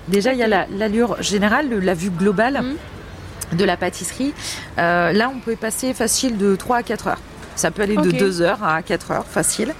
Déjà, 0.07 0.33
il 0.33 0.39
y 0.39 0.43
a 0.43 0.47
la- 0.47 0.67
l'allure 0.69 1.21
générale, 1.21 1.69
le- 1.69 1.79
la 1.79 1.93
vue 1.93 2.09
globale 2.11 2.61
Mhm. 2.61 3.57
de 3.57 3.63
la 3.65 3.77
pâtisserie. 3.77 4.33
Euh, 4.77 5.11
là, 5.11 5.31
on 5.35 5.39
peut 5.39 5.55
passer 5.55 5.93
facile 5.93 6.38
de 6.38 6.55
3 6.55 6.77
à 6.77 6.83
4 6.83 7.07
heures. 7.07 7.21
Ça 7.55 7.71
peut 7.71 7.81
aller 7.81 7.95
de 7.95 8.09
Ok. 8.09 8.17
2 8.17 8.41
heures 8.41 8.63
à 8.63 8.81
4 8.81 9.11
heures, 9.11 9.25
facile, 9.25 9.73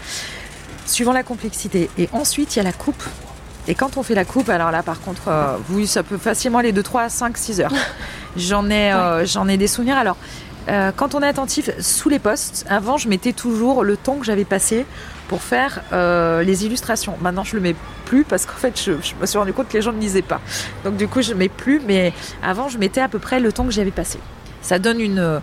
suivant 0.86 1.14
la 1.14 1.24
complexité. 1.24 1.90
Et 1.98 2.10
ensuite, 2.14 2.56
il 2.56 2.60
y 2.60 2.62
a 2.62 2.64
la 2.64 2.72
coupe. 2.74 3.04
Et 3.68 3.74
quand 3.76 3.98
on 3.98 4.04
fait 4.04 4.14
la 4.16 4.26
coupe, 4.26 4.50
alors 4.50 4.72
là, 4.72 4.84
par 4.84 5.02
contre, 5.02 5.24
euh, 5.28 5.58
oui, 5.72 5.88
ça 5.88 6.04
peut 6.04 6.18
facilement 6.20 6.60
aller 6.60 6.72
de 6.72 6.82
3 6.82 7.04
à 7.04 7.10
5, 7.10 7.38
6 7.38 7.60
heures. 7.62 7.72
J'en 8.38 8.70
ai, 8.70 8.92
euh, 8.94 9.26
j'en 9.26 9.48
ai 9.48 9.58
des 9.58 9.68
souvenirs. 9.68 9.98
Alors, 9.98 10.18
euh, 10.68 10.92
quand 10.96 11.16
on 11.16 11.22
est 11.22 11.28
attentif, 11.28 11.70
sous 11.80 12.10
les 12.10 12.20
postes, 12.20 12.66
avant, 12.70 12.98
je 12.98 13.08
mettais 13.10 13.34
toujours 13.34 13.84
le 13.84 13.98
temps 13.98 14.16
que 14.16 14.26
j'avais 14.26 14.46
passé 14.46 14.86
pour 15.28 15.42
faire 15.42 15.82
euh, 15.94 16.44
les 16.44 16.66
illustrations. 16.66 17.16
Maintenant, 17.22 17.44
je 17.44 17.56
le 17.56 17.62
mets 17.62 17.76
plus 18.06 18.24
parce 18.24 18.46
qu'en 18.46 18.54
fait, 18.56 18.80
je, 18.80 18.94
je 19.02 19.14
me 19.20 19.26
suis 19.26 19.38
rendu 19.38 19.54
compte 19.54 19.68
que 19.68 19.74
les 19.74 19.82
gens 19.82 19.92
ne 19.94 20.00
lisaient 20.00 20.22
pas. 20.22 20.42
Donc, 20.84 20.98
du 20.98 21.08
coup, 21.08 21.22
je 21.22 21.34
mets 21.34 21.50
plus. 21.50 21.82
Mais 21.86 22.14
avant, 22.44 22.68
je 22.70 22.78
mettais 22.78 23.02
à 23.02 23.08
peu 23.08 23.20
près 23.20 23.40
le 23.40 23.52
temps 23.52 23.66
que 23.66 23.72
j'avais 23.72 23.92
passé. 23.92 24.20
Ça 24.62 24.80
donne 24.80 25.00
une. 25.00 25.20
euh, 25.20 25.40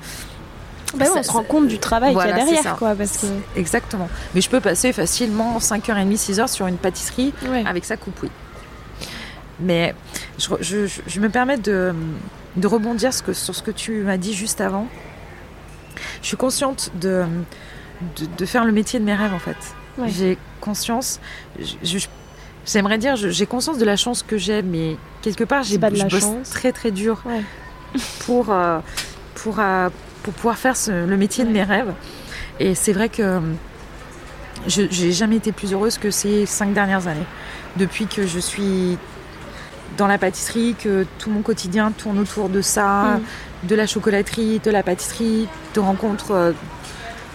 Bah 0.97 1.07
ça- 1.07 1.13
on 1.17 1.23
se 1.23 1.31
rend 1.31 1.43
compte 1.45 1.69
du 1.69 1.79
travail 1.79 2.13
Voilà, 2.15 2.33
qu'il 2.33 2.39
y 2.41 2.43
a 2.43 2.55
derrière, 2.55 2.77
quoi. 2.77 2.95
Parce 2.95 3.19
que. 3.19 3.27
Exactement. 3.57 4.09
Mais 4.35 4.41
je 4.41 4.51
peux 4.51 4.61
passer 4.61 4.93
facilement 4.93 5.59
5h30, 5.59 6.17
6h 6.17 6.49
sur 6.49 6.67
une 6.67 6.77
pâtisserie 6.79 7.33
Ouais. 7.49 7.65
avec 7.67 7.85
sa 7.85 7.97
coupe, 7.97 8.19
oui. 8.23 8.31
Mais 9.61 9.95
je, 10.39 10.49
je- 10.61 10.87
je- 10.87 11.01
je 11.07 11.21
me 11.21 11.29
permets 11.29 11.59
de, 11.59 11.95
de 12.57 12.67
rebondir 12.67 13.13
ce 13.13 13.23
que- 13.23 13.33
sur 13.33 13.55
ce 13.55 13.63
que 13.63 13.71
tu 13.71 14.03
m'as 14.03 14.17
dit 14.17 14.35
juste 14.35 14.61
avant. 14.61 14.87
Je 16.23 16.27
suis 16.29 16.37
consciente 16.37 16.91
de, 17.01 17.25
de, 18.17 18.27
de 18.39 18.47
faire 18.47 18.65
le 18.65 18.73
métier 18.73 18.99
de 19.01 19.05
mes 19.05 19.15
rêves, 19.15 19.35
en 19.35 19.39
fait. 19.39 19.57
Ouais. 19.99 20.09
J'ai 20.09 20.39
conscience, 20.61 21.21
j'aimerais 22.67 22.99
dire, 22.99 23.17
j'ai 23.17 23.47
conscience 23.47 23.79
de 23.79 23.85
la 23.85 23.97
chance 23.97 24.23
que 24.23 24.39
j'ai, 24.39 24.63
mais 24.63 24.97
quelque 25.21 25.45
part, 25.45 25.63
j'ai 25.63 25.79
pas 25.79 25.91
de 25.91 25.99
la 25.99 26.05
bosse 26.05 26.21
chance. 26.21 26.51
très 26.51 26.73
très 26.73 26.91
dur 26.91 27.23
Ouais. 27.27 27.43
pour, 28.25 28.51
euh, 28.51 28.79
pour, 29.35 29.59
euh, 29.59 29.89
pour 30.23 30.33
pouvoir 30.35 30.57
faire 30.57 30.77
ce- 30.77 31.07
le 31.07 31.17
métier 31.17 31.45
de 31.45 31.51
mes 31.51 31.63
rêves. 31.65 31.93
Et 32.61 32.75
c'est 32.75 32.93
vrai 32.93 33.09
que 33.09 33.41
je 34.69 34.83
j'ai 34.91 35.11
jamais 35.13 35.37
été 35.37 35.51
plus 35.53 35.73
heureuse 35.73 35.99
que 35.99 36.11
ces 36.11 36.47
cinq 36.47 36.73
dernières 36.73 37.07
années. 37.09 37.27
Depuis 37.77 38.07
que 38.07 38.27
je 38.27 38.39
suis 38.39 38.97
dans 39.97 40.07
la 40.07 40.19
pâtisserie, 40.19 40.75
que 40.79 41.05
tout 41.19 41.31
mon 41.31 41.43
quotidien 41.43 41.91
tourne 41.91 42.19
autour 42.19 42.49
de 42.49 42.61
ça, 42.63 43.17
Mm. 43.17 43.21
De 43.63 43.75
la 43.75 43.87
chocolaterie, 43.87 44.61
de 44.61 44.71
la 44.71 44.83
pâtisserie, 44.83 45.49
de 45.75 45.81
rencontres, 45.81 46.33
euh, 46.33 46.53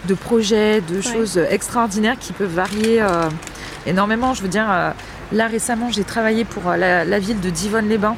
de 0.05 0.13
projets, 0.13 0.81
de 0.81 1.01
choses 1.01 1.37
extraordinaires 1.49 2.17
qui 2.19 2.33
peuvent 2.33 2.53
varier 2.53 3.01
euh, 3.01 3.29
énormément. 3.85 4.33
Je 4.33 4.41
veux 4.41 4.47
dire, 4.47 4.67
euh, 4.69 4.91
là 5.31 5.47
récemment, 5.47 5.89
j'ai 5.91 6.03
travaillé 6.03 6.45
pour 6.45 6.69
euh, 6.69 6.77
la, 6.77 7.05
la 7.05 7.19
ville 7.19 7.39
de 7.39 7.49
Divonne-les-Bains 7.49 8.15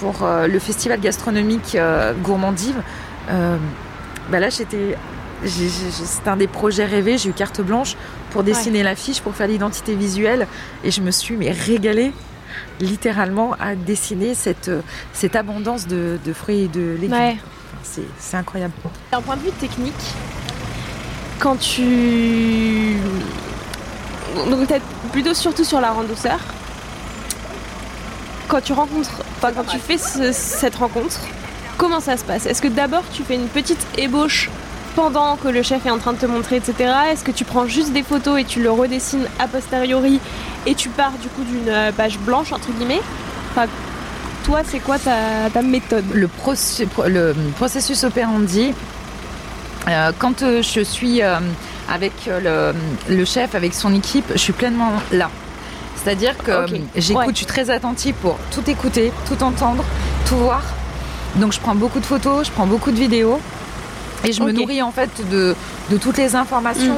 pour 0.00 0.22
euh, 0.22 0.46
le 0.46 0.58
festival 0.58 1.00
gastronomique 1.00 1.74
euh, 1.74 2.12
Gourmandive. 2.22 2.76
Euh, 3.30 3.56
bah 4.30 4.40
là, 4.40 4.50
j'étais. 4.50 4.96
C'était 5.44 6.30
un 6.30 6.36
des 6.36 6.46
projets 6.46 6.86
rêvés. 6.86 7.18
J'ai 7.18 7.28
eu 7.28 7.32
carte 7.32 7.60
blanche 7.60 7.96
pour 8.30 8.42
dessiner 8.42 8.82
l'affiche, 8.82 9.20
pour 9.20 9.34
faire 9.34 9.46
l'identité 9.46 9.94
visuelle. 9.94 10.46
Et 10.82 10.90
je 10.90 11.02
me 11.02 11.10
suis 11.10 11.36
mais 11.36 11.50
régalée, 11.50 12.12
littéralement, 12.80 13.54
à 13.60 13.74
dessiner 13.74 14.34
cette, 14.34 14.70
cette 15.12 15.36
abondance 15.36 15.86
de, 15.86 16.18
de 16.24 16.32
fruits 16.32 16.62
et 16.62 16.68
de 16.68 16.96
légumes. 17.00 17.12
Ouais. 17.16 17.36
Enfin, 17.72 17.78
c'est- 18.18 18.36
incroyable. 18.36 18.72
D'un 19.12 19.20
point 19.22 19.36
de 19.36 19.42
vue 19.42 19.50
technique, 19.52 19.94
quand 21.38 21.56
tu. 21.56 22.96
Donc, 24.50 24.66
peut-être 24.66 24.84
plutôt 25.12 25.34
surtout 25.34 25.64
sur 25.64 25.80
la 25.80 25.92
douceur. 26.08 26.38
Quand 28.48 28.60
tu 28.60 28.72
rencontres. 28.72 29.22
Enfin, 29.38 29.52
quand 29.54 29.64
tu 29.64 29.78
fais 29.78 29.98
ce- 29.98 30.32
cette 30.32 30.76
rencontre, 30.76 31.20
comment 31.78 32.00
ça 32.00 32.16
se 32.16 32.24
passe? 32.24 32.46
Est-ce 32.46 32.62
que 32.62 32.68
d'abord 32.68 33.02
tu 33.12 33.22
fais 33.22 33.34
une 33.34 33.48
petite 33.48 33.84
ébauche 33.98 34.50
pendant 34.96 35.36
que 35.36 35.46
le 35.48 35.62
chef 35.62 35.84
est 35.86 35.90
en 35.90 35.98
train 35.98 36.14
de 36.14 36.18
te 36.18 36.26
montrer, 36.26 36.56
etc. 36.56 36.74
Est-ce 37.12 37.22
que 37.22 37.30
tu 37.30 37.44
prends 37.44 37.66
juste 37.66 37.92
des 37.92 38.02
photos 38.02 38.40
et 38.40 38.44
tu 38.44 38.60
le 38.62 38.70
redessines 38.70 39.26
a 39.38 39.46
posteriori 39.46 40.18
et 40.66 40.74
tu 40.74 40.88
pars 40.88 41.12
du 41.22 41.28
coup 41.28 41.44
d'une 41.44 41.68
euh, 41.68 41.92
page 41.92 42.18
blanche, 42.18 42.52
entre 42.52 42.70
guillemets? 42.72 43.02
Enfin, 43.52 43.66
toi, 44.44 44.60
c'est 44.66 44.78
quoi 44.80 44.98
ta, 44.98 45.50
ta 45.52 45.62
méthode? 45.62 46.04
Le, 46.14 46.26
procé- 46.28 46.88
le 47.06 47.34
processus 47.56 48.02
opérandi, 48.04 48.72
euh, 49.88 50.12
quand 50.18 50.42
euh, 50.42 50.62
je 50.62 50.80
suis 50.80 51.22
euh, 51.22 51.36
avec 51.92 52.12
le, 52.26 52.72
le 53.08 53.24
chef, 53.24 53.54
avec 53.54 53.74
son 53.74 53.94
équipe, 53.94 54.24
je 54.32 54.38
suis 54.38 54.52
pleinement 54.54 54.92
là. 55.12 55.28
C'est-à-dire 56.02 56.36
que 56.38 56.66
j'écoute, 56.94 57.16
Ouais. 57.26 57.32
je 57.32 57.36
suis 57.36 57.46
très 57.46 57.68
attentive 57.70 58.14
pour 58.22 58.38
tout 58.50 58.62
écouter, 58.70 59.12
tout 59.28 59.42
entendre, 59.42 59.84
tout 60.28 60.36
voir. 60.36 60.62
Donc 61.36 61.52
je 61.52 61.60
prends 61.60 61.74
beaucoup 61.74 62.00
de 62.00 62.06
photos, 62.06 62.46
je 62.46 62.52
prends 62.52 62.66
beaucoup 62.66 62.90
de 62.92 62.96
vidéos. 62.96 63.38
Et 64.28 64.32
je 64.32 64.42
me. 64.42 64.52
Mm. 64.52 64.56
nourris 64.56 64.82
en 64.82 64.90
fait 64.92 65.10
de, 65.30 65.54
de 65.90 65.96
toutes 65.96 66.18
les 66.18 66.34
informations, 66.36 66.96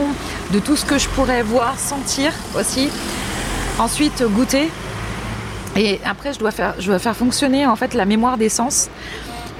de 0.52 0.58
tout 0.58 0.76
ce 0.76 0.84
que 0.84 0.98
je 0.98 1.08
pourrais 1.08 1.42
voir, 1.42 1.78
sentir 1.78 2.32
aussi. 2.58 2.88
Ensuite, 3.78 4.22
goûter. 4.30 4.70
Et 5.76 6.00
après, 6.04 6.32
je 6.32 6.38
dois 6.38 6.50
faire, 6.50 6.74
je 6.78 6.86
dois 6.88 6.98
faire 6.98 7.16
fonctionner 7.16 7.66
en 7.66 7.76
fait 7.76 7.94
la 7.94 8.04
mémoire 8.04 8.36
des 8.36 8.48
sens 8.48 8.88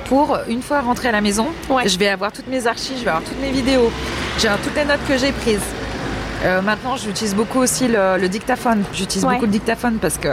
pour 0.06 0.38
une 0.48 0.62
fois 0.62 0.80
rentrer 0.80 1.08
à 1.08 1.12
la 1.12 1.20
maison, 1.20 1.46
Ouais. 1.68 1.86
je 1.88 1.98
vais 1.98 2.08
avoir 2.08 2.32
toutes 2.32 2.48
mes 2.48 2.66
archives, 2.66 2.96
je 2.98 3.04
vais 3.04 3.10
avoir 3.10 3.22
toutes 3.22 3.40
mes 3.40 3.50
vidéos, 3.50 3.92
j'ai 4.38 4.48
avoir 4.48 4.62
toutes 4.64 4.74
les 4.74 4.86
notes 4.86 5.00
que 5.06 5.18
j'ai 5.18 5.32
prises. 5.32 5.60
Euh, 6.44 6.62
maintenant, 6.62 6.96
j'utilise 6.96 7.34
beaucoup 7.34 7.58
aussi 7.58 7.88
le, 7.88 8.16
le 8.18 8.28
dictaphone. 8.28 8.84
J'utilise 8.94 9.24
Ouais. 9.26 9.34
beaucoup 9.34 9.44
le 9.46 9.52
dictaphone 9.52 9.98
parce 10.00 10.16
que 10.16 10.28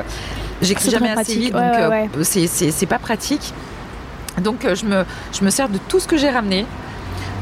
j'écris 0.62 0.90
jamais 0.92 1.08
assez 1.10 1.16
pratique. 1.16 1.40
vite, 1.40 1.54
donc 1.54 1.62
ouais, 1.62 2.10
euh, 2.18 2.24
c'est- 2.24 2.86
pas 2.86 3.00
pratique. 3.00 3.54
Donc, 4.42 4.64
euh, 4.66 4.76
je 4.76 4.86
me, 4.86 5.04
je 5.38 5.44
me 5.44 5.50
sers 5.50 5.68
de 5.68 5.78
tout 5.90 6.00
ce 6.00 6.08
que 6.08 6.16
j'ai 6.18 6.30
ramené 6.30 6.66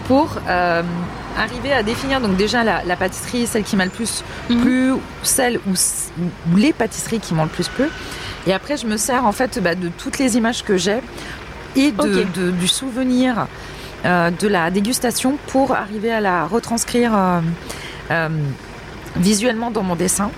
pour 0.08 0.38
euh, 0.48 0.84
arriver 1.38 1.72
à 1.74 1.84
définir 1.84 2.20
donc 2.22 2.36
déjà 2.36 2.64
la, 2.64 2.84
la 2.84 2.96
pâtisserie, 2.96 3.48
celle 3.48 3.64
qui 3.64 3.76
m'a 3.76 3.86
le 3.86 3.92
plus 3.92 4.24
Mhm. 4.50 4.62
plu, 4.62 4.92
ou 4.92 5.02
celle 5.24 5.60
ou, 5.68 5.74
les 6.58 6.74
pâtisseries 6.74 7.20
qui 7.20 7.34
m'ont 7.34 7.44
le 7.44 7.50
plus 7.50 7.68
plu. 7.70 7.86
Et 8.46 8.54
après, 8.54 8.76
je 8.78 8.86
me 8.86 8.98
sers 8.98 9.26
en 9.26 9.32
fait 9.32 9.60
bah, 9.64 9.76
de 9.76 9.88
toutes 9.90 10.20
les 10.20 10.36
images 10.38 10.64
que 10.64 10.78
j'ai 10.78 11.00
et 11.76 11.92
de, 11.92 12.02
Ok. 12.22 12.32
de- 12.34 12.52
du 12.52 12.68
souvenir 12.68 13.48
euh, 14.06 14.30
de 14.32 14.48
la 14.50 14.70
dégustation 14.70 15.38
pour 15.48 15.74
arriver 15.76 16.12
à 16.12 16.20
la 16.20 16.46
retranscrire 16.46 17.16
euh, 17.16 17.40
euh, 18.12 18.30
visuellement 19.16 19.72
dans 19.72 19.84
mon 19.84 19.96
dessin. 19.96 20.30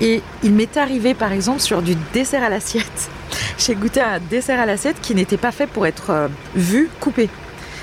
Et 0.00 0.22
il 0.42 0.52
m'est 0.52 0.76
arrivé 0.76 1.12
par 1.12 1.32
exemple 1.32 1.60
sur 1.60 1.82
du 1.82 1.94
dessert 2.14 2.42
à 2.44 2.48
l'assiette. 2.48 3.10
J'ai 3.58 3.74
goûté 3.74 4.00
un 4.00 4.18
dessert 4.30 4.60
à 4.60 4.64
l'assiette 4.64 5.00
qui 5.02 5.14
n'était 5.14 5.36
pas 5.36 5.50
fait 5.52 5.66
pour 5.66 5.86
être 5.86 6.30
vu, 6.54 6.88
coupé. 7.00 7.28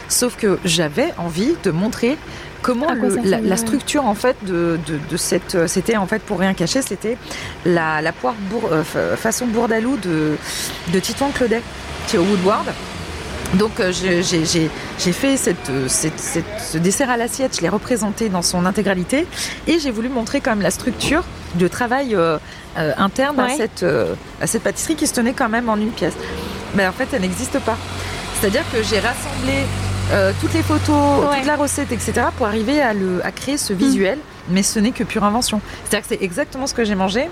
Sauf 0.09 0.35
que 0.37 0.57
j'avais 0.65 1.13
envie 1.17 1.53
de 1.63 1.71
montrer 1.71 2.17
comment 2.61 2.87
le- 2.93 3.09
la, 3.25 3.37
structure 3.57 4.05
en 4.05 4.15
fait 4.15 4.35
de, 4.45 4.79
de, 4.87 4.99
de 5.09 5.17
cette 5.17 5.55
euh, 5.55 5.67
c'était 5.67 5.95
en 5.97 6.07
fait 6.07 6.21
pour 6.23 6.39
rien 6.39 6.53
cacher 6.55 6.81
c'était 6.81 7.17
la, 7.65 8.01
la 8.01 8.11
poire 8.11 8.33
bour- 8.49 8.69
euh, 8.71 8.83
fa- 8.83 9.15
façon 9.15 9.45
bourdalou 9.45 9.97
de, 9.97 10.35
de 10.91 10.99
Titouan 10.99 11.29
Claudet 11.31 11.61
qui 12.07 12.15
est 12.15 12.19
au 12.19 12.23
Woodward 12.23 12.65
donc 13.53 13.79
euh, 13.79 13.91
j'ai- 13.93 14.21
fait 15.13 15.37
cette, 15.37 15.71
cette- 15.87 16.19
cette- 16.19 16.59
ce 16.59 16.77
dessert 16.77 17.09
à 17.09 17.15
l'assiette, 17.15 17.55
je 17.55 17.61
l'ai 17.61 17.69
représenté 17.69 18.27
dans 18.27 18.41
son 18.41 18.65
intégralité 18.65 19.25
et 19.67 19.79
j'ai 19.79 19.91
voulu 19.91 20.09
montrer 20.09 20.41
quand 20.41 20.51
même 20.51 20.61
la 20.61 20.71
structure 20.71 21.23
de 21.55 21.67
travail 21.69 22.13
euh, 22.15 22.37
euh, 22.77 22.91
interne 22.97 23.39
à, 23.39 23.55
cette, 23.57 23.85
à 24.41 24.47
cette 24.47 24.63
pâtisserie 24.63 24.95
qui 24.95 25.07
se 25.07 25.13
tenait 25.13 25.31
quand 25.33 25.47
même 25.47 25.69
en 25.69 25.77
une 25.77 25.91
pièce. 25.91 26.13
Mais 26.75 26.85
en 26.85 26.91
fait, 26.91 27.07
elle 27.13 27.21
n'existe 27.21 27.57
pas. 27.59 27.77
C'est-à-dire 28.39 28.63
que 28.73 28.83
j'ai 28.83 28.99
rassemblé 28.99 29.53
euh, 30.11 30.31
toutes 30.39 30.53
les 30.53 30.63
photos, 30.63 31.25
Ouais. 31.29 31.37
toute 31.37 31.45
la 31.47 31.55
recette, 31.55 31.91
etc. 31.91 32.13
pour 32.37 32.47
arriver 32.47 32.81
à, 32.81 32.93
le, 32.93 33.25
à 33.25 33.31
créer 33.31 33.57
ce 33.57 33.73
visuel, 33.73 34.17
mais 34.49 34.63
ce 34.63 34.79
n'est 34.79 34.91
que 34.91 35.03
pure 35.03 35.23
invention. 35.23 35.59
C'est-à-dire 35.83 36.07
que 36.07 36.15
c'est 36.15 36.23
exactement 36.23 36.67
ce 36.67 36.73
que 36.73 36.85
j'ai 36.85 36.95
mangé, 36.95 37.29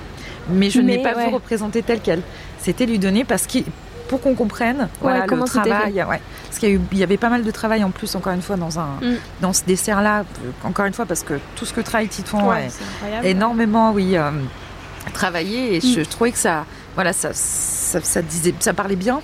mais 0.49 0.69
je 0.69 0.81
ne 0.81 0.87
l'ai 0.87 1.01
pas 1.01 1.13
ouais. 1.15 1.27
vu 1.27 1.33
représenté 1.33 1.81
tel 1.83 1.99
quel. 2.01 2.21
C'était 2.59 2.85
lui 2.85 2.99
donner 2.99 3.23
parce 3.23 3.45
qu'il 3.47 3.63
pour 4.07 4.21
qu'on 4.21 4.35
comprenne 4.35 4.87
voilà, 5.01 5.21
le 5.21 5.25
comment 5.27 5.47
c'était 5.47 5.67
travail. 5.69 5.93
Ouais. 6.07 6.21
Parce 6.47 6.59
qu'il 6.59 6.69
y, 6.69 6.71
a 6.73 6.75
eu- 6.75 6.81
il 6.91 6.97
y 6.99 7.03
avait 7.03 7.17
pas 7.17 7.29
mal 7.29 7.43
de 7.43 7.49
travail 7.49 7.83
en 7.83 7.89
plus, 7.89 8.13
encore 8.15 8.33
une 8.33 8.41
fois, 8.43 8.55
dans, 8.55 8.77
un, 8.79 8.85
Mm. 9.01 9.15
dans 9.41 9.51
ce 9.51 9.63
dessert-là. 9.65 10.19
Euh, 10.19 10.23
Encore 10.63 10.85
une 10.85 10.93
fois, 10.93 11.07
parce 11.07 11.23
que 11.23 11.39
tout 11.55 11.65
ce 11.65 11.73
que 11.73 11.81
travaille 11.81 12.07
Titouan 12.07 12.47
Ouais, 12.47 12.67
est 13.23 13.31
énormément, 13.31 13.91
oui, 13.93 14.15
euh, 14.15 14.29
travaillé. 15.13 15.75
Et 15.77 15.81
je, 15.81 15.87
Mm. 15.87 16.03
je 16.03 16.09
trouvais 16.09 16.31
que 16.31 16.37
ça, 16.37 16.65
voilà, 16.93 17.13
ça, 17.13 17.29
ça, 17.33 17.99
ça 18.01 18.21
disait, 18.21 18.53
ça 18.59 18.73
parlait 18.73 18.95
bien 18.95 19.21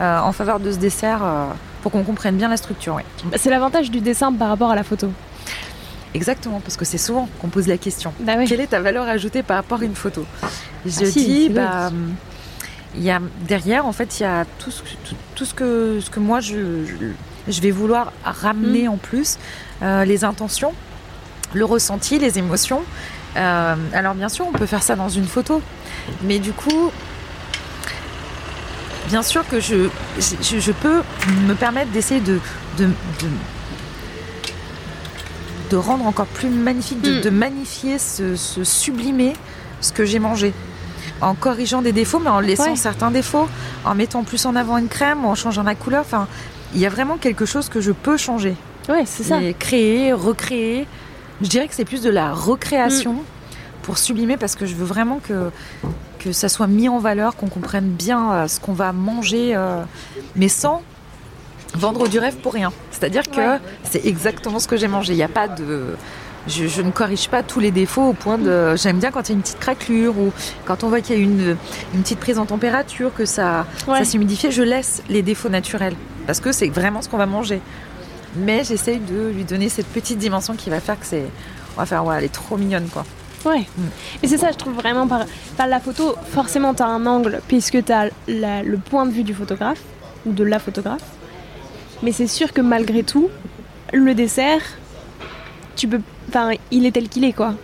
euh, 0.00 0.18
en 0.20 0.32
faveur 0.32 0.58
de 0.60 0.72
ce 0.72 0.78
dessert 0.78 1.20
euh, 1.22 1.44
pour 1.82 1.92
qu'on 1.92 2.02
comprenne 2.04 2.36
bien 2.36 2.48
la 2.48 2.56
structure. 2.56 2.94
ouais. 2.96 3.04
C'est 3.36 3.50
l'avantage 3.50 3.90
du 3.90 4.00
dessin 4.00 4.32
par 4.32 4.48
rapport 4.48 4.70
à 4.70 4.74
la 4.74 4.84
photo. 4.84 5.10
Exactement, 6.14 6.60
parce 6.60 6.76
que 6.76 6.84
c'est 6.84 6.98
souvent 6.98 7.28
qu'on 7.40 7.48
pose 7.48 7.68
la 7.68 7.76
question. 7.76 8.12
Bah 8.20 8.32
oui. 8.38 8.46
Quelle 8.46 8.60
est 8.60 8.68
ta 8.68 8.80
valeur 8.80 9.06
ajoutée 9.06 9.42
par 9.42 9.56
rapport 9.58 9.80
à 9.80 9.84
une 9.84 9.94
photo? 9.94 10.24
Je 10.86 11.00
Ah 11.04 11.10
dis, 11.10 11.48
bah, 11.50 11.90
il 12.96 13.02
y 13.02 13.10
a 13.10 13.20
derrière, 13.46 13.84
en 13.86 13.92
fait, 13.92 14.18
il 14.18 14.22
y 14.22 14.26
a 14.26 14.44
tout 14.58 14.70
ce, 14.70 14.80
tout, 14.82 15.14
tout 15.34 15.44
ce 15.44 15.52
que, 15.54 16.00
ce 16.00 16.08
que 16.08 16.18
moi 16.20 16.40
je, 16.40 16.84
je, 16.86 17.52
je 17.52 17.60
vais 17.60 17.70
vouloir 17.70 18.12
ramener 18.24 18.88
Mm. 18.88 18.92
en 18.92 18.96
plus, 18.96 19.38
euh, 19.82 20.04
les 20.06 20.24
intentions, 20.24 20.72
le 21.52 21.64
ressenti, 21.66 22.18
les 22.18 22.38
émotions. 22.38 22.82
Euh, 23.36 23.74
alors 23.92 24.14
bien 24.14 24.30
sûr, 24.30 24.46
on 24.48 24.52
peut 24.52 24.66
faire 24.66 24.82
ça 24.82 24.96
dans 24.96 25.10
une 25.10 25.26
photo, 25.26 25.60
mais 26.22 26.38
du 26.38 26.52
coup, 26.52 26.90
bien 29.08 29.22
sûr 29.22 29.46
que 29.48 29.58
je, 29.60 29.88
je, 30.18 30.58
je 30.60 30.72
peux 30.72 31.02
me 31.46 31.54
permettre 31.54 31.90
d'essayer 31.90 32.20
de, 32.20 32.38
de, 32.78 32.84
de, 32.86 33.28
de 35.70 35.76
rendre 35.76 36.06
encore 36.06 36.26
plus 36.26 36.48
magnifique, 36.48 37.00
de, 37.02 37.18
Mm. 37.18 37.20
de 37.22 37.30
magnifier, 37.30 37.98
ce, 37.98 38.36
ce 38.36 38.64
sublimer 38.64 39.34
ce 39.80 39.92
que 39.92 40.04
j'ai 40.04 40.18
mangé. 40.18 40.52
En 41.20 41.34
corrigeant 41.34 41.82
des 41.82 41.92
défauts, 41.92 42.20
mais 42.20 42.30
en 42.30 42.40
laissant 42.40 42.70
Ouais. 42.70 42.76
certains 42.76 43.10
défauts, 43.10 43.48
en 43.84 43.94
mettant 43.94 44.22
plus 44.24 44.46
en 44.46 44.54
avant 44.56 44.78
une 44.78 44.88
crème, 44.88 45.24
ou 45.24 45.28
en 45.28 45.34
changeant 45.34 45.62
la 45.64 45.74
couleur. 45.74 46.02
Enfin, 46.02 46.28
il 46.74 46.80
y 46.80 46.86
a 46.86 46.88
vraiment 46.88 47.16
quelque 47.16 47.44
chose 47.44 47.68
que 47.68 47.80
je 47.80 47.92
peux 47.92 48.16
changer. 48.16 48.54
Ouais, 48.88 49.02
c'est 49.04 49.24
ça. 49.24 49.42
Et 49.42 49.52
créer, 49.54 50.12
recréer. 50.12 50.86
Je 51.42 51.48
dirais 51.48 51.66
que 51.68 51.74
c'est 51.74 51.84
plus 51.84 52.02
de 52.02 52.10
la 52.10 52.32
recréation 52.32 53.14
Mm. 53.14 53.22
pour 53.82 53.98
sublimer 53.98 54.36
parce 54.36 54.54
que 54.54 54.64
je 54.66 54.74
veux 54.74 54.84
vraiment 54.84 55.18
que, 55.26 55.50
que 56.18 56.32
ça 56.32 56.48
soit 56.48 56.66
mis 56.66 56.88
en 56.88 56.98
valeur, 56.98 57.36
qu'on 57.36 57.48
comprenne 57.48 57.88
bien 57.90 58.32
euh, 58.32 58.48
ce 58.48 58.60
qu'on 58.60 58.72
va 58.72 58.92
manger, 58.92 59.54
euh, 59.56 59.82
mais 60.36 60.48
sans 60.48 60.82
vendre 61.74 62.08
du 62.08 62.18
rêve 62.18 62.36
pour 62.36 62.52
rien. 62.54 62.72
C'est-à-dire 62.90 63.22
que 63.30 63.40
Ouais. 63.54 63.58
c'est 63.84 64.04
exactement 64.06 64.58
ce 64.58 64.66
que 64.68 64.76
j'ai 64.76 64.88
mangé. 64.88 65.12
Il 65.12 65.16
n'y 65.16 65.22
a 65.22 65.28
pas 65.28 65.48
de. 65.48 65.96
Je, 66.46 66.66
je 66.66 66.80
ne 66.80 66.90
corrige 66.90 67.28
pas 67.28 67.42
tous 67.42 67.60
les 67.60 67.70
défauts 67.70 68.08
au 68.08 68.12
point 68.14 68.38
de. 68.38 68.74
J'aime 68.76 68.98
bien 68.98 69.10
quand 69.10 69.28
il 69.28 69.32
y 69.32 69.34
a 69.34 69.36
une 69.36 69.42
petite 69.42 69.58
craquelure 69.58 70.18
ou 70.18 70.32
quand 70.64 70.82
on 70.82 70.88
voit 70.88 71.00
qu'il 71.02 71.16
y 71.16 71.18
a 71.18 71.22
une, 71.22 71.56
une 71.94 72.02
petite 72.02 72.20
prise 72.20 72.38
en 72.38 72.46
température, 72.46 73.12
que 73.14 73.26
ça, 73.26 73.66
Ouais. 73.86 73.98
ça 73.98 74.04
s'humidifie. 74.04 74.50
Je 74.50 74.62
laisse 74.62 75.02
les 75.10 75.20
défauts 75.22 75.50
naturels 75.50 75.94
parce 76.26 76.40
que 76.40 76.50
c'est 76.52 76.68
vraiment 76.68 77.02
ce 77.02 77.08
qu'on 77.08 77.18
va 77.18 77.26
manger. 77.26 77.60
Mais 78.36 78.64
j'essaye 78.64 78.98
de 78.98 79.28
lui 79.34 79.44
donner 79.44 79.68
cette 79.68 79.86
petite 79.88 80.18
dimension 80.18 80.54
qui 80.54 80.70
va 80.70 80.80
faire 80.80 80.98
que 80.98 81.06
c'est. 81.06 81.24
On 81.76 81.80
va 81.80 81.86
faire, 81.86 82.04
ouais, 82.04 82.16
elle 82.18 82.24
est 82.24 82.32
trop 82.32 82.56
mignonne 82.56 82.88
quoi. 82.88 83.04
Ouais. 83.44 83.66
Et 84.22 84.28
c'est 84.28 84.38
ça, 84.38 84.50
je 84.52 84.56
trouve 84.56 84.74
vraiment 84.74 85.06
par, 85.06 85.24
par 85.56 85.66
la 85.66 85.80
photo, 85.80 86.14
forcément 86.32 86.74
tu 86.74 86.82
as 86.82 86.86
un 86.86 87.06
angle 87.06 87.40
puisque 87.48 87.84
tu 87.84 87.92
as 87.92 88.08
le 88.28 88.76
point 88.76 89.06
de 89.06 89.12
vue 89.12 89.22
du 89.24 89.34
photographe 89.34 89.80
ou 90.26 90.32
de 90.32 90.44
la 90.44 90.58
photographe. 90.58 91.02
Mais 92.02 92.12
c'est 92.12 92.26
sûr 92.26 92.52
que 92.52 92.60
malgré 92.60 93.02
tout, 93.02 93.28
le 93.92 94.14
dessert, 94.14 94.60
tu 95.76 95.88
peux, 95.88 96.00
enfin, 96.28 96.50
il 96.70 96.86
est 96.86 96.92
tel 96.92 97.08
qu'il 97.08 97.24
est 97.24 97.32
quoi. 97.32 97.54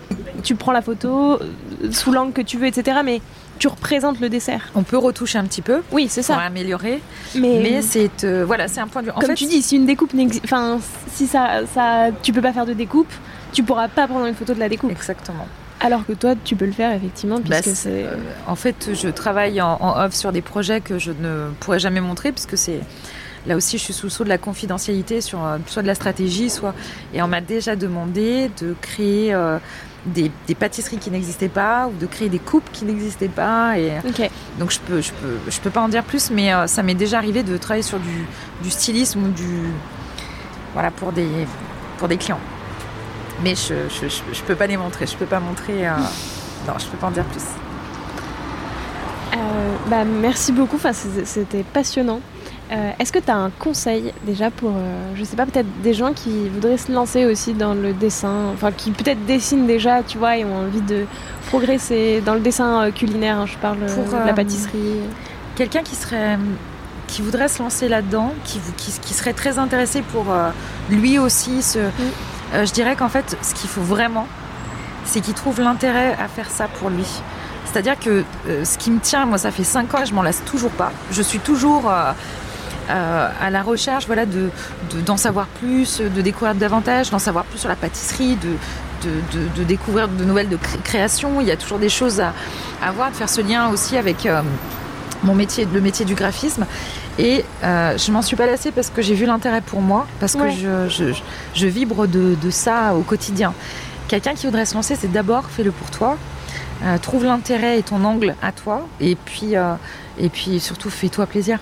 Tu 0.43 0.55
prends 0.55 0.73
la 0.73 0.83
photo 0.83 1.41
euh, 1.41 1.91
sous 1.91 2.13
l'angle 2.13 2.33
que 2.33 2.43
tu 2.43 2.59
veux, 2.59 2.67
etc. 2.67 2.99
Mais 3.05 3.21
tu 3.59 3.69
représentes 3.69 4.21
le 4.21 4.29
dessert. 4.29 4.71
On 4.75 4.83
peut 4.83 4.99
retoucher 4.99 5.39
un 5.39 5.45
petit 5.45 5.63
peu 5.63 5.83
Oui, 5.93 6.07
c'est 6.09 6.23
pour 6.27 6.35
ça. 6.35 6.41
améliorer, 6.41 7.01
Mais, 7.35 7.61
mais 7.63 7.83
c'est 7.83 8.25
euh, 8.25 8.45
voilà, 8.45 8.69
c'est 8.69 8.81
un 8.81 8.89
point 8.89 9.03
de 9.03 9.07
vue. 9.07 9.13
En 9.13 9.21
comme 9.21 9.31
fait, 9.31 9.35
tu 9.37 9.47
dis, 9.47 9.63
si 9.63 9.77
une 9.77 9.87
découpe 9.87 10.13
n'existe, 10.15 10.45
enfin, 10.45 10.79
si 11.13 11.27
ça, 11.27 11.61
ça, 11.73 12.09
tu 12.23 12.33
peux 12.33 12.43
pas 12.43 12.53
faire 12.53 12.67
de 12.67 12.73
découpe, 12.73 13.13
tu 13.53 13.63
pourras 13.63 13.89
pas 13.89 14.07
prendre 14.09 14.27
une 14.27 14.35
photo 14.35 14.55
de 14.55 14.59
la 14.61 14.69
découpe. 14.69 14.91
exactement. 14.91 15.47
Alors 15.87 16.07
que 16.07 16.13
toi, 16.15 16.35
tu 16.43 16.57
peux 16.57 16.65
le 16.65 16.73
faire 16.73 16.93
effectivement, 16.93 17.39
Bah, 17.39 17.61
puisque 17.61 17.77
c'est. 17.77 18.05
euh, 18.07 18.17
en 18.47 18.57
fait, 18.57 18.91
je 18.95 19.09
travaille 19.09 19.61
en, 19.61 19.77
en 19.81 20.03
off 20.05 20.15
sur 20.15 20.33
des 20.33 20.41
projets 20.41 20.81
que 20.81 20.99
je 20.99 21.11
ne 21.13 21.51
pourrais 21.61 21.79
jamais 21.79 22.01
montrer, 22.01 22.33
puisque 22.33 22.57
c'est 22.57 22.81
là 23.47 23.55
aussi, 23.55 23.77
je 23.77 23.83
suis 23.85 23.93
sous 23.93 24.07
le 24.07 24.11
sceau 24.11 24.25
de 24.25 24.31
la 24.31 24.39
confidentialité 24.39 25.21
sur 25.21 25.45
euh, 25.45 25.59
soit 25.67 25.83
de 25.83 25.87
la 25.87 25.95
stratégie, 25.95 26.49
soit. 26.49 26.75
Et 27.13 27.21
on 27.23 27.29
m'a 27.29 27.43
déjà 27.43 27.77
demandé 27.77 28.51
de 28.63 28.75
créer 28.81 29.35
euh, 29.35 29.59
des, 30.07 30.31
des 30.47 30.55
pâtisseries 30.55 30.97
qui 30.97 31.11
n'existaient 31.11 31.49
pas 31.51 31.87
ou 31.89 31.93
de 32.01 32.07
créer 32.07 32.31
des 32.31 32.39
coupes 32.39 32.69
qui 32.73 32.87
n'existaient 32.87 33.29
pas. 33.29 33.79
Et 33.79 33.91
donc 34.59 34.71
je 34.71 34.81
peux, 34.81 35.03
je 35.03 35.13
peux, 35.13 35.37
je 35.51 35.61
peux 35.61 35.71
pas 35.71 35.83
en 35.83 35.89
dire 35.89 36.05
plus, 36.05 36.31
mais 36.31 36.53
euh, 36.55 36.67
ça 36.67 36.83
m'est 36.83 36.95
déjà 36.95 37.19
arrivé 37.19 37.43
de 37.43 37.57
travailler 37.59 37.83
sur 37.83 37.99
du, 38.01 38.25
du 38.63 38.71
stylisme 38.71 39.23
ou 39.25 39.29
du, 39.33 39.69
voilà, 40.73 40.91
pour 40.91 41.13
des, 41.13 41.29
pour 41.99 42.09
des 42.09 42.17
clients. 42.17 42.41
Mais 43.43 43.55
je, 43.55 43.75
je, 43.89 44.09
je, 44.09 44.23
je 44.33 44.43
peux 44.43 44.55
pas 44.55 44.67
les 44.67 44.77
montrer. 44.77 45.07
Je 45.07 45.17
peux 45.17 45.27
pas 45.27 45.41
montrer. 45.41 45.87
euh, 45.89 45.93
non, 46.67 46.75
je 46.79 46.87
peux 46.87 46.97
pas 46.97 47.09
en 47.09 47.11
dire 47.11 47.25
plus. 47.25 47.43
Euh, 49.37 49.77
bah, 49.89 50.05
merci 50.05 50.53
beaucoup, 50.53 50.77
enfin, 50.77 50.93
c'était 50.93 51.65
passionnant. 51.65 52.21
Euh, 52.73 52.91
Est-ce 52.99 53.13
que 53.13 53.19
tu 53.19 53.31
as 53.31 53.37
un 53.37 53.51
conseil 53.51 54.15
déjà 54.25 54.51
pour, 54.51 54.71
euh, 54.71 55.13
je 55.17 55.25
sais 55.25 55.37
pas, 55.37 55.45
peut-être 55.45 55.69
des 55.83 55.93
gens 55.93 56.13
qui 56.15 56.49
voudraient 56.49 56.79
se 56.79 56.91
lancer 56.91 57.27
aussi 57.27 57.53
dans 57.53 57.75
le 57.75 57.93
dessin, 57.93 58.47
enfin 58.55 58.73
qui 58.73 58.91
peut-être 58.91 59.27
dessinent 59.27 59.67
déjà, 59.67 60.03
tu 60.03 60.17
vois, 60.17 60.39
et 60.39 60.45
ont 60.45 60.57
envie 60.67 60.81
de 60.81 61.05
progresser 61.49 62.23
dans 62.25 62.35
le 62.35 62.41
dessin 62.41 62.91
culinaire, 62.93 63.39
hein, 63.41 63.47
je 63.47 63.59
parle 63.59 63.79
Pour, 63.79 64.05
de 64.05 64.27
la 64.27 64.33
pâtisserie. 64.33 65.01
Quelqu'un 65.57 65.83
qui 65.83 65.95
serait 65.95 66.39
qui 67.07 67.21
voudrait 67.21 67.49
se 67.49 67.63
lancer 67.63 67.87
là-dedans, 67.89 68.33
qui, 68.45 68.59
qui, 68.77 68.93
qui 68.99 69.15
serait 69.15 69.35
très 69.35 69.59
intéressé 69.59 70.01
pour 70.01 70.33
euh, 70.33 70.49
lui 70.91 71.19
aussi 71.19 71.63
se... 71.63 71.79
Euh, 71.79 71.91
je 72.65 72.73
dirais 72.73 72.97
qu'en 72.97 73.09
fait, 73.09 73.37
ce 73.43 73.55
qu'il 73.55 73.69
faut 73.69 73.83
vraiment, 73.83 74.27
c'est 75.05 75.21
qu'il 75.21 75.35
trouve 75.35 75.61
l'intérêt 75.61 76.17
à 76.23 76.29
faire 76.29 76.51
ça 76.51 76.69
pour 76.69 76.91
lui. 76.91 77.07
C'est-à-dire 77.67 77.99
que 77.99 78.25
euh, 78.49 78.65
ce 78.65 78.79
qui 78.79 78.91
me 78.91 79.01
tient, 79.01 79.27
moi 79.27 79.39
ça 79.39 79.51
fait 79.51 79.65
5 79.65 79.93
ans 79.95 80.03
et 80.03 80.07
je 80.07 80.15
m'en 80.15 80.23
lasse 80.23 80.43
toujours 80.45 80.71
pas. 80.71 80.93
Je 81.11 81.23
suis 81.23 81.41
toujours 81.41 81.91
euh, 81.91 82.13
euh, 82.91 83.29
à 83.41 83.51
la 83.51 83.63
recherche 83.63 84.07
voilà, 84.07 84.27
de, 84.27 84.51
de- 84.93 85.01
d'en 85.01 85.17
savoir 85.17 85.47
plus, 85.47 86.01
de 86.01 86.21
découvrir 86.21 86.55
davantage, 86.55 87.11
d'en 87.11 87.19
savoir 87.19 87.45
plus 87.45 87.59
sur 87.59 87.69
la 87.69 87.77
pâtisserie, 87.77 88.37
de, 88.37 88.57
découvrir 89.65 90.09
de 90.09 90.25
nouvelles 90.25 90.49
de 90.49 90.57
cré- 90.57 90.79
créations. 90.85 91.41
Il 91.41 91.47
y 91.47 91.51
a 91.51 91.57
toujours 91.57 91.79
des 91.79 91.89
choses 91.89 92.21
à, 92.21 92.33
à 92.83 92.93
voir, 92.93 93.11
de 93.11 93.17
faire 93.17 93.29
ce 93.29 93.41
lien 93.41 93.69
aussi 93.69 93.97
avec 93.99 94.25
euh, 94.27 94.41
mon 95.23 95.35
métier, 95.35 95.67
le 95.73 95.81
métier 95.81 96.05
du 96.05 96.15
graphisme. 96.15 96.67
Et 97.19 97.45
euh, 97.63 97.97
je 97.97 98.11
m'en 98.11 98.23
suis 98.23 98.37
pas 98.37 98.47
lassée 98.47 98.73
parce 98.73 98.91
que 98.91 99.01
j'ai 99.03 99.15
vu 99.15 99.25
l'intérêt 99.27 99.61
pour 99.61 99.81
moi, 99.81 100.07
parce 100.21 100.35
Ouais. 100.35 100.49
que 100.49 100.55
je, 100.55 100.89
je, 100.89 101.05
je 101.55 101.67
vibre 101.67 102.07
de, 102.09 102.35
de 102.35 102.51
ça 102.51 102.95
au 102.95 103.03
quotidien. 103.03 103.55
Quelqu'un 104.09 104.35
qui 104.35 104.47
voudrait 104.47 104.67
se 104.67 104.75
lancer, 104.75 104.97
c'est 104.97 105.11
d'abord 105.13 105.45
fais-le 105.49 105.71
pour 105.71 105.91
toi. 105.91 106.17
Euh, 106.85 106.99
trouve 106.99 107.25
l'intérêt 107.25 107.79
et 107.79 107.83
ton 107.83 108.05
angle 108.05 108.35
à 108.43 108.51
toi, 108.53 108.87
et 109.01 109.15
puis, 109.15 109.57
euh, 109.57 109.75
et 110.19 110.29
puis 110.29 110.59
surtout 110.61 110.91
fais-toi 110.91 111.27
plaisir. 111.27 111.59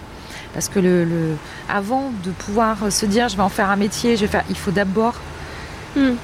Parce 0.55 0.69
que 0.69 0.81
le, 0.81 1.05
le- 1.05 1.37
avant 1.69 2.11
de 2.25 2.31
pouvoir 2.31 2.77
se 2.91 3.07
dire 3.07 3.29
je 3.29 3.37
vais 3.37 3.43
en 3.43 3.49
faire 3.49 3.71
un 3.71 3.77
métier, 3.77 4.17
je 4.17 4.23
vais 4.23 4.27
faire, 4.31 4.45
il 4.51 4.57
faut 4.57 4.71
d'abord 4.71 5.15
Hmm. 5.95 6.15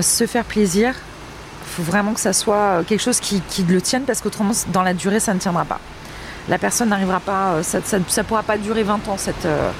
se 0.00 0.26
faire 0.26 0.44
plaisir. 0.44 0.94
Il 0.94 1.68
faut 1.70 1.82
vraiment 1.82 2.12
que 2.14 2.20
ça 2.20 2.32
soit 2.32 2.84
quelque 2.86 3.00
chose 3.02 3.18
qui, 3.18 3.40
qui 3.48 3.64
le 3.64 3.80
tienne, 3.82 4.02
parce 4.04 4.20
qu'autrement, 4.20 4.52
dans 4.72 4.82
la 4.82 4.94
durée, 4.94 5.18
ça 5.18 5.34
ne 5.34 5.40
tiendra 5.40 5.64
pas. 5.64 5.80
La 6.48 6.56
personne 6.58 6.88
n'arrivera 6.88 7.20
pas, 7.20 7.54
euh, 7.56 7.62
ça 7.62 8.24
pourra 8.24 8.42
pas 8.42 8.56
durer 8.56 8.82
20 8.82 9.06
ans, 9.08 9.16
cette, 9.18 9.44
euh, 9.44 9.70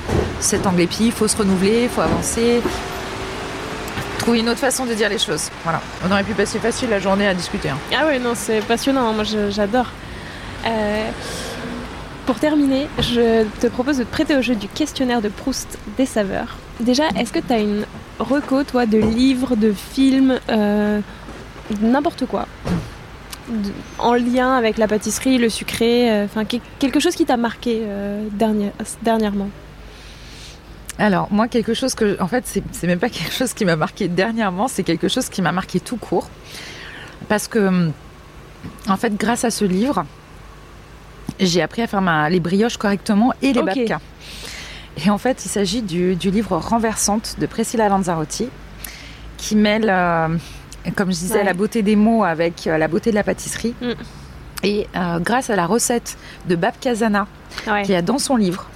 cet 0.40 0.66
angle. 0.66 0.82
Et 0.82 0.86
puis, 0.86 1.06
il 1.06 1.12
faut 1.12 1.26
se 1.26 1.36
renouveler, 1.36 1.84
il 1.84 1.88
faut 1.88 2.02
avancer. 2.02 2.60
Trouver 4.18 4.40
une 4.40 4.48
autre 4.50 4.58
façon 4.58 4.84
de 4.84 4.92
dire 4.92 5.08
les 5.08 5.18
choses. 5.18 5.48
Voilà. 5.64 5.80
On 6.06 6.10
aurait 6.12 6.24
pu 6.24 6.34
passer 6.34 6.58
facile 6.58 6.90
la 6.90 6.98
journée 7.00 7.26
à 7.26 7.32
discuter. 7.32 7.70
hein. 7.70 7.78
Ah 7.98 8.06
ouais, 8.06 8.18
non, 8.18 8.32
c'est 8.34 8.60
passionnant, 8.60 9.08
hein, 9.08 9.12
moi 9.12 9.24
j'adore. 9.48 9.86
Euh, 10.66 11.10
pour 12.26 12.38
terminer, 12.38 12.88
je 12.98 13.44
te 13.60 13.68
propose 13.68 13.96
de 13.98 14.04
te 14.04 14.10
prêter 14.10 14.36
au 14.36 14.42
jeu 14.42 14.54
du 14.54 14.68
questionnaire 14.68 15.22
de 15.22 15.30
Proust 15.30 15.78
des 15.96 16.04
saveurs. 16.04 16.56
Déjà, 16.80 17.04
est-ce 17.16 17.32
que 17.32 17.38
tu 17.38 17.50
as 17.52 17.58
une 17.60 17.86
reco, 18.18 18.64
toi, 18.64 18.84
de 18.84 18.98
livres, 18.98 19.56
de 19.56 19.72
films, 19.72 20.38
n'importe 21.80 22.26
quoi? 22.26 22.46
En 23.98 24.14
lien 24.14 24.54
avec 24.56 24.78
la 24.78 24.86
pâtisserie, 24.88 25.38
le 25.38 25.48
sucré, 25.48 26.10
euh, 26.10 26.24
enfin 26.24 26.44
que- 26.44 26.56
quelque 26.78 27.00
chose 27.00 27.14
qui 27.14 27.24
t'a 27.24 27.36
marqué 27.36 27.80
euh, 27.82 28.26
dernière- 28.32 28.72
dernièrement? 29.02 29.48
Alors, 30.98 31.28
moi, 31.30 31.46
quelque 31.48 31.74
chose 31.74 31.94
que. 31.94 32.20
En 32.20 32.26
fait, 32.28 32.44
c'est 32.72 32.86
même 32.86 32.98
pas 32.98 33.08
quelque 33.08 33.32
chose 33.32 33.52
qui 33.54 33.64
m'a 33.64 33.76
marqué 33.76 34.08
dernièrement, 34.08 34.66
c'est 34.68 34.82
quelque 34.82 35.08
chose 35.08 35.28
qui 35.28 35.42
m'a 35.42 35.52
marqué 35.52 35.78
tout 35.80 35.96
court. 35.96 36.28
Parce 37.28 37.46
que, 37.46 37.88
en 38.88 38.96
fait, 38.96 39.16
grâce 39.16 39.44
à 39.44 39.50
ce 39.50 39.64
livre, 39.64 40.04
j'ai 41.38 41.62
appris 41.62 41.82
à 41.82 41.86
faire 41.86 42.02
ma, 42.02 42.28
les 42.28 42.40
brioches 42.40 42.76
correctement 42.78 43.32
et 43.42 43.52
les 43.52 43.60
Ok. 43.60 43.66
babkas. 43.66 44.00
Et 45.04 45.10
en 45.10 45.18
fait, 45.18 45.44
il 45.44 45.48
s'agit 45.48 45.82
du, 45.82 46.16
du 46.16 46.30
livre 46.32 46.56
Renversante 46.56 47.36
de 47.38 47.46
Priscilla 47.46 47.88
Lanzarotti, 47.88 48.48
qui 49.36 49.54
mêle, 49.54 49.88
euh, 49.88 50.36
comme 50.94 51.08
je 51.12 51.18
disais, 51.18 51.38
Ouais. 51.38 51.44
la 51.44 51.54
beauté 51.54 51.82
des 51.82 51.96
mots 51.96 52.24
avec 52.24 52.66
euh, 52.66 52.78
la 52.78 52.88
beauté 52.88 53.10
de 53.10 53.14
la 53.14 53.24
pâtisserie. 53.24 53.74
Mm. 53.80 53.90
Et 54.64 54.88
euh, 54.96 55.18
grâce 55.20 55.50
à 55.50 55.56
la 55.56 55.66
recette 55.66 56.16
de 56.48 56.56
Babka 56.56 56.94
Zana, 56.94 57.26
Ouais. 57.66 57.82
qu'il 57.82 57.92
y 57.92 57.96
a 57.96 58.02
dans 58.02 58.18
son 58.18 58.36
livre, 58.36 58.66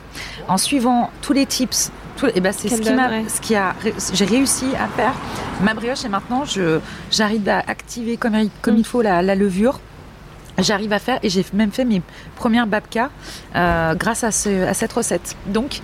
en 0.49 0.57
suivant 0.59 1.11
tous 1.23 1.33
les 1.33 1.47
tips, 1.47 1.91
tout, 2.17 2.27
et 2.35 2.41
ben 2.41 2.53
c'est 2.53 2.69
ce 2.69 2.81
qui 2.81 2.93
m'a, 2.93 3.09
ouais. 3.09 3.25
ce 3.29 3.41
qui 3.41 3.55
a, 3.55 3.75
j'ai 4.13 4.25
réussi 4.25 4.67
à 4.79 4.87
faire 4.89 5.15
ma 5.63 5.73
brioche 5.75 6.05
et 6.05 6.09
maintenant 6.09 6.45
je, 6.45 6.79
j'arrive 7.11 7.49
à 7.49 7.59
activer 7.67 8.17
comme, 8.17 8.35
il- 8.35 8.51
comme 8.61 8.75
Mm. 8.75 8.79
il 8.79 8.85
faut 8.85 9.03
la, 9.03 9.23
la 9.23 9.35
levure. 9.35 9.81
J'arrive 10.59 10.93
à 10.93 10.99
faire 10.99 11.19
et 11.23 11.31
j'ai 11.31 11.45
même 11.55 11.73
fait 11.73 11.85
mes 11.87 12.03
premières 12.37 12.67
babkas 12.67 13.09
euh, 13.57 13.95
grâce 13.95 14.23
à, 14.23 14.31
ce- 14.31 14.67
à 14.67 14.75
cette 14.75 14.93
recette. 14.93 15.35
Donc, 15.47 15.81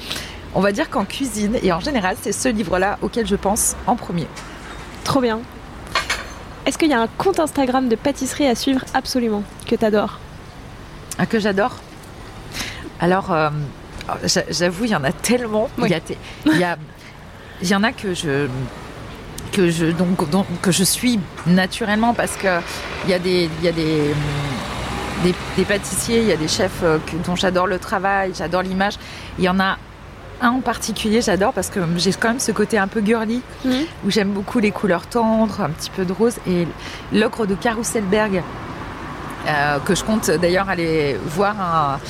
on 0.55 0.61
va 0.61 0.73
dire 0.73 0.91
qu'en 0.91 1.05
cuisine 1.07 1.57
et 1.63 1.73
en 1.73 1.81
général, 1.81 2.17
c'est 2.21 2.33
ce 2.33 2.49
livre-là 2.51 2.99
auquel 3.03 3.27
je 3.27 3.37
pense 3.37 3.77
en 3.87 3.97
premier. 3.97 4.27
Trop 5.05 5.21
bien. 5.23 5.41
Est-ce 6.69 6.77
qu'il 6.77 6.91
y 6.91 6.93
a 6.93 7.01
un 7.01 7.07
compte 7.07 7.41
Instagram 7.41 7.89
de 7.89 7.97
pâtisserie 7.97 8.47
à 8.47 8.55
suivre 8.55 8.85
absolument 8.93 9.43
que 9.67 9.75
tu 9.75 9.83
adores 9.83 10.21
ah, 11.17 11.25
Que 11.25 11.39
j'adore 11.39 11.79
Alors, 13.01 13.33
euh, 13.33 13.49
j'avoue, 14.51 14.85
il 14.85 14.91
y 14.91 14.95
en 14.95 15.03
a 15.03 15.13
tellement. 15.13 15.71
Il, 15.79 15.89
y 15.89 15.95
a, 15.95 16.77
il, 17.63 17.69
y 17.69 17.75
en 17.75 17.83
a 17.83 17.93
que 17.93 18.13
je 18.13 18.49
que 19.51 19.71
je 19.71 19.87
donc, 19.87 20.19
que 20.61 20.71
je 20.71 20.85
suis 20.85 21.19
naturellement 21.47 22.13
parce 22.13 22.37
que 22.37 22.61
il 23.05 23.11
y 23.13 23.15
a 23.15 23.19
des 23.19 23.49
il 23.61 23.65
y 23.65 23.69
a 23.69 23.73
des 23.73 24.15
des, 25.57 25.65
pâtissiers, 25.65 26.21
il 26.21 26.29
y 26.29 26.33
a 26.33 26.37
des 26.37 26.49
chefs 26.49 26.83
euh, 26.83 26.99
dont 27.25 27.35
j'adore 27.35 27.67
le 27.67 27.79
travail, 27.79 28.33
j'adore 28.37 28.61
l'image. 28.61 28.99
Il 29.39 29.45
y 29.45 29.49
en 29.49 29.59
a 29.59 29.79
un 30.41 30.51
en 30.51 30.61
particulier, 30.61 31.21
j'adore 31.21 31.53
parce 31.53 31.71
que 31.71 31.81
j'ai 31.97 32.13
quand 32.13 32.29
même 32.29 32.41
ce 32.41 32.53
côté 32.53 32.79
un 32.79 32.89
peu 32.89 33.03
girly, 33.05 33.43
où 33.67 34.11
j'aime 34.11 34.31
beaucoup 34.31 34.59
les 34.59 34.71
couleurs 34.71 35.07
tendres, 35.07 35.61
un 35.61 35.71
petit 35.71 35.91
peu 35.91 36.05
de 36.05 36.13
rose, 36.13 36.37
et 36.47 36.67
l'ocre 37.13 37.47
de 37.47 37.55
Carousselberg, 37.55 38.43
euh, 39.47 39.79
que 39.79 39.95
je 39.95 40.05
compte 40.05 40.31
d'ailleurs 40.31 40.69
aller 40.69 41.17
voir 41.27 42.01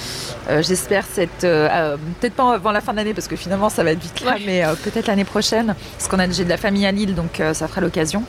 euh, 0.49 0.63
j'espère 0.63 1.05
cette 1.05 1.41
peut-être 1.41 2.35
pas 2.35 2.55
avant 2.55 2.73
la 2.73 2.81
fin 2.81 2.93
de 2.93 2.97
l'année 2.97 3.13
parce 3.13 3.29
que 3.29 3.37
finalement 3.37 3.69
ça 3.69 3.85
va 3.85 3.93
être 3.93 4.01
vite 4.03 4.25
là 4.25 4.37
mais 4.47 4.65
peut-être 4.83 5.07
l'année 5.07 5.27
prochaine 5.27 5.75
parce 5.99 6.09
qu'on 6.09 6.19
a 6.19 6.29
j'ai 6.31 6.45
de 6.45 6.49
la 6.49 6.57
famille 6.57 6.87
à 6.87 6.91
Lille 6.91 7.15
donc 7.15 7.43
ça 7.53 7.69
fera 7.69 7.83
l'occasion 7.83 8.25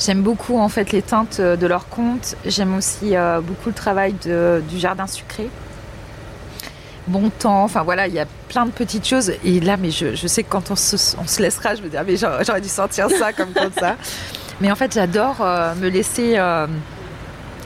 J'aime 0.00 0.22
beaucoup 0.22 0.58
en 0.58 0.70
fait 0.70 0.92
les 0.92 1.02
teintes 1.02 1.42
de 1.42 1.66
leur 1.66 1.88
compte. 1.88 2.34
J'aime 2.46 2.74
aussi 2.74 3.14
euh, 3.14 3.42
beaucoup 3.42 3.68
le 3.68 3.74
travail 3.74 4.14
du 4.14 4.78
jardin 4.78 5.06
sucré. 5.06 5.50
Bon 7.06 7.30
temps, 7.30 7.64
enfin 7.64 7.82
voilà, 7.82 8.06
il 8.06 8.14
y 8.14 8.20
a 8.20 8.26
plein 8.48 8.66
de 8.66 8.70
petites 8.70 9.06
choses. 9.06 9.32
Et 9.44 9.60
là, 9.60 9.76
mais 9.76 9.90
je, 9.90 10.26
sais 10.26 10.42
que 10.42 10.50
quand 10.50 10.70
on 10.70 10.76
se, 10.76 11.42
laissera, 11.42 11.74
je 11.74 11.82
me 11.82 11.88
ah, 11.96 12.04
mais 12.06 12.16
j'aurais 12.16 12.60
dû 12.60 12.68
sentir 12.68 13.08
ça 13.10 13.32
comme 13.36 13.52
comme 13.52 13.72
ça. 13.78 13.96
Mais 14.60 14.70
en 14.70 14.76
fait, 14.76 14.92
j'adore 14.92 15.36
euh, 15.40 15.74
me 15.76 15.88
laisser 15.88 16.34
euh, 16.36 16.66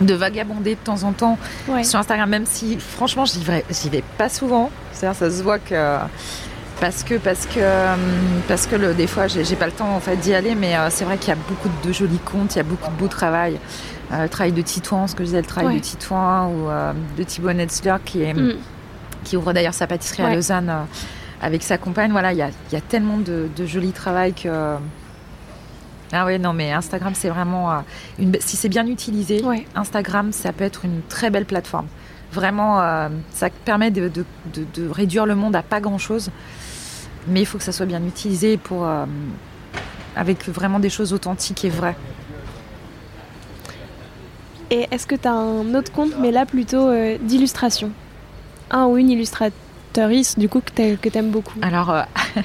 de 0.00 0.14
vagabonder 0.14 0.76
de 0.76 0.80
temps 0.80 1.02
en 1.02 1.12
temps 1.12 1.38
sur 1.82 1.98
Instagram, 1.98 2.30
même 2.30 2.46
si 2.46 2.78
franchement, 2.78 3.24
j'y 3.24 3.42
vais, 3.42 3.64
vais 3.90 4.04
pas 4.16 4.28
souvent. 4.28 4.70
C'est-à-dire, 4.92 5.18
ça 5.18 5.30
se 5.30 5.42
voit 5.42 5.58
que 5.58 5.98
parce 6.80 7.02
que 7.02 7.14
parce 7.14 7.46
que 7.46 7.58
euh, 7.58 7.94
parce 8.48 8.66
que 8.66 8.76
le, 8.76 8.94
des 8.94 9.06
fois 9.06 9.26
j'ai 9.26 9.56
pas 9.56 9.66
le 9.66 9.72
temps 9.72 9.94
en 9.94 10.00
fait 10.00 10.16
d'y 10.16 10.34
aller 10.34 10.54
mais 10.54 10.76
euh, 10.76 10.88
c'est 10.90 11.04
vrai 11.04 11.18
qu'il 11.18 11.28
y 11.28 11.32
a 11.32 11.38
beaucoup 11.48 11.68
de 11.84 11.92
jolis 11.92 12.18
comptes 12.18 12.54
il 12.54 12.58
y 12.58 12.60
a 12.60 12.64
beaucoup 12.64 12.90
de 12.90 12.96
beau 12.96 13.08
travail 13.08 13.58
le 14.10 14.28
travail 14.28 14.52
de 14.52 14.62
Titouan 14.62 15.06
ce 15.06 15.14
que 15.14 15.22
je 15.22 15.28
disais 15.28 15.40
le 15.40 15.46
travail 15.46 15.76
de 15.76 15.80
Titouan 15.80 16.48
ou 16.48 16.68
de 17.16 17.22
Thibaut 17.22 17.52
Netzler 17.52 17.96
qui 18.04 18.22
est 18.22 18.34
mm. 18.34 18.56
Qui 19.24 19.36
ouvre 19.36 19.52
d'ailleurs 19.52 19.74
sa 19.74 19.86
pâtisserie 19.86 20.22
à 20.22 20.34
Lausanne 20.34 20.86
avec 21.42 21.62
sa 21.62 21.78
compagne 21.78 22.12
voilà 22.12 22.32
il 22.32 22.38
y 22.38 22.42
a, 22.42 22.50
y 22.72 22.76
a 22.76 22.80
tellement 22.80 23.18
de, 23.18 23.48
de 23.54 23.66
joli 23.66 23.92
travail 23.92 24.32
que 24.32 24.76
ah 26.12 26.26
oui, 26.26 26.38
non, 26.38 26.52
mais 26.52 26.70
Instagram, 26.70 27.12
c'est 27.16 27.30
vraiment. 27.30 27.82
une... 28.20 28.36
Si 28.38 28.56
c'est 28.56 28.68
bien 28.68 28.86
utilisé, 28.86 29.42
Instagram, 29.74 30.30
ça 30.30 30.52
peut 30.52 30.62
être 30.62 30.84
une 30.84 31.00
très 31.08 31.28
belle 31.28 31.46
plateforme. 31.46 31.86
Vraiment, 32.30 33.08
ça 33.32 33.48
permet 33.64 33.90
de, 33.90 34.08
de, 34.08 34.24
de, 34.54 34.88
réduire 34.88 35.26
le 35.26 35.34
monde 35.34 35.56
à 35.56 35.62
pas 35.62 35.80
grand-chose 35.80 36.30
mais 37.26 37.40
il 37.40 37.46
faut 37.46 37.58
que 37.58 37.64
ça 37.64 37.72
soit 37.72 37.86
bien 37.86 38.04
utilisé 38.04 38.56
pour 38.56 38.86
euh, 38.86 39.04
avec 40.16 40.48
vraiment 40.48 40.78
des 40.78 40.90
choses 40.90 41.12
authentiques 41.12 41.64
et 41.64 41.70
vraies. 41.70 41.96
Et 44.70 44.86
est-ce 44.90 45.06
que 45.06 45.14
tu 45.14 45.28
as 45.28 45.32
un 45.32 45.74
autre 45.74 45.92
compte, 45.92 46.12
mais 46.18 46.30
là 46.30 46.46
plutôt 46.46 46.88
euh, 46.88 47.18
d'illustration? 47.20 47.92
Un 48.70 48.86
ou 48.86 48.96
une 48.96 49.10
illustratrice, 49.10 50.38
du 50.38 50.48
coup, 50.48 50.60
que 50.60 51.08
tu 51.08 51.18
aimes 51.18 51.30
beaucoup 51.30 51.58
Alors, 51.62 51.90
euh, 51.90 52.02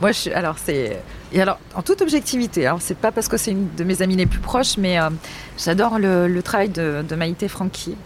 moi, 0.00 0.12
je, 0.12 0.30
alors 0.30 0.56
c'est. 0.58 1.02
Et 1.32 1.42
alors, 1.42 1.58
en 1.74 1.82
toute 1.82 2.00
objectivité, 2.00 2.66
alors 2.66 2.80
c'est 2.80 2.96
pas 2.96 3.10
parce 3.10 3.26
que 3.26 3.36
c'est 3.36 3.50
une 3.50 3.68
de 3.74 3.82
mes 3.82 4.02
amies 4.02 4.16
les 4.16 4.26
plus 4.26 4.38
proches, 4.38 4.76
mais 4.78 4.98
j'adore 5.58 5.98
le, 5.98 6.40
travail 6.42 6.68
de, 6.68 7.04
de 7.06 7.14
Maïté 7.16 7.48
Franchi. 7.48 7.96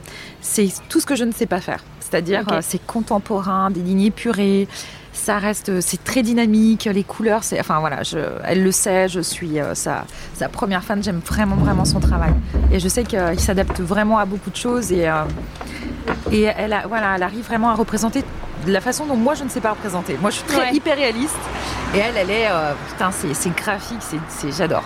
C'est 0.40 0.68
tout 0.88 0.98
ce 0.98 1.04
que 1.04 1.14
je 1.14 1.24
ne 1.24 1.32
sais 1.32 1.44
pas 1.44 1.60
faire. 1.60 1.84
C'est-à-dire, 2.00 2.44
c'est 2.62 2.84
contemporain, 2.86 3.70
des 3.70 3.82
lignes 3.82 4.04
épurées, 4.04 4.66
ça 5.18 5.38
reste, 5.38 5.80
c'est 5.80 6.02
très 6.02 6.22
dynamique, 6.22 6.88
les 6.92 7.04
couleurs, 7.04 7.44
c'est, 7.44 7.58
enfin 7.60 7.80
voilà, 7.80 8.02
je, 8.02 8.18
elle 8.44 8.62
le 8.62 8.72
sait, 8.72 9.08
je 9.08 9.20
suis 9.20 9.60
euh, 9.60 9.74
sa, 9.74 10.04
sa, 10.34 10.48
première 10.48 10.82
fan, 10.84 11.02
j'aime 11.02 11.20
vraiment 11.24 11.56
vraiment 11.56 11.84
son 11.84 12.00
travail. 12.00 12.32
Et 12.72 12.78
je 12.78 12.88
sais 12.88 13.04
qu'il 13.04 13.40
s'adapte 13.40 13.80
vraiment 13.80 14.18
à 14.18 14.24
beaucoup 14.24 14.50
de 14.50 14.56
choses 14.56 14.92
et, 14.92 15.08
euh, 15.08 15.24
et 16.30 16.42
elle, 16.42 16.72
a, 16.72 16.86
voilà, 16.86 17.16
elle 17.16 17.22
arrive 17.22 17.44
vraiment 17.44 17.70
à 17.70 17.74
représenter 17.74 18.24
de 18.66 18.72
la 18.72 18.80
façon 18.80 19.06
dont 19.06 19.16
moi 19.16 19.34
je 19.34 19.44
ne 19.44 19.48
sais 19.48 19.60
pas 19.60 19.70
représenter. 19.70 20.16
Moi 20.20 20.30
je 20.30 20.36
suis 20.36 20.46
très 20.46 20.74
hyper 20.74 20.96
réaliste 20.96 21.38
et 21.94 21.98
elle, 21.98 22.16
elle 22.16 22.30
est, 22.30 22.48
euh, 22.50 22.74
putain, 22.88 23.10
c'est, 23.10 23.54
graphique, 23.54 24.02
c'est, 24.28 24.52
j'adore. 24.52 24.84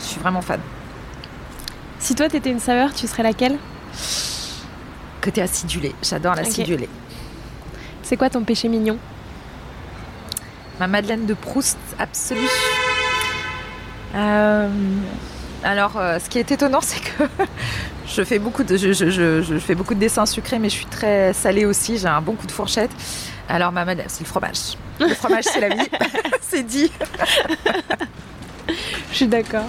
Je 0.00 0.04
suis 0.04 0.20
vraiment 0.20 0.40
fan. 0.40 0.60
Si 1.98 2.14
toi 2.14 2.28
t'étais 2.28 2.50
une 2.50 2.60
saveur, 2.60 2.94
tu 2.94 3.06
serais 3.06 3.22
laquelle? 3.22 3.58
Côté 5.20 5.42
acidulé, 5.42 5.94
j'adore 6.02 6.34
l'acidulé. 6.34 6.88
C'est 8.02 8.16
quoi 8.16 8.30
ton 8.30 8.44
péché 8.44 8.68
mignon? 8.68 8.96
Ma 10.78 10.86
Madeleine 10.86 11.26
de 11.26 11.34
Proust 11.34 11.76
absolue. 11.98 12.48
Euh, 14.14 14.68
alors, 15.64 15.96
euh, 15.96 16.18
ce 16.18 16.28
qui 16.28 16.38
est 16.38 16.50
étonnant, 16.50 16.80
c'est 16.82 17.00
que 17.00 17.24
je 18.06 18.22
fais 18.22 18.38
beaucoup 18.38 18.64
de, 18.64 18.76
je, 18.76 19.58
fais 19.58 19.74
beaucoup 19.74 19.94
de 19.94 20.00
dessins 20.00 20.26
sucrés, 20.26 20.58
mais 20.58 20.68
je 20.68 20.74
suis 20.74 20.86
très 20.86 21.32
salée 21.32 21.64
aussi. 21.64 21.98
J'ai 21.98 22.08
un 22.08 22.20
bon 22.20 22.34
coup 22.34 22.46
de 22.46 22.52
fourchette. 22.52 22.90
Alors, 23.48 23.72
ma 23.72 23.84
Madeleine, 23.84 24.08
c'est 24.08 24.24
le 24.24 24.28
fromage. 24.28 24.76
Le 25.00 25.14
fromage, 25.14 25.44
c'est 25.44 25.60
la 25.60 25.70
vie. 25.70 25.88
c'est 26.40 26.62
dit. 26.62 26.90
je 29.10 29.16
suis 29.16 29.26
d'accord. 29.26 29.68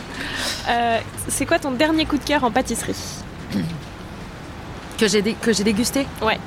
Euh, 0.70 1.00
c'est 1.28 1.46
quoi 1.46 1.60
ton 1.60 1.72
dernier 1.72 2.06
coup 2.06 2.18
de 2.18 2.24
cœur 2.24 2.44
en 2.44 2.52
pâtisserie 2.52 2.96
Que 4.98 5.08
j'ai 5.08 5.22
que 5.22 5.54
j'ai 5.54 5.64
dégusté? 5.64 6.06
Ouais. 6.22 6.40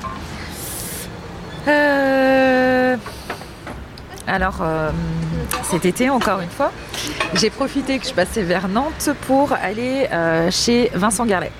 Euh... 1.68 2.96
Alors, 4.26 4.58
euh, 4.60 4.90
cet 5.64 5.84
été, 5.84 6.10
encore 6.10 6.40
une 6.40 6.50
fois, 6.50 6.72
j'ai 7.34 7.50
profité 7.50 7.98
que 7.98 8.06
je 8.06 8.14
passais 8.14 8.42
vers 8.42 8.68
Nantes 8.68 9.10
pour 9.26 9.52
aller 9.52 10.08
euh, 10.12 10.50
chez 10.50 10.90
Vincent 10.94 11.26
Garlet. 11.26 11.50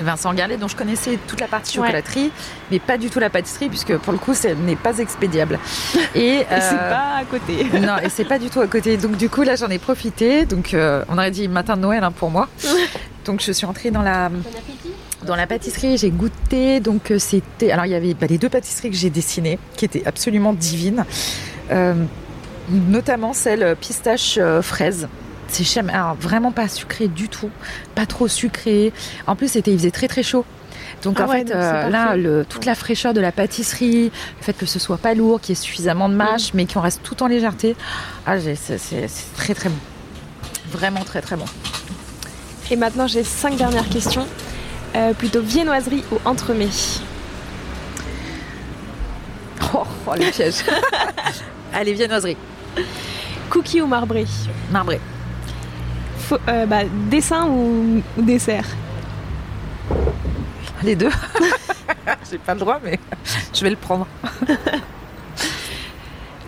Vincent 0.00 0.32
Garlet, 0.32 0.56
dont 0.56 0.68
je 0.68 0.76
connaissais 0.76 1.18
toute 1.26 1.40
la 1.40 1.46
partie 1.46 1.74
chocolaterie, 1.74 2.32
mais 2.70 2.78
pas 2.78 2.96
du 2.96 3.10
tout 3.10 3.20
la 3.20 3.28
pâtisserie, 3.28 3.68
puisque 3.68 3.96
pour 3.98 4.14
le 4.14 4.18
coup, 4.18 4.32
ce 4.32 4.48
n'est 4.48 4.76
pas 4.76 4.98
expédiable. 4.98 5.58
Et, 6.14 6.46
c'est 6.48 6.74
euh, 6.74 6.90
pas 6.90 7.16
à 7.18 7.24
côté. 7.30 7.64
non, 7.80 7.98
et 8.02 8.08
c'est 8.08 8.24
pas 8.24 8.38
du 8.38 8.48
tout 8.48 8.60
à 8.60 8.66
côté. 8.66 8.96
Donc, 8.96 9.16
du 9.18 9.28
coup, 9.28 9.42
là, 9.42 9.56
j'en 9.56 9.68
ai 9.68 9.78
profité. 9.78 10.46
Donc, 10.46 10.74
on 10.74 11.18
aurait 11.18 11.30
dit 11.30 11.48
matin 11.48 11.76
de 11.76 11.82
Noël 11.82 12.02
hein, 12.02 12.12
pour 12.12 12.30
moi. 12.30 12.48
Donc, 13.26 13.42
je 13.42 13.52
suis 13.52 13.66
entrée 13.66 13.90
dans 13.90 14.02
la 14.02 14.30
dans 15.26 15.36
la 15.36 15.46
pâtisserie, 15.46 15.98
j'ai 15.98 16.10
goûté. 16.10 16.80
Donc 16.80 17.12
c'était. 17.18 17.70
Alors 17.70 17.84
il 17.84 17.92
y 17.92 17.94
avait 17.94 18.14
bah, 18.14 18.26
les 18.26 18.38
deux 18.38 18.48
pâtisseries 18.48 18.90
que 18.90 18.96
j'ai 18.96 19.10
dessinées, 19.10 19.58
qui 19.76 19.84
étaient 19.84 20.06
absolument 20.06 20.54
divines. 20.54 21.04
Euh, 21.70 21.94
notamment 22.68 23.32
celle 23.32 23.76
pistache 23.76 24.38
euh, 24.40 24.62
fraise. 24.62 25.08
C'est 25.48 25.64
vraiment 26.20 26.52
pas 26.52 26.68
sucré 26.68 27.08
du 27.08 27.28
tout, 27.28 27.50
pas 27.96 28.06
trop 28.06 28.28
sucré. 28.28 28.92
En 29.26 29.34
plus, 29.34 29.48
c'était, 29.48 29.72
il 29.72 29.78
faisait 29.78 29.90
très 29.90 30.06
très 30.06 30.22
chaud. 30.22 30.44
Donc 31.02 31.18
ah 31.18 31.24
en 31.24 31.28
fait, 31.28 31.50
euh, 31.50 31.88
là, 31.88 32.14
le, 32.14 32.44
toute 32.44 32.66
la 32.66 32.76
fraîcheur 32.76 33.14
de 33.14 33.20
la 33.20 33.32
pâtisserie, 33.32 34.12
le 34.38 34.44
fait 34.44 34.52
que 34.52 34.66
ce 34.66 34.78
soit 34.78 34.98
pas 34.98 35.14
lourd, 35.14 35.40
qu'il 35.40 35.56
y 35.56 35.58
ait 35.58 35.60
suffisamment 35.60 36.08
de 36.08 36.14
mâche, 36.14 36.52
mm. 36.52 36.56
mais 36.56 36.66
qu'on 36.66 36.80
reste 36.80 37.02
tout 37.02 37.20
en 37.24 37.26
légèreté, 37.26 37.74
ah, 38.26 38.38
c'est 38.38 39.08
très 39.36 39.54
très 39.54 39.70
bon. 39.70 39.78
Vraiment 40.70 41.02
très 41.02 41.20
très 41.20 41.34
bon. 41.34 41.46
Et 42.70 42.76
maintenant, 42.76 43.08
j'ai 43.08 43.24
cinq 43.24 43.56
dernières 43.56 43.88
questions. 43.88 44.26
plutôt 45.18 45.42
viennoiserie 45.42 46.04
ou 46.12 46.18
entremets? 46.24 46.68
Oh, 49.74 49.84
oh, 50.06 50.14
les 50.16 50.30
pièges 50.30 50.64
Allez, 51.72 51.94
viennoiserie. 51.94 52.36
Cookie 53.48 53.80
ou 53.80 53.86
marbré? 53.86 54.26
Marbré. 54.70 55.00
Euh, 56.48 56.66
bah, 56.66 56.82
dessin 57.10 57.48
ou, 57.48 58.02
dessert? 58.16 58.66
Les 60.82 60.96
deux. 60.96 61.10
J'ai 62.30 62.38
pas 62.38 62.54
le 62.54 62.60
droit, 62.60 62.80
mais 62.82 62.98
je 63.52 63.62
vais 63.62 63.70
le 63.70 63.76
prendre. 63.76 64.06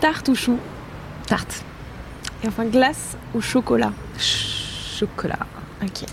Tarte 0.00 0.28
ou 0.28 0.34
chou? 0.34 0.58
Tarte. 1.26 1.62
Et 2.42 2.48
enfin, 2.48 2.64
glace 2.64 3.16
ou 3.34 3.40
chocolat? 3.40 3.92
Chocolat. 4.18 5.38
Ok. 5.82 6.08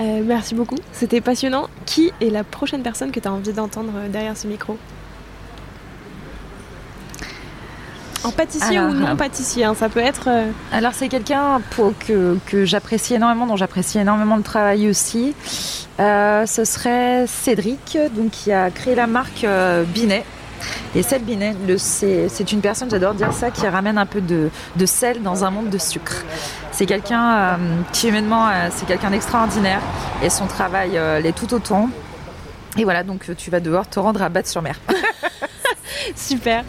Euh, 0.00 0.22
merci 0.24 0.54
beaucoup, 0.54 0.78
c'était 0.92 1.20
passionnant. 1.20 1.68
Qui 1.86 2.12
est 2.20 2.30
la 2.30 2.44
prochaine 2.44 2.82
personne 2.82 3.10
que 3.10 3.18
tu 3.18 3.26
as 3.26 3.32
envie 3.32 3.52
d'entendre 3.52 3.92
derrière 4.08 4.36
ce 4.36 4.46
micro? 4.46 4.78
En 8.24 8.30
pâtissier 8.30 8.80
ou 8.80 8.90
non 8.92 9.16
pâtissier, 9.16 9.64
hein, 9.64 9.74
ça 9.78 9.88
peut 9.88 10.00
être. 10.00 10.28
Euh, 10.28 10.50
Alors 10.72 10.92
c'est 10.92 11.08
quelqu'un 11.08 11.60
que, 12.06 12.36
que 12.46 12.64
j'apprécie 12.64 13.14
énormément, 13.14 13.46
dont 13.46 13.56
j'apprécie 13.56 13.98
énormément 13.98 14.36
le 14.36 14.42
travail 14.42 14.88
aussi. 14.88 15.34
Euh, 16.00 16.46
ce 16.46 16.64
serait 16.64 17.26
Cédric, 17.26 17.98
donc 18.14 18.30
qui 18.30 18.52
a 18.52 18.70
créé 18.70 18.94
la 18.94 19.06
marque 19.06 19.44
euh, 19.44 19.82
Binet. 19.84 20.24
Et 20.94 21.02
Seb 21.02 21.22
Binet, 21.22 21.54
c'est 21.78 22.52
une 22.52 22.60
personne, 22.60 22.90
j'adore 22.90 23.14
dire 23.14 23.32
ça, 23.32 23.50
qui 23.50 23.66
ramène 23.66 23.98
un 23.98 24.06
peu 24.06 24.20
de, 24.20 24.50
sel 24.86 25.22
dans 25.22 25.44
un 25.44 25.50
monde 25.50 25.70
de 25.70 25.78
sucre. 25.78 26.24
C'est 26.72 26.86
quelqu'un 26.86 27.32
euh, 27.32 27.56
qui 27.92 28.08
humainement, 28.08 28.48
c'est 28.70 28.86
quelqu'un 28.86 29.10
d'extraordinaire 29.10 29.80
et 30.22 30.30
son 30.30 30.46
travail 30.46 30.98
l'est 31.22 31.32
tout 31.32 31.52
autant. 31.54 31.88
Et 32.76 32.84
voilà, 32.84 33.04
donc 33.04 33.30
tu 33.36 33.50
vas 33.50 33.60
devoir 33.60 33.88
te 33.88 34.00
rendre 34.00 34.20
à 34.22 34.28
Batte-sur-Mer. 34.28 34.80
Super. 36.16 36.64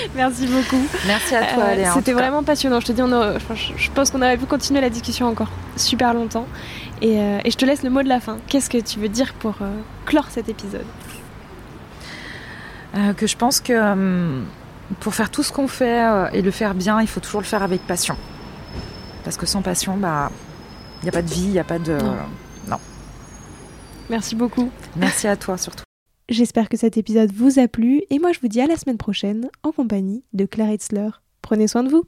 Merci 0.14 0.46
beaucoup. 0.46 0.86
Merci 1.06 1.34
à 1.34 1.54
toi, 1.54 1.74
Léa. 1.74 1.92
C'était 1.94 2.12
vraiment 2.12 2.42
passionnant. 2.42 2.80
Je 2.80 2.86
te 2.86 2.92
dis, 2.92 3.02
on 3.02 3.38
je 3.76 3.90
pense 3.90 4.10
qu'on 4.10 4.22
aurait 4.22 4.36
pu 4.36 4.46
continuer 4.46 4.80
la 4.80 4.90
discussion 4.90 5.26
encore 5.26 5.50
super 5.76 6.14
longtemps. 6.14 6.46
Et, 7.02 7.14
et, 7.16 7.50
je 7.50 7.56
te 7.56 7.64
laisse 7.64 7.82
le 7.82 7.90
mot 7.90 8.02
de 8.02 8.08
la 8.08 8.20
fin. 8.20 8.36
Qu'est-ce 8.46 8.68
que 8.68 8.78
tu 8.78 8.98
veux 8.98 9.08
dire 9.08 9.32
pour 9.34 9.56
clore 10.04 10.26
cet 10.30 10.48
épisode 10.48 10.84
euh, 12.96 13.12
que 13.12 13.26
je 13.26 13.36
pense 13.36 13.60
que 13.60 13.72
euh, 13.72 14.42
pour 14.98 15.14
faire 15.14 15.30
tout 15.30 15.42
ce 15.42 15.52
qu'on 15.52 15.68
fait 15.68 16.04
euh, 16.04 16.28
et 16.32 16.42
le 16.42 16.50
faire 16.50 16.74
bien, 16.74 17.00
il 17.00 17.06
faut 17.06 17.20
toujours 17.20 17.40
le 17.40 17.46
faire 17.46 17.62
avec 17.62 17.86
passion. 17.86 18.16
Parce 19.24 19.36
que 19.36 19.46
sans 19.46 19.62
passion, 19.62 19.96
bah, 19.96 20.30
il 21.00 21.04
n'y 21.04 21.08
a 21.08 21.12
pas 21.12 21.22
de 21.22 21.28
vie, 21.28 21.42
il 21.42 21.50
n'y 21.50 21.58
a 21.58 21.64
pas 21.64 21.78
de. 21.78 21.98
Non. 22.68 22.78
Merci 24.08 24.34
beaucoup. 24.34 24.70
Merci 24.96 25.28
à 25.28 25.36
toi 25.36 25.56
surtout. 25.56 25.84
J'espère 26.30 26.68
que 26.68 26.76
cet 26.76 26.96
épisode 26.96 27.32
vous 27.34 27.58
a 27.58 27.66
plu 27.66 28.02
et 28.08 28.20
moi 28.20 28.30
je 28.32 28.38
vous 28.40 28.46
dis 28.46 28.60
à 28.60 28.68
la 28.68 28.76
semaine 28.76 28.96
prochaine 28.96 29.48
en 29.64 29.72
compagnie 29.72 30.22
de 30.32 30.44
Claire 30.44 30.70
Etzler. 30.70 31.08
Prenez 31.42 31.66
soin 31.66 31.82
de 31.82 31.88
vous. 31.90 32.04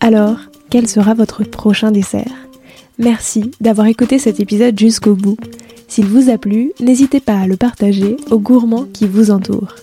Alors, 0.00 0.38
quel 0.70 0.88
sera 0.88 1.12
votre 1.12 1.44
prochain 1.44 1.90
dessert? 1.90 2.32
Merci 2.98 3.50
d'avoir 3.60 3.86
écouté 3.86 4.18
cet 4.18 4.40
épisode 4.40 4.78
jusqu'au 4.78 5.14
bout. 5.14 5.36
S'il 5.88 6.06
vous 6.06 6.30
a 6.30 6.38
plu, 6.38 6.72
n'hésitez 6.80 7.20
pas 7.20 7.38
à 7.38 7.46
le 7.46 7.58
partager 7.58 8.16
aux 8.30 8.40
gourmands 8.40 8.86
qui 8.90 9.06
vous 9.06 9.30
entourent. 9.30 9.74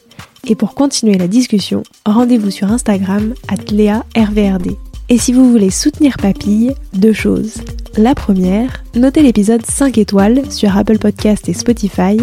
Et 0.47 0.55
pour 0.55 0.73
continuer 0.73 1.19
la 1.19 1.27
discussion, 1.27 1.83
rendez-vous 2.03 2.49
sur 2.49 2.71
Instagram 2.71 3.35
@léa_rvrd. 3.71 4.75
Et 5.09 5.17
si 5.17 5.33
vous 5.33 5.51
voulez 5.51 5.69
soutenir 5.69 6.17
Papille, 6.17 6.73
deux 6.93 7.13
choses. 7.13 7.61
La 7.97 8.15
première, 8.15 8.83
notez 8.95 9.21
l'épisode 9.21 9.65
5 9.65 9.97
étoiles 9.97 10.51
sur 10.51 10.75
Apple 10.75 10.97
Podcast 10.97 11.47
et 11.49 11.53
Spotify 11.53 12.17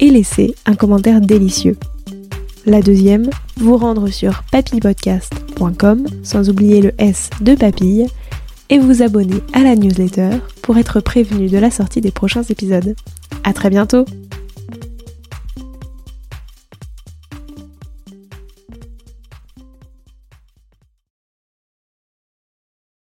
et 0.00 0.10
laissez 0.10 0.54
un 0.66 0.74
commentaire 0.74 1.20
délicieux. 1.20 1.76
La 2.64 2.82
deuxième, 2.82 3.30
vous 3.58 3.76
rendre 3.76 4.08
sur 4.08 4.42
papillepodcast.com 4.50 6.06
sans 6.24 6.50
oublier 6.50 6.80
le 6.80 6.92
S 6.98 7.30
de 7.40 7.54
papille 7.54 8.06
et 8.68 8.78
vous 8.78 9.02
abonner 9.02 9.42
à 9.52 9.60
la 9.60 9.76
newsletter 9.76 10.30
pour 10.62 10.76
être 10.78 11.00
prévenu 11.00 11.48
de 11.48 11.58
la 11.58 11.70
sortie 11.70 12.00
des 12.00 12.10
prochains 12.10 12.42
épisodes. 12.42 12.96
À 13.44 13.52
très 13.52 13.70
bientôt! 13.70 14.04